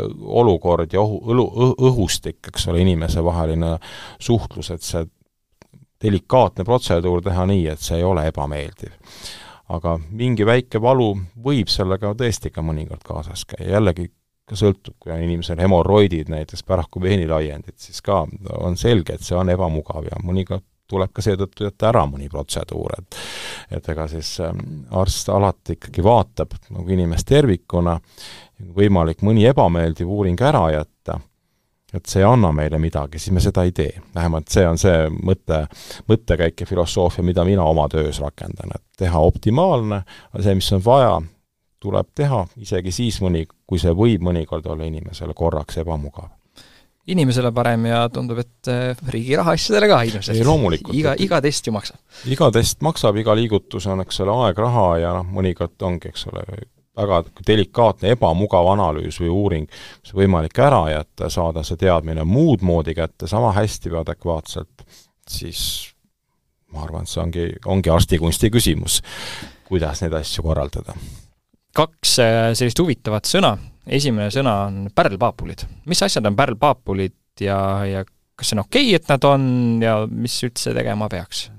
olukord 0.41 0.93
ja 0.93 1.01
ohu, 1.01 1.19
õlu, 1.29 1.45
õhustik, 1.89 2.39
eks 2.49 2.67
ole, 2.71 2.81
inimesevaheline 2.81 3.75
suhtlus, 4.21 4.71
et 4.73 4.81
see 4.81 5.05
delikaatne 6.03 6.65
protseduur 6.67 7.23
teha 7.23 7.45
nii, 7.49 7.67
et 7.71 7.83
see 7.83 8.01
ei 8.01 8.07
ole 8.07 8.27
ebameeldiv. 8.31 8.97
aga 9.73 9.95
mingi 10.11 10.45
väike 10.45 10.81
valu 10.81 11.13
võib 11.45 11.69
sellega 11.71 12.11
tõesti 12.19 12.51
ka 12.51 12.61
mõnikord 12.61 13.05
kaasas 13.07 13.45
käia, 13.47 13.77
jällegi 13.77 14.09
ka 14.49 14.57
sõltub, 14.59 14.97
kui 14.99 15.13
on 15.13 15.23
inimesel 15.23 15.61
hemoroidid 15.63 16.29
näiteks, 16.31 16.65
päraku 16.67 17.01
veenilaiendid, 17.01 17.77
siis 17.79 18.01
ka 18.03 18.23
on 18.59 18.77
selge, 18.77 19.15
et 19.15 19.23
see 19.23 19.37
on 19.39 19.49
ebamugav 19.53 20.09
ja 20.09 20.19
mõnikord 20.23 20.65
tuleb 20.93 21.13
ka 21.15 21.23
seetõttu 21.23 21.67
jätta 21.67 21.89
ära 21.89 22.03
mõni 22.09 22.29
protseduur, 22.31 22.97
et 22.97 23.19
et 23.73 23.87
ega 23.89 24.07
siis 24.11 24.35
ähm, 24.43 24.83
arst 24.99 25.29
alati 25.31 25.77
ikkagi 25.77 26.03
vaatab 26.05 26.57
nagu 26.75 26.89
inimest 26.93 27.27
tervikuna, 27.29 27.95
võimalik 28.75 29.23
mõni 29.25 29.47
ebameeldiv 29.49 30.09
uuring 30.11 30.41
ära 30.43 30.65
jätta, 30.75 31.17
et 31.93 32.09
see 32.09 32.21
ei 32.21 32.27
anna 32.27 32.51
meile 32.53 32.77
midagi, 32.81 33.21
siis 33.21 33.33
me 33.33 33.41
seda 33.41 33.63
ei 33.63 33.71
tee. 33.71 34.01
vähemalt 34.15 34.51
see 34.51 34.65
on 34.67 34.77
see 34.81 35.07
mõte, 35.23 35.63
mõttekäik 36.09 36.65
ja 36.65 36.69
filosoofia, 36.69 37.25
mida 37.25 37.45
mina 37.47 37.63
oma 37.63 37.87
töös 37.89 38.19
rakendan, 38.21 38.75
et 38.75 38.83
teha 38.97 39.19
optimaalne, 39.19 40.03
see, 40.39 40.55
mis 40.59 40.71
on 40.73 40.83
vaja, 40.85 41.21
tuleb 41.83 42.13
teha, 42.15 42.45
isegi 42.63 42.95
siis 42.95 43.19
mõni, 43.23 43.43
kui 43.67 43.81
see 43.81 43.91
võib 43.97 44.23
mõnikord 44.29 44.65
olla 44.71 44.87
inimesele 44.87 45.35
korraks 45.37 45.83
ebamugav 45.83 46.31
inimesele 47.07 47.51
parem 47.51 47.87
ja 47.89 48.03
tundub, 48.13 48.39
et 48.39 48.69
äh, 48.71 48.99
riigi 49.11 49.35
rahaasjadele 49.35 49.89
ka 49.91 50.01
ilmselt. 50.07 50.37
ei 50.37 50.45
loomulikult. 50.47 50.95
iga, 50.95 51.15
iga 51.19 51.41
test 51.43 51.67
ju 51.67 51.73
maksab. 51.75 51.99
iga 52.31 52.49
test 52.55 52.83
maksab, 52.85 53.17
iga 53.19 53.35
liigutus 53.35 53.87
on, 53.91 54.03
eks 54.05 54.21
ole, 54.23 54.35
aeg, 54.45 54.61
raha 54.63 54.85
ja 55.01 55.15
noh, 55.17 55.27
mõnikord 55.35 55.75
ongi, 55.83 56.13
eks 56.13 56.29
ole, 56.31 56.45
väga 56.97 57.23
delikaatne, 57.47 58.13
ebamugav 58.15 58.69
analüüs 58.75 59.19
või 59.23 59.31
uuring, 59.33 59.79
mis 60.03 60.13
võimalik 60.15 60.59
ära 60.63 60.85
jätta, 60.93 61.29
saada 61.33 61.65
see 61.67 61.79
teadmine 61.81 62.23
muud 62.27 62.63
moodi 62.63 62.95
kätte 62.95 63.27
sama 63.27 63.51
hästi 63.57 63.91
või 63.91 64.03
adekvaatselt, 64.03 64.85
siis 65.27 65.65
ma 66.71 66.85
arvan, 66.85 67.03
et 67.03 67.11
see 67.11 67.23
ongi, 67.23 67.49
ongi 67.65 67.91
arstikunsti 67.91 68.53
küsimus, 68.53 69.01
kuidas 69.67 70.05
neid 70.05 70.15
asju 70.21 70.45
korraldada 70.45 70.95
kaks 71.75 72.17
äh, 72.21 72.51
sellist 72.57 72.79
huvitavat 72.81 73.29
sõna, 73.29 73.55
esimene 73.87 74.29
sõna 74.33 74.57
on 74.67 74.85
pärlpaapulid. 74.95 75.65
mis 75.89 76.03
asjad 76.05 76.25
on 76.29 76.37
pärlpaapulid 76.37 77.43
ja, 77.43 77.57
ja 77.89 78.05
kas 78.37 78.51
see 78.51 78.57
on 78.57 78.65
okei 78.65 78.87
okay,, 78.87 79.01
et 79.01 79.11
nad 79.11 79.27
on 79.29 79.43
ja 79.83 79.97
mis 80.09 80.37
üldse 80.45 80.75
tegema 80.75 81.09
peaks? 81.09 81.49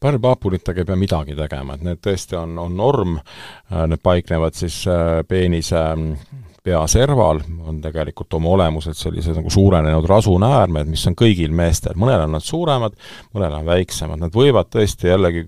pärlpaapulitega 0.00 0.82
ei 0.82 0.88
pea 0.88 1.00
midagi 1.00 1.36
tegema, 1.36 1.74
et 1.74 1.84
need 1.86 2.00
tõesti 2.04 2.36
on, 2.36 2.58
on 2.60 2.76
norm, 2.76 3.18
äh, 3.18 3.86
need 3.88 4.02
paiknevad 4.04 4.56
siis 4.56 4.82
äh, 4.90 5.20
peenise 5.28 5.80
mm, 5.94 6.40
peaserval, 6.64 7.40
on 7.64 7.78
tegelikult 7.80 8.36
oma 8.36 8.50
olemuselt 8.56 8.98
sellised 8.98 9.38
nagu 9.38 9.52
suurenenud 9.52 10.04
rasunäärmed, 10.08 10.90
mis 10.92 11.06
on 11.08 11.16
kõigil 11.16 11.54
meestel, 11.56 11.96
mõnel 12.00 12.26
on 12.26 12.36
nad 12.36 12.44
suuremad, 12.44 12.98
mõnel 13.32 13.56
on 13.62 13.70
väiksemad, 13.70 14.20
nad 14.20 14.36
võivad 14.36 14.68
tõesti 14.72 15.08
jällegi 15.08 15.46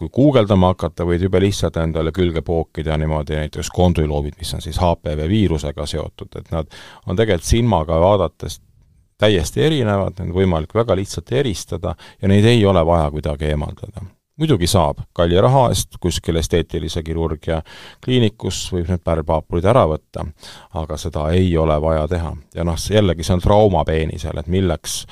kui 0.00 0.08
guugeldama 0.08 0.72
hakata, 0.72 1.04
võid 1.04 1.26
jube 1.26 1.42
lihtsalt 1.44 1.76
endale 1.76 2.12
külge 2.16 2.40
pookida 2.44 2.96
niimoodi 2.96 3.36
näiteks 3.36 3.68
kondüloobid, 3.76 4.38
mis 4.40 4.54
on 4.56 4.64
siis 4.64 4.80
HPV 4.80 5.26
viirusega 5.28 5.86
seotud, 5.86 6.32
et 6.40 6.48
nad 6.54 6.80
on 7.06 7.18
tegelikult 7.18 7.48
silmaga 7.50 8.00
vaadates 8.00 8.60
täiesti 9.20 9.66
erinevad, 9.66 10.16
need 10.16 10.30
on 10.30 10.38
võimalik 10.38 10.72
väga 10.74 10.96
lihtsalt 10.96 11.32
eristada 11.36 11.92
ja 12.22 12.30
neid 12.32 12.48
ei 12.48 12.64
ole 12.66 12.80
vaja 12.86 13.10
kuidagi 13.12 13.52
eemaldada. 13.52 14.06
muidugi 14.40 14.66
saab, 14.66 15.02
kalli 15.12 15.36
raha 15.40 15.66
eest 15.68 15.98
kuskil 16.00 16.40
esteetilise 16.40 17.02
kirurgia 17.04 17.58
kliinikus 18.04 18.62
võib 18.72 18.88
need 18.88 19.02
pärlpaapulid 19.04 19.68
ära 19.68 19.82
võtta, 19.90 20.24
aga 20.80 20.96
seda 20.96 21.26
ei 21.36 21.52
ole 21.60 21.76
vaja 21.80 22.08
teha. 22.08 22.32
ja 22.54 22.64
noh, 22.64 22.80
jällegi 22.90 23.22
see 23.22 23.36
on 23.36 23.44
trauma 23.44 23.84
peenisel, 23.84 24.40
et 24.40 24.48
milleks 24.48 25.04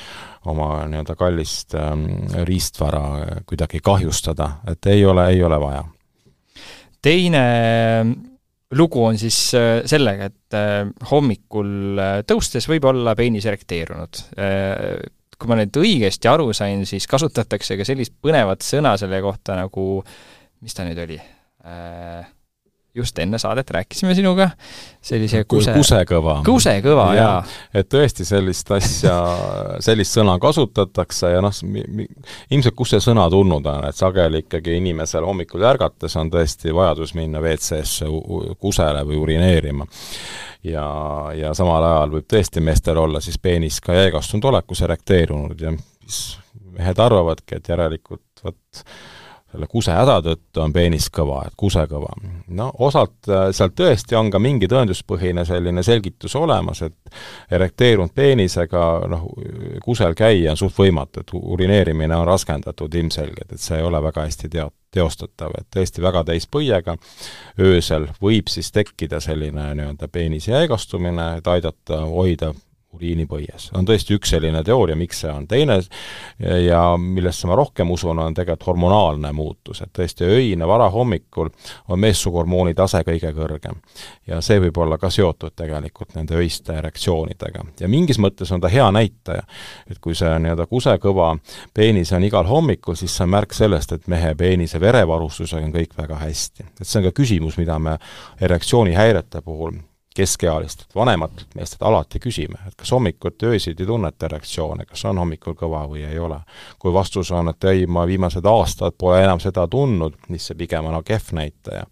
oma 0.47 0.87
nii-öelda 0.87 1.17
kallist 1.19 1.75
ähm, 1.75 2.07
riistvara 2.47 3.43
kuidagi 3.47 3.81
kahjustada, 3.85 4.51
et 4.71 4.87
ei 4.87 5.05
ole, 5.07 5.29
ei 5.35 5.43
ole 5.45 5.61
vaja. 5.61 5.85
teine 7.03 7.45
ähm, 8.01 8.13
lugu 8.71 9.05
on 9.05 9.19
siis 9.19 9.55
äh, 9.55 9.83
sellega, 9.89 10.29
et 10.29 10.57
äh, 10.57 10.89
hommikul 11.11 12.01
äh, 12.01 12.17
tõustes 12.29 12.69
võib 12.69 12.89
olla 12.91 13.15
peenis 13.19 13.47
erekteerunud. 13.49 14.25
Kui 15.39 15.51
ma 15.51 15.55
nüüd 15.61 15.77
õigesti 15.79 16.27
aru 16.27 16.51
sain, 16.57 16.83
siis 16.89 17.07
kasutatakse 17.07 17.77
ka 17.79 17.87
sellist 17.87 18.17
põnevat 18.23 18.65
sõna 18.67 18.97
selle 18.99 19.21
kohta 19.23 19.55
nagu, 19.61 20.03
mis 20.65 20.75
ta 20.75 20.87
nüüd 20.87 20.99
oli? 21.05 21.21
Just 22.95 23.19
enne 23.19 23.39
saadet 23.39 23.71
rääkisime 23.71 24.15
sinuga, 24.15 24.49
sellise 25.05 25.43
kuse 25.45 25.73
kusekõva. 25.77 26.39
kusekõva, 26.47 27.07
jaa. 27.17 27.37
et 27.75 27.89
tõesti 27.93 28.25
sellist 28.29 28.71
asja, 28.75 29.17
sellist 29.87 30.17
sõna 30.17 30.39
kasutatakse 30.43 31.33
ja 31.35 31.43
noh, 31.45 31.55
ilmselt 32.51 32.77
kust 32.79 32.97
see 32.97 33.05
sõna 33.11 33.29
tulnud 33.33 33.67
on, 33.67 33.87
et 33.89 33.99
sageli 33.99 34.43
ikkagi 34.45 34.79
inimesel 34.81 35.27
hommikul 35.29 35.67
ärgates 35.69 36.17
on 36.21 36.33
tõesti 36.33 36.75
vajadus 36.75 37.15
minna 37.19 37.43
WC-sse 37.45 38.09
kusele 38.59 39.05
või 39.09 39.21
urineerima. 39.23 39.87
ja, 40.65 40.89
ja 41.37 41.55
samal 41.55 41.85
ajal 41.85 42.17
võib 42.17 42.27
tõesti 42.33 42.65
meestel 42.65 42.99
olla 42.99 43.21
siis 43.25 43.39
peenis 43.39 43.81
ka 43.85 43.95
jäigastunud 43.95 44.51
olekus 44.51 44.83
erekteerunud 44.87 45.61
ja 45.61 45.77
siis 46.07 46.39
mehed 46.79 46.99
arvavadki, 46.99 47.59
et 47.59 47.69
järelikult 47.69 48.45
vot 48.45 48.85
selle 49.53 49.67
kusehäda 49.71 50.19
tõttu 50.25 50.61
on 50.61 50.73
peenis 50.73 51.09
kõva, 51.15 51.41
et 51.47 51.55
kusekõva. 51.57 52.11
no 52.49 52.69
osalt 52.79 53.29
äh, 53.29 53.49
seal 53.57 53.73
tõesti 53.77 54.17
on 54.19 54.31
ka 54.31 54.41
mingi 54.43 54.69
tõenduspõhine 54.69 55.45
selline 55.49 55.83
selgitus 55.83 56.37
olemas, 56.37 56.83
et 56.83 57.19
erekteerunud 57.51 58.13
peenisega 58.15 58.85
noh, 59.09 59.25
kusel 59.85 60.15
käia 60.19 60.53
on 60.53 60.61
suht 60.61 60.77
võimatu, 60.79 61.25
et 61.25 61.33
urineerimine 61.33 62.17
on 62.17 62.27
raskendatud 62.29 62.95
ilmselgelt, 62.95 63.53
et 63.53 63.61
see 63.61 63.81
ei 63.81 63.89
ole 63.89 64.03
väga 64.03 64.27
hästi 64.29 64.53
teo-, 64.53 64.73
teostatav, 64.95 65.57
et 65.59 65.69
tõesti 65.77 66.05
väga 66.05 66.25
täispõiega 66.29 66.97
öösel 67.61 68.09
võib 68.21 68.53
siis 68.53 68.73
tekkida 68.73 69.21
selline 69.21 69.73
nii-öelda 69.75 70.09
peenise 70.13 70.53
jäigastumine, 70.53 71.37
et 71.39 71.47
aidata 71.57 72.05
hoida 72.09 72.53
uriinipõies. 72.95 73.71
on 73.77 73.87
tõesti 73.87 74.17
üks 74.17 74.31
selline 74.33 74.63
teooria, 74.65 74.97
miks 74.97 75.21
see 75.23 75.31
on. 75.31 75.47
teine 75.49 75.79
ja 76.65 76.83
millesse 76.97 77.47
ma 77.47 77.57
rohkem 77.59 77.91
usun, 77.91 78.19
on 78.19 78.35
tegelikult 78.35 78.67
hormonaalne 78.67 79.33
muutus, 79.33 79.83
et 79.83 79.93
tõesti 79.93 80.25
öine 80.25 80.67
varahommikul 80.67 81.51
on 81.89 82.01
meessuguhormooni 82.01 82.75
tase 82.75 83.03
kõige 83.05 83.33
kõrgem. 83.37 83.81
ja 84.27 84.41
see 84.41 84.61
võib 84.61 84.81
olla 84.81 84.99
ka 84.99 85.11
seotud 85.11 85.53
tegelikult 85.57 86.15
nende 86.17 86.39
öiste 86.41 86.79
erektsioonidega. 86.81 87.65
ja 87.81 87.89
mingis 87.89 88.19
mõttes 88.19 88.53
on 88.53 88.61
ta 88.61 88.69
hea 88.73 88.91
näitaja, 88.91 89.43
et 89.91 89.99
kui 89.99 90.15
see 90.15 90.39
nii-öelda 90.39 90.67
kusekõva 90.67 91.35
peenis 91.75 92.13
on 92.13 92.25
igal 92.25 92.49
hommikul, 92.49 92.97
siis 92.97 93.17
see 93.17 93.25
on 93.25 93.35
märk 93.37 93.53
sellest, 93.53 93.93
et 93.93 94.09
mehe 94.09 94.35
peenise 94.35 94.81
verevarustusega 94.81 95.65
on 95.67 95.77
kõik 95.77 95.97
väga 95.99 96.23
hästi. 96.25 96.65
et 96.81 96.87
see 96.87 97.03
on 97.03 97.11
ka 97.11 97.15
küsimus, 97.21 97.59
mida 97.59 97.79
me 97.79 97.99
erektsioonihäirete 98.41 99.43
puhul 99.45 99.77
keskealistelt, 100.19 100.95
vanematelt 100.95 101.55
meestelt 101.55 101.83
alati 101.87 102.19
küsime, 102.19 102.59
et 102.67 102.75
kas 102.77 102.91
hommikuti, 102.93 103.47
öösiti 103.47 103.87
tunnete 103.87 104.27
erektsioone, 104.27 104.87
kas 104.89 105.05
on 105.07 105.21
hommikul 105.23 105.55
kõva 105.55 105.85
või 105.87 106.03
ei 106.09 106.19
ole. 106.19 106.41
kui 106.79 106.93
vastus 106.93 107.31
on, 107.31 107.53
et 107.53 107.65
ei, 107.71 107.87
ma 107.87 108.03
viimased 108.07 108.47
aastad 108.47 108.97
pole 108.99 109.21
enam 109.23 109.39
seda 109.41 109.69
tundnud, 109.71 110.19
siis 110.27 110.51
see 110.51 110.59
pigem 110.59 110.91
on 110.91 110.99
kehv 111.05 111.31
näitaja. 111.39 111.87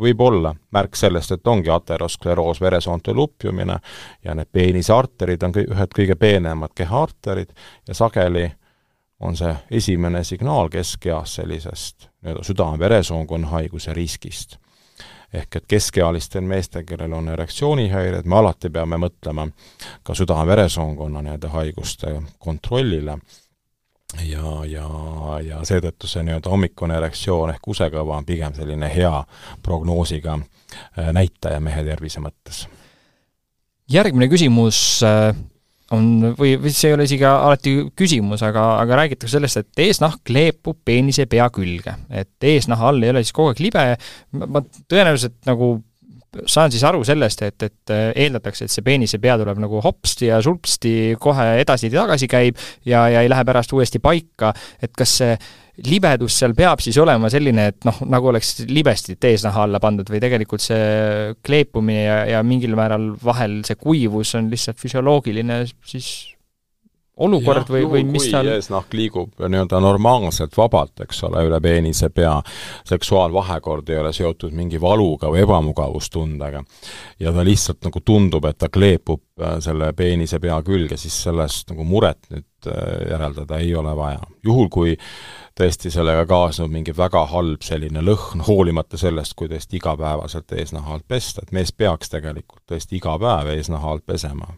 võib 0.00 0.20
olla 0.20 0.54
märk 0.72 0.96
sellest, 0.96 1.36
et 1.36 1.46
ongi 1.46 1.70
ateroskleroos, 1.70 2.60
veresoonte 2.60 3.12
lupjumine 3.12 3.78
ja 4.24 4.34
need 4.34 4.48
peenise 4.52 4.96
arterid 4.96 5.42
on 5.42 5.52
kõi-, 5.52 5.68
ühed 5.68 5.96
kõige 6.00 6.16
peenemad 6.16 6.72
kehaarterid 6.74 7.52
ja 7.88 7.94
sageli 7.94 8.50
on 9.20 9.36
see 9.36 9.52
esimene 9.70 10.24
signaal 10.24 10.72
keskeas 10.72 11.34
sellisest 11.42 12.08
nii-öelda 12.22 12.44
südame-veresoonkonna 12.44 13.52
haiguse 13.52 13.92
riskist 13.92 14.56
ehk 15.32 15.56
et 15.56 15.64
keskealistel 15.68 16.44
meestel, 16.46 16.84
kellel 16.86 17.12
on 17.12 17.28
erektsioonihäired, 17.28 18.24
me 18.24 18.36
alati 18.38 18.70
peame 18.70 18.98
mõtlema 19.00 19.48
ka 20.02 20.14
südame-veresoonkonna 20.14 21.22
nii-öelda 21.22 21.50
haiguste 21.54 22.14
kontrollile 22.38 23.18
ja, 24.24 24.52
ja, 24.68 24.86
ja 25.42 25.60
seetõttu 25.66 26.08
see 26.10 26.24
nii-öelda 26.26 26.50
hommikune 26.52 26.96
erektsioon 27.00 27.52
ehk 27.54 27.64
kusekõva 27.64 28.20
on 28.20 28.28
pigem 28.28 28.54
selline 28.56 28.90
hea 28.92 29.12
prognoosiga 29.62 30.38
äh, 30.38 31.12
näitaja 31.12 31.60
mehe 31.60 31.84
tervise 31.84 32.22
mõttes. 32.22 32.66
järgmine 33.90 34.28
küsimus 34.28 35.02
äh, 35.06 35.34
on, 35.94 36.06
või, 36.38 36.56
või 36.60 36.72
see 36.74 36.90
ei 36.90 36.96
ole 36.96 37.06
isegi 37.06 37.26
alati 37.28 37.74
küsimus, 37.98 38.42
aga, 38.46 38.64
aga 38.82 39.02
räägitakse 39.02 39.36
sellest, 39.36 39.60
et 39.62 39.84
eesnahk 39.86 40.32
leepub 40.34 40.78
peenise 40.84 41.28
pea 41.30 41.48
külge. 41.54 41.94
et 42.10 42.48
eesnaha 42.54 42.88
all 42.90 43.02
ei 43.02 43.12
ole 43.14 43.22
siis 43.24 43.36
kogu 43.36 43.52
aeg 43.52 43.62
libe, 43.62 43.84
ma 44.42 44.64
tõenäoliselt 44.90 45.38
nagu 45.46 45.76
saan 46.46 46.72
siis 46.72 46.82
aru 46.84 47.04
sellest, 47.06 47.42
et, 47.46 47.62
et 47.62 47.92
eeldatakse, 48.24 48.66
et 48.66 48.72
see 48.72 48.84
peenise 48.84 49.20
pea 49.22 49.36
tuleb 49.40 49.60
nagu 49.62 49.80
hopsti 49.84 50.28
ja 50.28 50.40
sulpsti 50.44 51.14
kohe 51.22 51.46
edasi-tagasi 51.62 52.28
käib 52.28 52.58
ja, 52.84 53.06
ja 53.12 53.22
ei 53.22 53.30
lähe 53.32 53.46
pärast 53.46 53.72
uuesti 53.72 54.02
paika, 54.02 54.52
et 54.82 54.92
kas 54.96 55.16
see 55.22 55.38
libedus 55.84 56.38
seal 56.40 56.54
peab 56.56 56.80
siis 56.80 56.96
olema 57.02 57.28
selline, 57.32 57.66
et 57.72 57.84
noh, 57.84 57.98
nagu 58.08 58.30
oleks 58.30 58.62
libestit 58.70 59.24
eesnaha 59.28 59.66
alla 59.66 59.80
pandud 59.82 60.08
või 60.08 60.22
tegelikult 60.22 60.64
see 60.64 61.34
kleepumine 61.44 62.06
ja, 62.06 62.16
ja 62.36 62.44
mingil 62.46 62.76
määral 62.78 63.10
vahel 63.22 63.60
see 63.66 63.76
kuivus 63.80 64.34
on 64.38 64.48
lihtsalt 64.52 64.80
füsioloogiline 64.80 65.64
siis 65.84 66.35
olukord 67.16 67.64
ja, 67.64 67.72
või, 67.72 67.84
või 67.90 68.02
mis 68.16 68.26
seal 68.28 68.48
eesnahk 68.52 68.92
liigub 68.96 69.40
nii-öelda 69.40 69.80
normaalselt, 69.80 70.56
vabalt, 70.56 71.00
eks 71.06 71.22
ole, 71.28 71.46
üle 71.48 71.60
peenise 71.64 72.10
pea, 72.14 72.34
seksuaalvahekord 72.88 73.88
ei 73.92 74.00
ole 74.02 74.12
seotud 74.16 74.52
mingi 74.56 74.80
valuga 74.80 75.30
või 75.32 75.40
ebamugavustundega, 75.46 76.62
ja 77.20 77.32
ta 77.32 77.46
lihtsalt 77.46 77.80
nagu 77.88 78.02
tundub, 78.04 78.44
et 78.44 78.60
ta 78.60 78.68
kleepub 78.72 79.22
äh, 79.40 79.56
selle 79.64 79.92
peenise 79.96 80.40
pea 80.42 80.60
külge, 80.66 81.00
siis 81.00 81.16
sellest 81.28 81.72
nagu 81.72 81.88
muret 81.88 82.28
nüüd 82.32 82.68
äh, 82.68 82.84
järeldada 83.10 83.64
ei 83.64 83.74
ole 83.74 83.96
vaja. 83.96 84.20
juhul, 84.44 84.68
kui 84.68 84.96
tõesti 85.56 85.90
sellega 85.90 86.26
kaasneb 86.28 86.72
mingi 86.72 86.92
väga 86.96 87.24
halb 87.32 87.64
selline 87.64 88.04
lõhn, 88.04 88.44
hoolimata 88.44 89.00
sellest, 89.00 89.32
kui 89.34 89.48
tõesti 89.48 89.80
igapäevaselt 89.80 90.52
eesnaha 90.52 90.98
alt 90.98 91.08
pesta, 91.08 91.42
et 91.42 91.56
mees 91.56 91.72
peaks 91.72 92.12
tegelikult 92.12 92.66
tõesti 92.68 93.00
iga 93.00 93.16
päev 93.18 93.54
eesnaha 93.56 93.96
alt 93.96 94.04
pesema. 94.06 94.52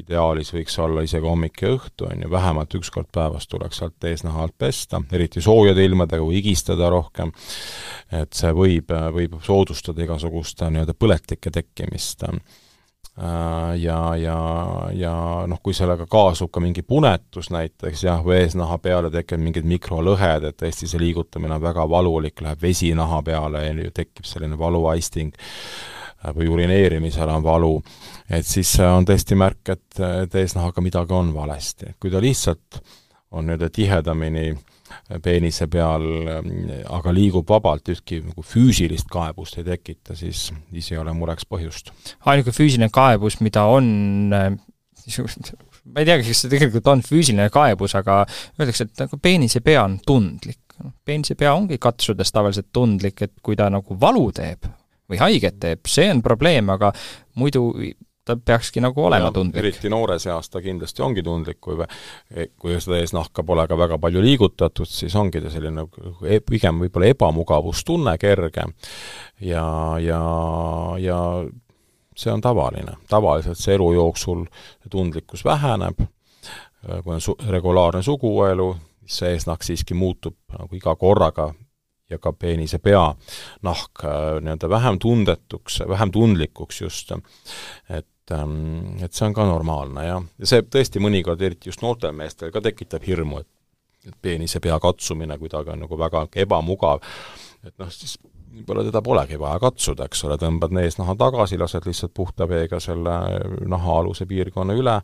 Ideaalis 0.00 0.52
võiks 0.54 0.78
olla 0.80 1.04
isegi 1.04 1.28
hommik 1.28 1.62
ja 1.62 1.74
õhtu, 1.74 2.08
on 2.08 2.24
ju, 2.24 2.30
vähemalt 2.32 2.74
üks 2.78 2.90
kord 2.92 3.10
päevas 3.12 3.46
tuleks 3.50 3.82
sealt 3.82 4.08
eesnaha 4.08 4.46
alt 4.46 4.56
pesta, 4.58 5.02
eriti 5.12 5.42
soojade 5.44 5.84
ilmadega, 5.84 6.24
kui 6.24 6.38
higistada 6.40 6.88
rohkem, 6.92 7.32
et 8.12 8.32
see 8.36 8.52
võib, 8.56 8.92
võib 9.12 9.38
soodustada 9.44 10.04
igasuguste 10.06 10.70
nii-öelda 10.72 10.96
põletike 10.96 11.52
tekkimist. 11.52 12.24
Äh, 13.12 13.74
ja, 13.82 13.98
ja, 14.16 14.36
ja 14.96 15.14
noh, 15.44 15.60
kui 15.60 15.76
sellega 15.76 16.06
kaasub 16.08 16.48
ka 16.52 16.62
mingi 16.64 16.80
punetus 16.80 17.50
näiteks 17.52 18.06
jah, 18.06 18.22
või 18.24 18.38
eesnaha 18.46 18.78
peale 18.80 19.10
tekivad 19.12 19.44
mingid 19.44 19.68
mikrolõhed, 19.68 20.48
et 20.48 20.56
tõesti 20.62 20.88
see 20.88 21.02
liigutamine 21.02 21.58
on 21.58 21.66
väga 21.68 21.84
valulik, 21.92 22.40
läheb 22.40 22.64
vesi 22.64 22.94
naha 22.96 23.20
peale 23.26 23.66
ja 23.68 23.92
tekib 23.92 24.24
selline 24.24 24.56
valuaisting 24.56 25.36
või 26.36 26.48
urineerimisel 26.48 27.28
on 27.28 27.42
valu, 27.42 27.76
et 28.30 28.46
siis 28.46 28.74
on 28.86 29.06
tõesti 29.08 29.38
märk, 29.38 29.74
et, 29.74 30.02
et 30.24 30.34
eesnahaga 30.42 30.84
midagi 30.84 31.16
on 31.16 31.32
valesti. 31.34 31.96
kui 32.00 32.10
ta 32.10 32.20
lihtsalt 32.22 32.82
on 33.32 33.46
nii-öelda 33.48 33.70
tihedamini 33.72 34.50
äh, 34.52 34.72
peenise 35.22 35.66
peal, 35.70 36.04
aga 36.92 37.12
liigub 37.14 37.48
vabalt, 37.48 37.88
ühtki 37.92 38.20
nagu 38.24 38.44
füüsilist 38.46 39.08
kaebust 39.12 39.58
ei 39.60 39.66
tekita, 39.66 40.16
siis, 40.18 40.50
siis 40.72 40.92
ei 40.92 41.00
ole 41.00 41.14
mureks 41.16 41.46
põhjust. 41.48 41.92
ainuke 42.26 42.54
füüsiline 42.54 42.90
kaebus, 42.92 43.40
mida 43.44 43.64
on 43.70 43.86
ma 45.92 46.02
ei 46.02 46.06
teagi, 46.08 46.28
kas 46.28 46.44
see 46.44 46.52
tegelikult 46.52 46.90
on 46.92 47.04
füüsiline 47.06 47.48
kaebus, 47.52 47.96
aga 47.98 48.22
öeldakse, 48.58 48.88
et 48.88 49.04
nagu 49.04 49.18
peenise 49.22 49.64
pea 49.64 49.84
on 49.84 49.98
tundlik. 50.06 50.60
peenise 51.04 51.36
pea 51.38 51.54
ongi 51.54 51.78
katsudes 51.78 52.32
tavaliselt 52.32 52.72
tundlik, 52.72 53.22
et 53.22 53.34
kui 53.42 53.56
ta 53.58 53.68
nagu 53.70 53.98
valu 54.00 54.30
teeb 54.34 54.70
või 55.10 55.20
haiget 55.20 55.60
teeb, 55.60 55.86
see 55.88 56.08
on 56.12 56.22
probleem, 56.24 56.70
aga 56.72 56.92
muidu 57.40 57.70
ta 58.24 58.36
peakski 58.36 58.80
nagu 58.80 59.04
olema 59.04 59.26
ja, 59.26 59.32
tundlik. 59.34 59.58
eriti 59.58 59.90
noores 59.90 60.26
eas 60.30 60.50
ta 60.50 60.60
kindlasti 60.62 61.02
ongi 61.02 61.24
tundlik, 61.26 61.58
kui 61.60 61.78
kui 62.58 62.76
seda 62.80 63.00
eesnahka 63.02 63.42
pole 63.42 63.64
ka 63.68 63.78
väga 63.78 63.98
palju 63.98 64.22
liigutatud, 64.22 64.86
siis 64.88 65.16
ongi 65.18 65.42
ta 65.42 65.50
selline 65.50 65.86
e-, 66.22 66.40
pigem 66.46 66.84
võib-olla 66.84 67.10
ebamugavustunne 67.10 68.14
kerge 68.22 68.68
ja, 69.40 69.66
ja, 69.98 70.22
ja 71.02 71.18
see 72.16 72.32
on 72.32 72.40
tavaline. 72.40 72.96
tavaliselt 73.10 73.58
see 73.58 73.74
elu 73.74 73.92
jooksul 73.98 74.46
tundlikkus 74.90 75.44
väheneb, 75.44 76.06
kui 77.02 77.14
on 77.14 77.20
su-, 77.20 77.38
regulaarne 77.48 78.02
suguelu, 78.06 78.70
see 79.06 79.34
eesnahk 79.34 79.66
siiski 79.66 79.98
muutub 79.98 80.38
nagu 80.54 80.78
iga 80.78 80.94
korraga 80.96 81.50
ja 82.12 82.20
ka 82.22 82.32
peenise 82.32 82.78
peanahk 82.78 84.04
nii-öelda 84.04 84.70
vähem 84.70 84.98
tundetuks, 85.02 85.82
vähem 85.88 86.12
tundlikuks 86.14 86.80
just. 86.84 87.12
et 87.90 88.06
Ähm, 88.30 89.02
et 89.02 89.12
see 89.12 89.26
on 89.26 89.34
ka 89.34 89.44
normaalne 89.46 90.04
ja, 90.06 90.18
ja 90.38 90.48
see 90.48 90.62
tõesti 90.62 91.00
mõnikord, 91.02 91.42
eriti 91.42 91.70
just 91.72 91.82
noortel 91.82 92.14
meestel, 92.16 92.52
ka 92.54 92.62
tekitab 92.64 93.04
hirmu, 93.06 93.42
et 93.42 93.50
et 94.02 94.16
peenise 94.18 94.58
pea 94.58 94.74
katsumine 94.82 95.36
kuidagi 95.38 95.70
on 95.70 95.84
nagu 95.84 95.94
väga 95.98 96.24
ebamugav, 96.42 97.04
et 97.62 97.74
noh, 97.78 97.90
siis 97.94 98.16
võib-olla 98.52 98.84
teda 98.86 99.02
polegi 99.02 99.38
vaja 99.40 99.58
katsuda, 99.62 100.06
eks 100.08 100.24
ole, 100.26 100.36
tõmbad 100.40 100.74
eesnaha 100.82 101.14
tagasi, 101.18 101.58
lased 101.60 101.86
lihtsalt 101.88 102.14
puhta 102.14 102.48
veega 102.48 102.80
selle 102.80 103.14
nahaaluse 103.68 104.26
piirkonna 104.28 104.76
üle 104.78 104.98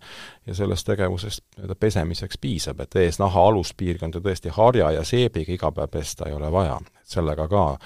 ja 0.47 0.55
sellest 0.55 0.87
tegevusest 0.89 1.45
nii-öelda 1.57 1.79
pesemiseks 1.81 2.39
piisab, 2.41 2.81
et 2.85 2.97
eesnaha 3.05 3.47
aluspiirkonda 3.51 4.23
tõesti 4.25 4.53
harja 4.55 4.93
ja 4.99 5.05
seebiga 5.05 5.55
iga 5.55 5.73
päev 5.73 5.93
pesta 5.99 6.29
ei 6.29 6.37
ole 6.37 6.53
vaja. 6.53 6.79
sellega 7.09 7.49
ka 7.49 7.79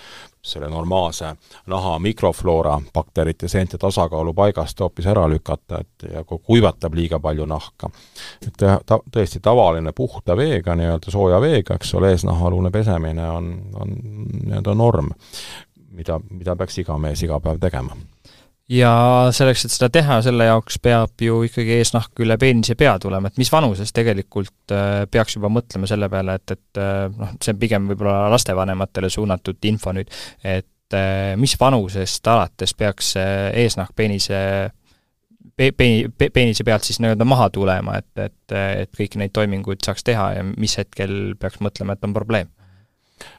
selle 0.42 0.68
normaalse 0.68 1.36
naha 1.66 1.98
mikrofloora 1.98 2.80
bakterite 2.94 3.48
seente 3.48 3.78
tasakaalu 3.78 4.34
paigast 4.34 4.80
hoopis 4.80 5.06
ära 5.06 5.28
lükata, 5.30 5.78
et 5.80 6.06
ja 6.12 6.24
kui 6.24 6.38
kuivatab 6.38 6.94
liiga 6.94 7.20
palju 7.20 7.46
nahka. 7.46 7.90
et 8.46 8.56
ta, 8.58 8.80
ta, 8.86 8.98
tõesti 9.12 9.40
tavaline 9.40 9.92
puhta 9.92 10.36
veega, 10.36 10.74
nii-öelda 10.74 11.10
sooja 11.10 11.40
veega, 11.40 11.74
eks 11.78 11.94
ole, 11.94 12.10
eesnahaalune 12.10 12.70
pesemine 12.70 13.28
on, 13.30 13.52
on 13.74 13.94
nii-öelda 14.46 14.74
norm, 14.74 15.12
mida, 15.90 16.20
mida 16.30 16.56
peaks 16.56 16.78
iga 16.82 16.98
mees 16.98 17.22
iga 17.22 17.40
päev 17.40 17.62
tegema 17.62 17.96
ja 18.72 18.92
selleks, 19.34 19.66
et 19.66 19.74
seda 19.74 19.88
teha, 19.92 20.18
selle 20.24 20.46
jaoks 20.48 20.78
peab 20.82 21.22
ju 21.22 21.42
ikkagi 21.46 21.76
eesnahk 21.80 22.22
üle 22.24 22.36
peenise 22.40 22.76
pea 22.78 22.94
tulema, 23.02 23.28
et 23.28 23.40
mis 23.40 23.50
vanuses 23.52 23.92
tegelikult 23.94 24.74
äh, 24.74 25.04
peaks 25.12 25.36
juba 25.36 25.50
mõtlema 25.52 25.88
selle 25.90 26.08
peale, 26.12 26.38
et, 26.40 26.54
et 26.56 26.80
äh, 26.80 27.08
noh, 27.12 27.34
see 27.42 27.54
on 27.54 27.60
pigem 27.62 27.88
võib-olla 27.90 28.30
lastevanematele 28.32 29.10
suunatud 29.12 29.70
info 29.70 29.94
nüüd, 29.96 30.12
et 30.44 30.96
äh, 30.96 31.34
mis 31.40 31.56
vanusest 31.60 32.32
alates 32.32 32.74
peaks 32.78 33.14
eesnahk 33.18 33.92
peenise 33.98 34.40
pe-, 35.56 35.72
pe-, 35.76 36.08
pe-, 36.16 36.30
peenise 36.32 36.64
pealt 36.64 36.88
siis 36.88 37.02
nii-öelda 37.02 37.28
maha 37.28 37.50
tulema, 37.52 37.98
et, 38.00 38.12
et, 38.30 38.56
et 38.86 38.96
kõiki 38.96 39.20
neid 39.20 39.34
toiminguid 39.36 39.84
saaks 39.84 40.06
teha 40.06 40.32
ja 40.38 40.46
mis 40.48 40.78
hetkel 40.80 41.36
peaks 41.40 41.60
mõtlema, 41.64 41.98
et 41.98 42.08
on 42.08 42.16
probleem? 42.16 42.52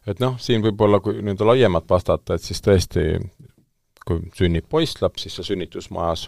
et 0.07 0.19
noh, 0.21 0.37
siin 0.39 0.61
võib-olla 0.63 1.01
kui 1.03 1.17
nii-öelda 1.19 1.49
laiemalt 1.49 1.89
vastata, 1.89 2.37
et 2.37 2.45
siis 2.45 2.61
tõesti 2.63 3.17
kui 4.07 4.19
sünnib 4.37 4.65
poisslaps, 4.69 5.23
siis 5.23 5.35
seal 5.37 5.47
sünnitusmajas 5.51 6.27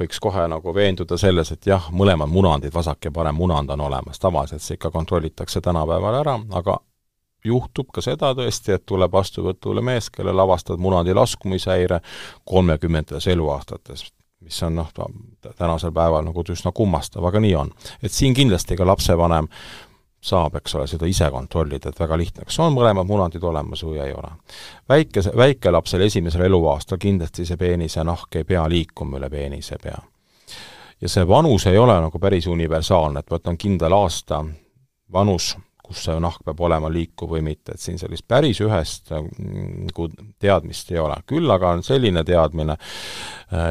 võiks 0.00 0.20
kohe 0.22 0.46
nagu 0.50 0.74
veenduda 0.74 1.18
selles, 1.20 1.52
et 1.54 1.66
jah, 1.66 1.90
mõlemad 1.92 2.30
munandid, 2.30 2.74
vasak 2.74 3.08
ja 3.08 3.12
parem 3.14 3.38
munand 3.38 3.70
on 3.70 3.84
olemas, 3.88 4.18
tavaliselt 4.22 4.62
see 4.62 4.78
ikka 4.78 4.90
kontrollitakse 4.90 5.60
tänapäeval 5.60 6.20
ära, 6.22 6.38
aga 6.58 6.78
juhtub 7.44 7.92
ka 7.94 8.02
seda 8.04 8.32
tõesti, 8.38 8.76
et 8.76 8.86
tuleb 8.86 9.12
vastuvõtule 9.12 9.82
mees, 9.84 10.10
kellel 10.10 10.38
avastad 10.44 10.80
munadi 10.82 11.14
laskumishäire 11.14 12.00
kolmekümnendates 12.48 13.26
eluaastates, 13.26 14.04
mis 14.42 14.62
on 14.62 14.76
noh, 14.78 14.90
tänasel 15.56 15.92
päeval 15.94 16.26
nagu 16.26 16.44
üsna 16.54 16.72
kummastav, 16.74 17.24
aga 17.26 17.40
nii 17.40 17.54
on. 17.54 17.72
et 18.02 18.12
siin 18.12 18.34
kindlasti 18.34 18.76
ka 18.76 18.86
lapsevanem 18.86 19.48
saab, 20.22 20.56
eks 20.60 20.74
ole, 20.78 20.86
seda 20.86 21.08
ise 21.10 21.26
kontrollida, 21.34 21.90
et 21.90 21.98
väga 22.00 22.16
lihtne, 22.18 22.46
kas 22.46 22.58
on 22.62 22.74
mõlemad 22.76 23.08
munandid 23.08 23.42
olemas 23.42 23.82
või 23.82 23.98
ei 24.04 24.12
ole. 24.14 24.30
väikese, 24.88 25.32
väikelapsel 25.36 26.06
esimesel 26.06 26.46
eluaastal 26.46 27.00
kindlasti 27.02 27.46
see 27.46 27.58
peenise 27.58 28.04
nahk 28.06 28.38
ei 28.38 28.46
pea 28.46 28.68
liikuma 28.70 29.18
üle 29.18 29.30
peenise 29.30 29.78
pea. 29.82 29.98
ja 31.00 31.08
see 31.08 31.28
vanus 31.28 31.66
ei 31.66 31.78
ole 31.78 31.98
nagu 32.00 32.18
päris 32.18 32.46
universaalne, 32.46 33.20
et 33.20 33.30
vot 33.30 33.46
on 33.46 33.58
kindel 33.58 33.98
aasta 33.98 34.44
vanus, 35.12 35.56
kus 35.82 36.04
see 36.06 36.18
nahk 36.20 36.44
peab 36.44 36.60
olema 36.60 36.90
liikuv 36.92 37.34
või 37.34 37.42
mitte, 37.42 37.74
et 37.74 37.80
siin 37.80 37.98
sellist 37.98 38.28
päris 38.28 38.60
ühest 38.62 39.10
nagu 39.10 40.08
teadmist 40.38 40.92
ei 40.92 41.02
ole. 41.02 41.18
küll 41.26 41.50
aga 41.50 41.74
on 41.76 41.82
selline 41.82 42.22
teadmine, 42.24 42.78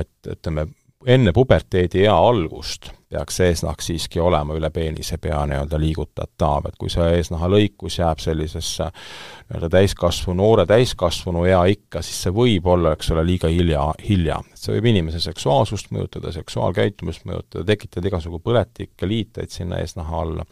et 0.02 0.36
ütleme, 0.36 0.68
enne 1.08 1.32
puberteedi 1.32 2.04
ea 2.04 2.18
algust 2.18 2.91
peaks 3.12 3.39
eesnahk 3.43 3.84
siiski 3.84 4.20
olema 4.24 4.55
üle 4.55 4.70
peenise 4.72 5.18
pea 5.22 5.41
nii-öelda 5.49 5.80
liigutatav, 5.82 6.70
et 6.70 6.78
kui 6.80 6.91
see 6.91 7.07
eesnaha 7.18 7.49
lõikus 7.51 7.99
jääb 7.99 8.22
sellisesse 8.24 8.88
nii-öelda 8.91 9.70
täiskasvanu, 9.76 10.38
noore 10.39 10.66
täiskasvanu 10.70 11.43
eaikka, 11.51 12.03
siis 12.05 12.22
see 12.26 12.36
võib 12.36 12.70
olla, 12.72 12.95
eks 12.95 13.12
ole, 13.16 13.26
liiga 13.28 13.51
hilja, 13.51 13.88
hilja. 14.07 14.39
see 14.55 14.78
võib 14.78 14.91
inimese 14.93 15.20
seksuaalsust 15.24 15.91
mõjutada, 15.95 16.32
seksuaalkäitumist 16.36 17.28
mõjutada, 17.28 17.66
tekitada 17.74 18.12
igasugu 18.12 18.39
põletikke, 18.43 19.09
liiteid 19.09 19.51
sinna 19.51 19.82
eesnaha 19.84 20.24
alla. 20.26 20.47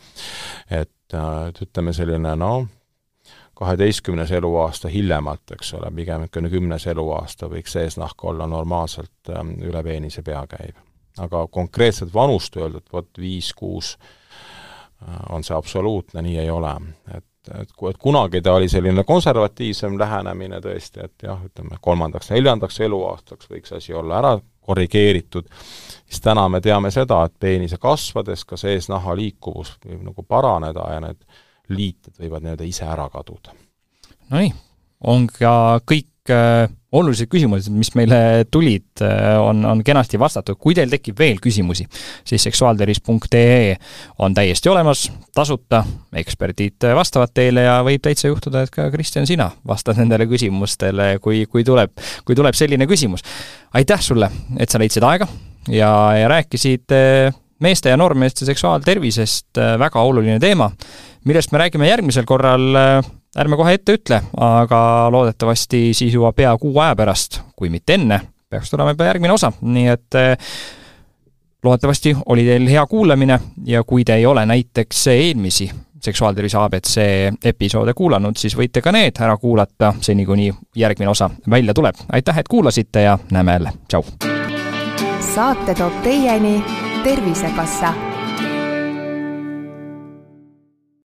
et, 0.69 0.91
et 1.15 1.63
ütleme, 1.63 1.95
selline 1.95 2.35
noh, 2.35 2.67
kaheteistkümnes 3.59 4.31
eluaasta 4.31 4.91
hiljemalt, 4.91 5.55
eks 5.55 5.73
ole, 5.79 5.91
pigem 5.95 6.23
niisugune 6.23 6.51
kümnes 6.51 6.87
eluaasta 6.87 7.47
võiks 7.51 7.75
eesnahk 7.79 8.23
olla 8.23 8.47
normaalselt 8.47 9.33
ähm, 9.35 9.57
üle 9.63 9.83
peenise 9.83 10.23
pea 10.23 10.45
käiv 10.47 10.88
aga 11.19 11.47
konkreetset 11.51 12.13
vanust 12.13 12.57
öelda, 12.57 12.77
et 12.77 12.93
vot 12.93 13.21
viis-kuus 13.21 13.95
äh, 13.97 15.17
on 15.29 15.43
see 15.43 15.57
absoluutne, 15.57 16.21
nii 16.25 16.37
ei 16.39 16.49
ole. 16.49 16.75
et, 17.15 17.25
et, 17.61 17.73
et 17.89 17.99
kunagi 17.99 18.41
ta 18.41 18.53
oli 18.59 18.69
selline 18.69 19.03
konservatiivsem 19.03 19.97
lähenemine 19.99 20.61
tõesti, 20.63 21.03
et 21.03 21.27
jah, 21.27 21.41
ütleme 21.45 21.79
kolmandaks-neljandaks 21.81 22.79
eluaastaks 22.87 23.51
võiks 23.51 23.75
asi 23.77 23.93
olla 23.93 24.19
ära 24.19 24.39
korrigeeritud, 24.69 25.47
siis 26.05 26.21
täna 26.21 26.45
me 26.49 26.61
teame 26.61 26.91
seda, 26.93 27.23
et 27.25 27.33
peenise 27.39 27.79
kasvades 27.81 28.45
ka 28.45 28.57
seesnaha 28.57 29.15
liikuvus 29.17 29.77
võib 29.85 30.03
nagu 30.11 30.25
paraneda 30.27 30.85
ja 30.93 30.99
need 31.07 31.23
liited 31.73 32.17
võivad 32.19 32.45
nii-öelda 32.45 32.67
ise 32.69 32.85
ära 32.85 33.07
kaduda. 33.13 33.55
Nonii, 34.29 34.51
on 35.09 35.25
ka 35.33 35.79
kõik 35.89 36.33
äh, 36.33 36.69
olulised 36.91 37.29
küsimused, 37.29 37.69
mis 37.73 37.91
meile 37.97 38.45
tulid, 38.51 38.87
äh, 39.05 39.37
on, 39.41 39.61
on 39.65 39.83
kenasti 39.85 40.19
vastatud. 40.19 40.57
kui 40.59 40.75
teil 40.75 40.89
tekib 40.89 41.19
veel 41.19 41.37
küsimusi, 41.41 41.85
siis 42.25 42.43
seksuaaltervis.ee 42.47 43.75
on 44.25 44.33
täiesti 44.33 44.69
olemas, 44.69 45.05
tasuta, 45.35 45.83
eksperdid 46.17 46.89
vastavad 46.95 47.33
teile 47.33 47.67
ja 47.67 47.79
võib 47.85 48.01
täitsa 48.05 48.31
juhtuda, 48.31 48.63
et 48.65 48.73
ka 48.73 48.89
Kristjan, 48.93 49.27
sina 49.29 49.51
vastad 49.67 50.01
nendele 50.01 50.25
küsimustele, 50.29 51.11
kui, 51.21 51.43
kui 51.51 51.65
tuleb, 51.67 51.93
kui 52.25 52.37
tuleb 52.37 52.57
selline 52.57 52.89
küsimus. 52.89 53.21
aitäh 53.73 54.01
sulle, 54.01 54.31
et 54.57 54.69
sa 54.69 54.81
leidsid 54.81 55.05
aega 55.05 55.27
ja, 55.69 55.91
ja 56.17 56.27
rääkisid 56.27 56.89
äh, 56.95 57.37
meeste 57.61 57.93
ja 57.93 57.97
noormeeste 57.97 58.45
seksuaaltervisest, 58.47 59.59
väga 59.79 60.01
oluline 60.01 60.39
teema, 60.39 60.71
millest 61.27 61.51
me 61.51 61.59
räägime 61.59 61.89
järgmisel 61.89 62.25
korral 62.25 63.03
ärme 63.37 63.57
kohe 63.59 63.73
ette 63.77 63.97
ütle, 63.99 64.21
aga 64.37 64.81
loodetavasti 65.11 65.89
siis 65.93 66.13
juba 66.13 66.31
pea 66.33 66.55
kuu 66.57 66.79
aja 66.79 66.95
pärast, 66.95 67.41
kui 67.55 67.69
mitte 67.69 67.99
enne, 67.99 68.21
peaks 68.49 68.71
tulema 68.71 68.95
juba 68.95 69.09
järgmine 69.09 69.33
osa, 69.33 69.51
nii 69.61 69.87
et 69.87 70.17
eh, 70.17 70.49
loodetavasti 71.63 72.15
oli 72.25 72.47
teil 72.47 72.67
hea 72.69 72.85
kuulamine 72.87 73.39
ja 73.65 73.83
kui 73.83 74.05
te 74.05 74.17
ei 74.17 74.25
ole 74.25 74.45
näiteks 74.45 75.07
eelmisi 75.13 75.69
seksuaaltervise 76.03 76.57
abc 76.57 76.97
episoode 77.45 77.93
kuulanud, 77.93 78.37
siis 78.39 78.55
võite 78.57 78.81
ka 78.81 78.91
need 78.95 79.19
ära 79.19 79.35
kuulata, 79.37 79.93
seni 80.01 80.25
kuni 80.25 80.47
järgmine 80.75 81.11
osa 81.11 81.29
välja 81.49 81.73
tuleb. 81.73 81.95
aitäh, 82.11 82.37
et 82.37 82.47
kuulasite 82.47 83.01
ja 83.01 83.17
näeme 83.31 83.51
jälle, 83.51 83.73
tšau! 83.87 84.03
saate 85.35 85.75
toob 85.75 86.03
teieni 86.03 86.63
Tervisekassa 87.03 88.08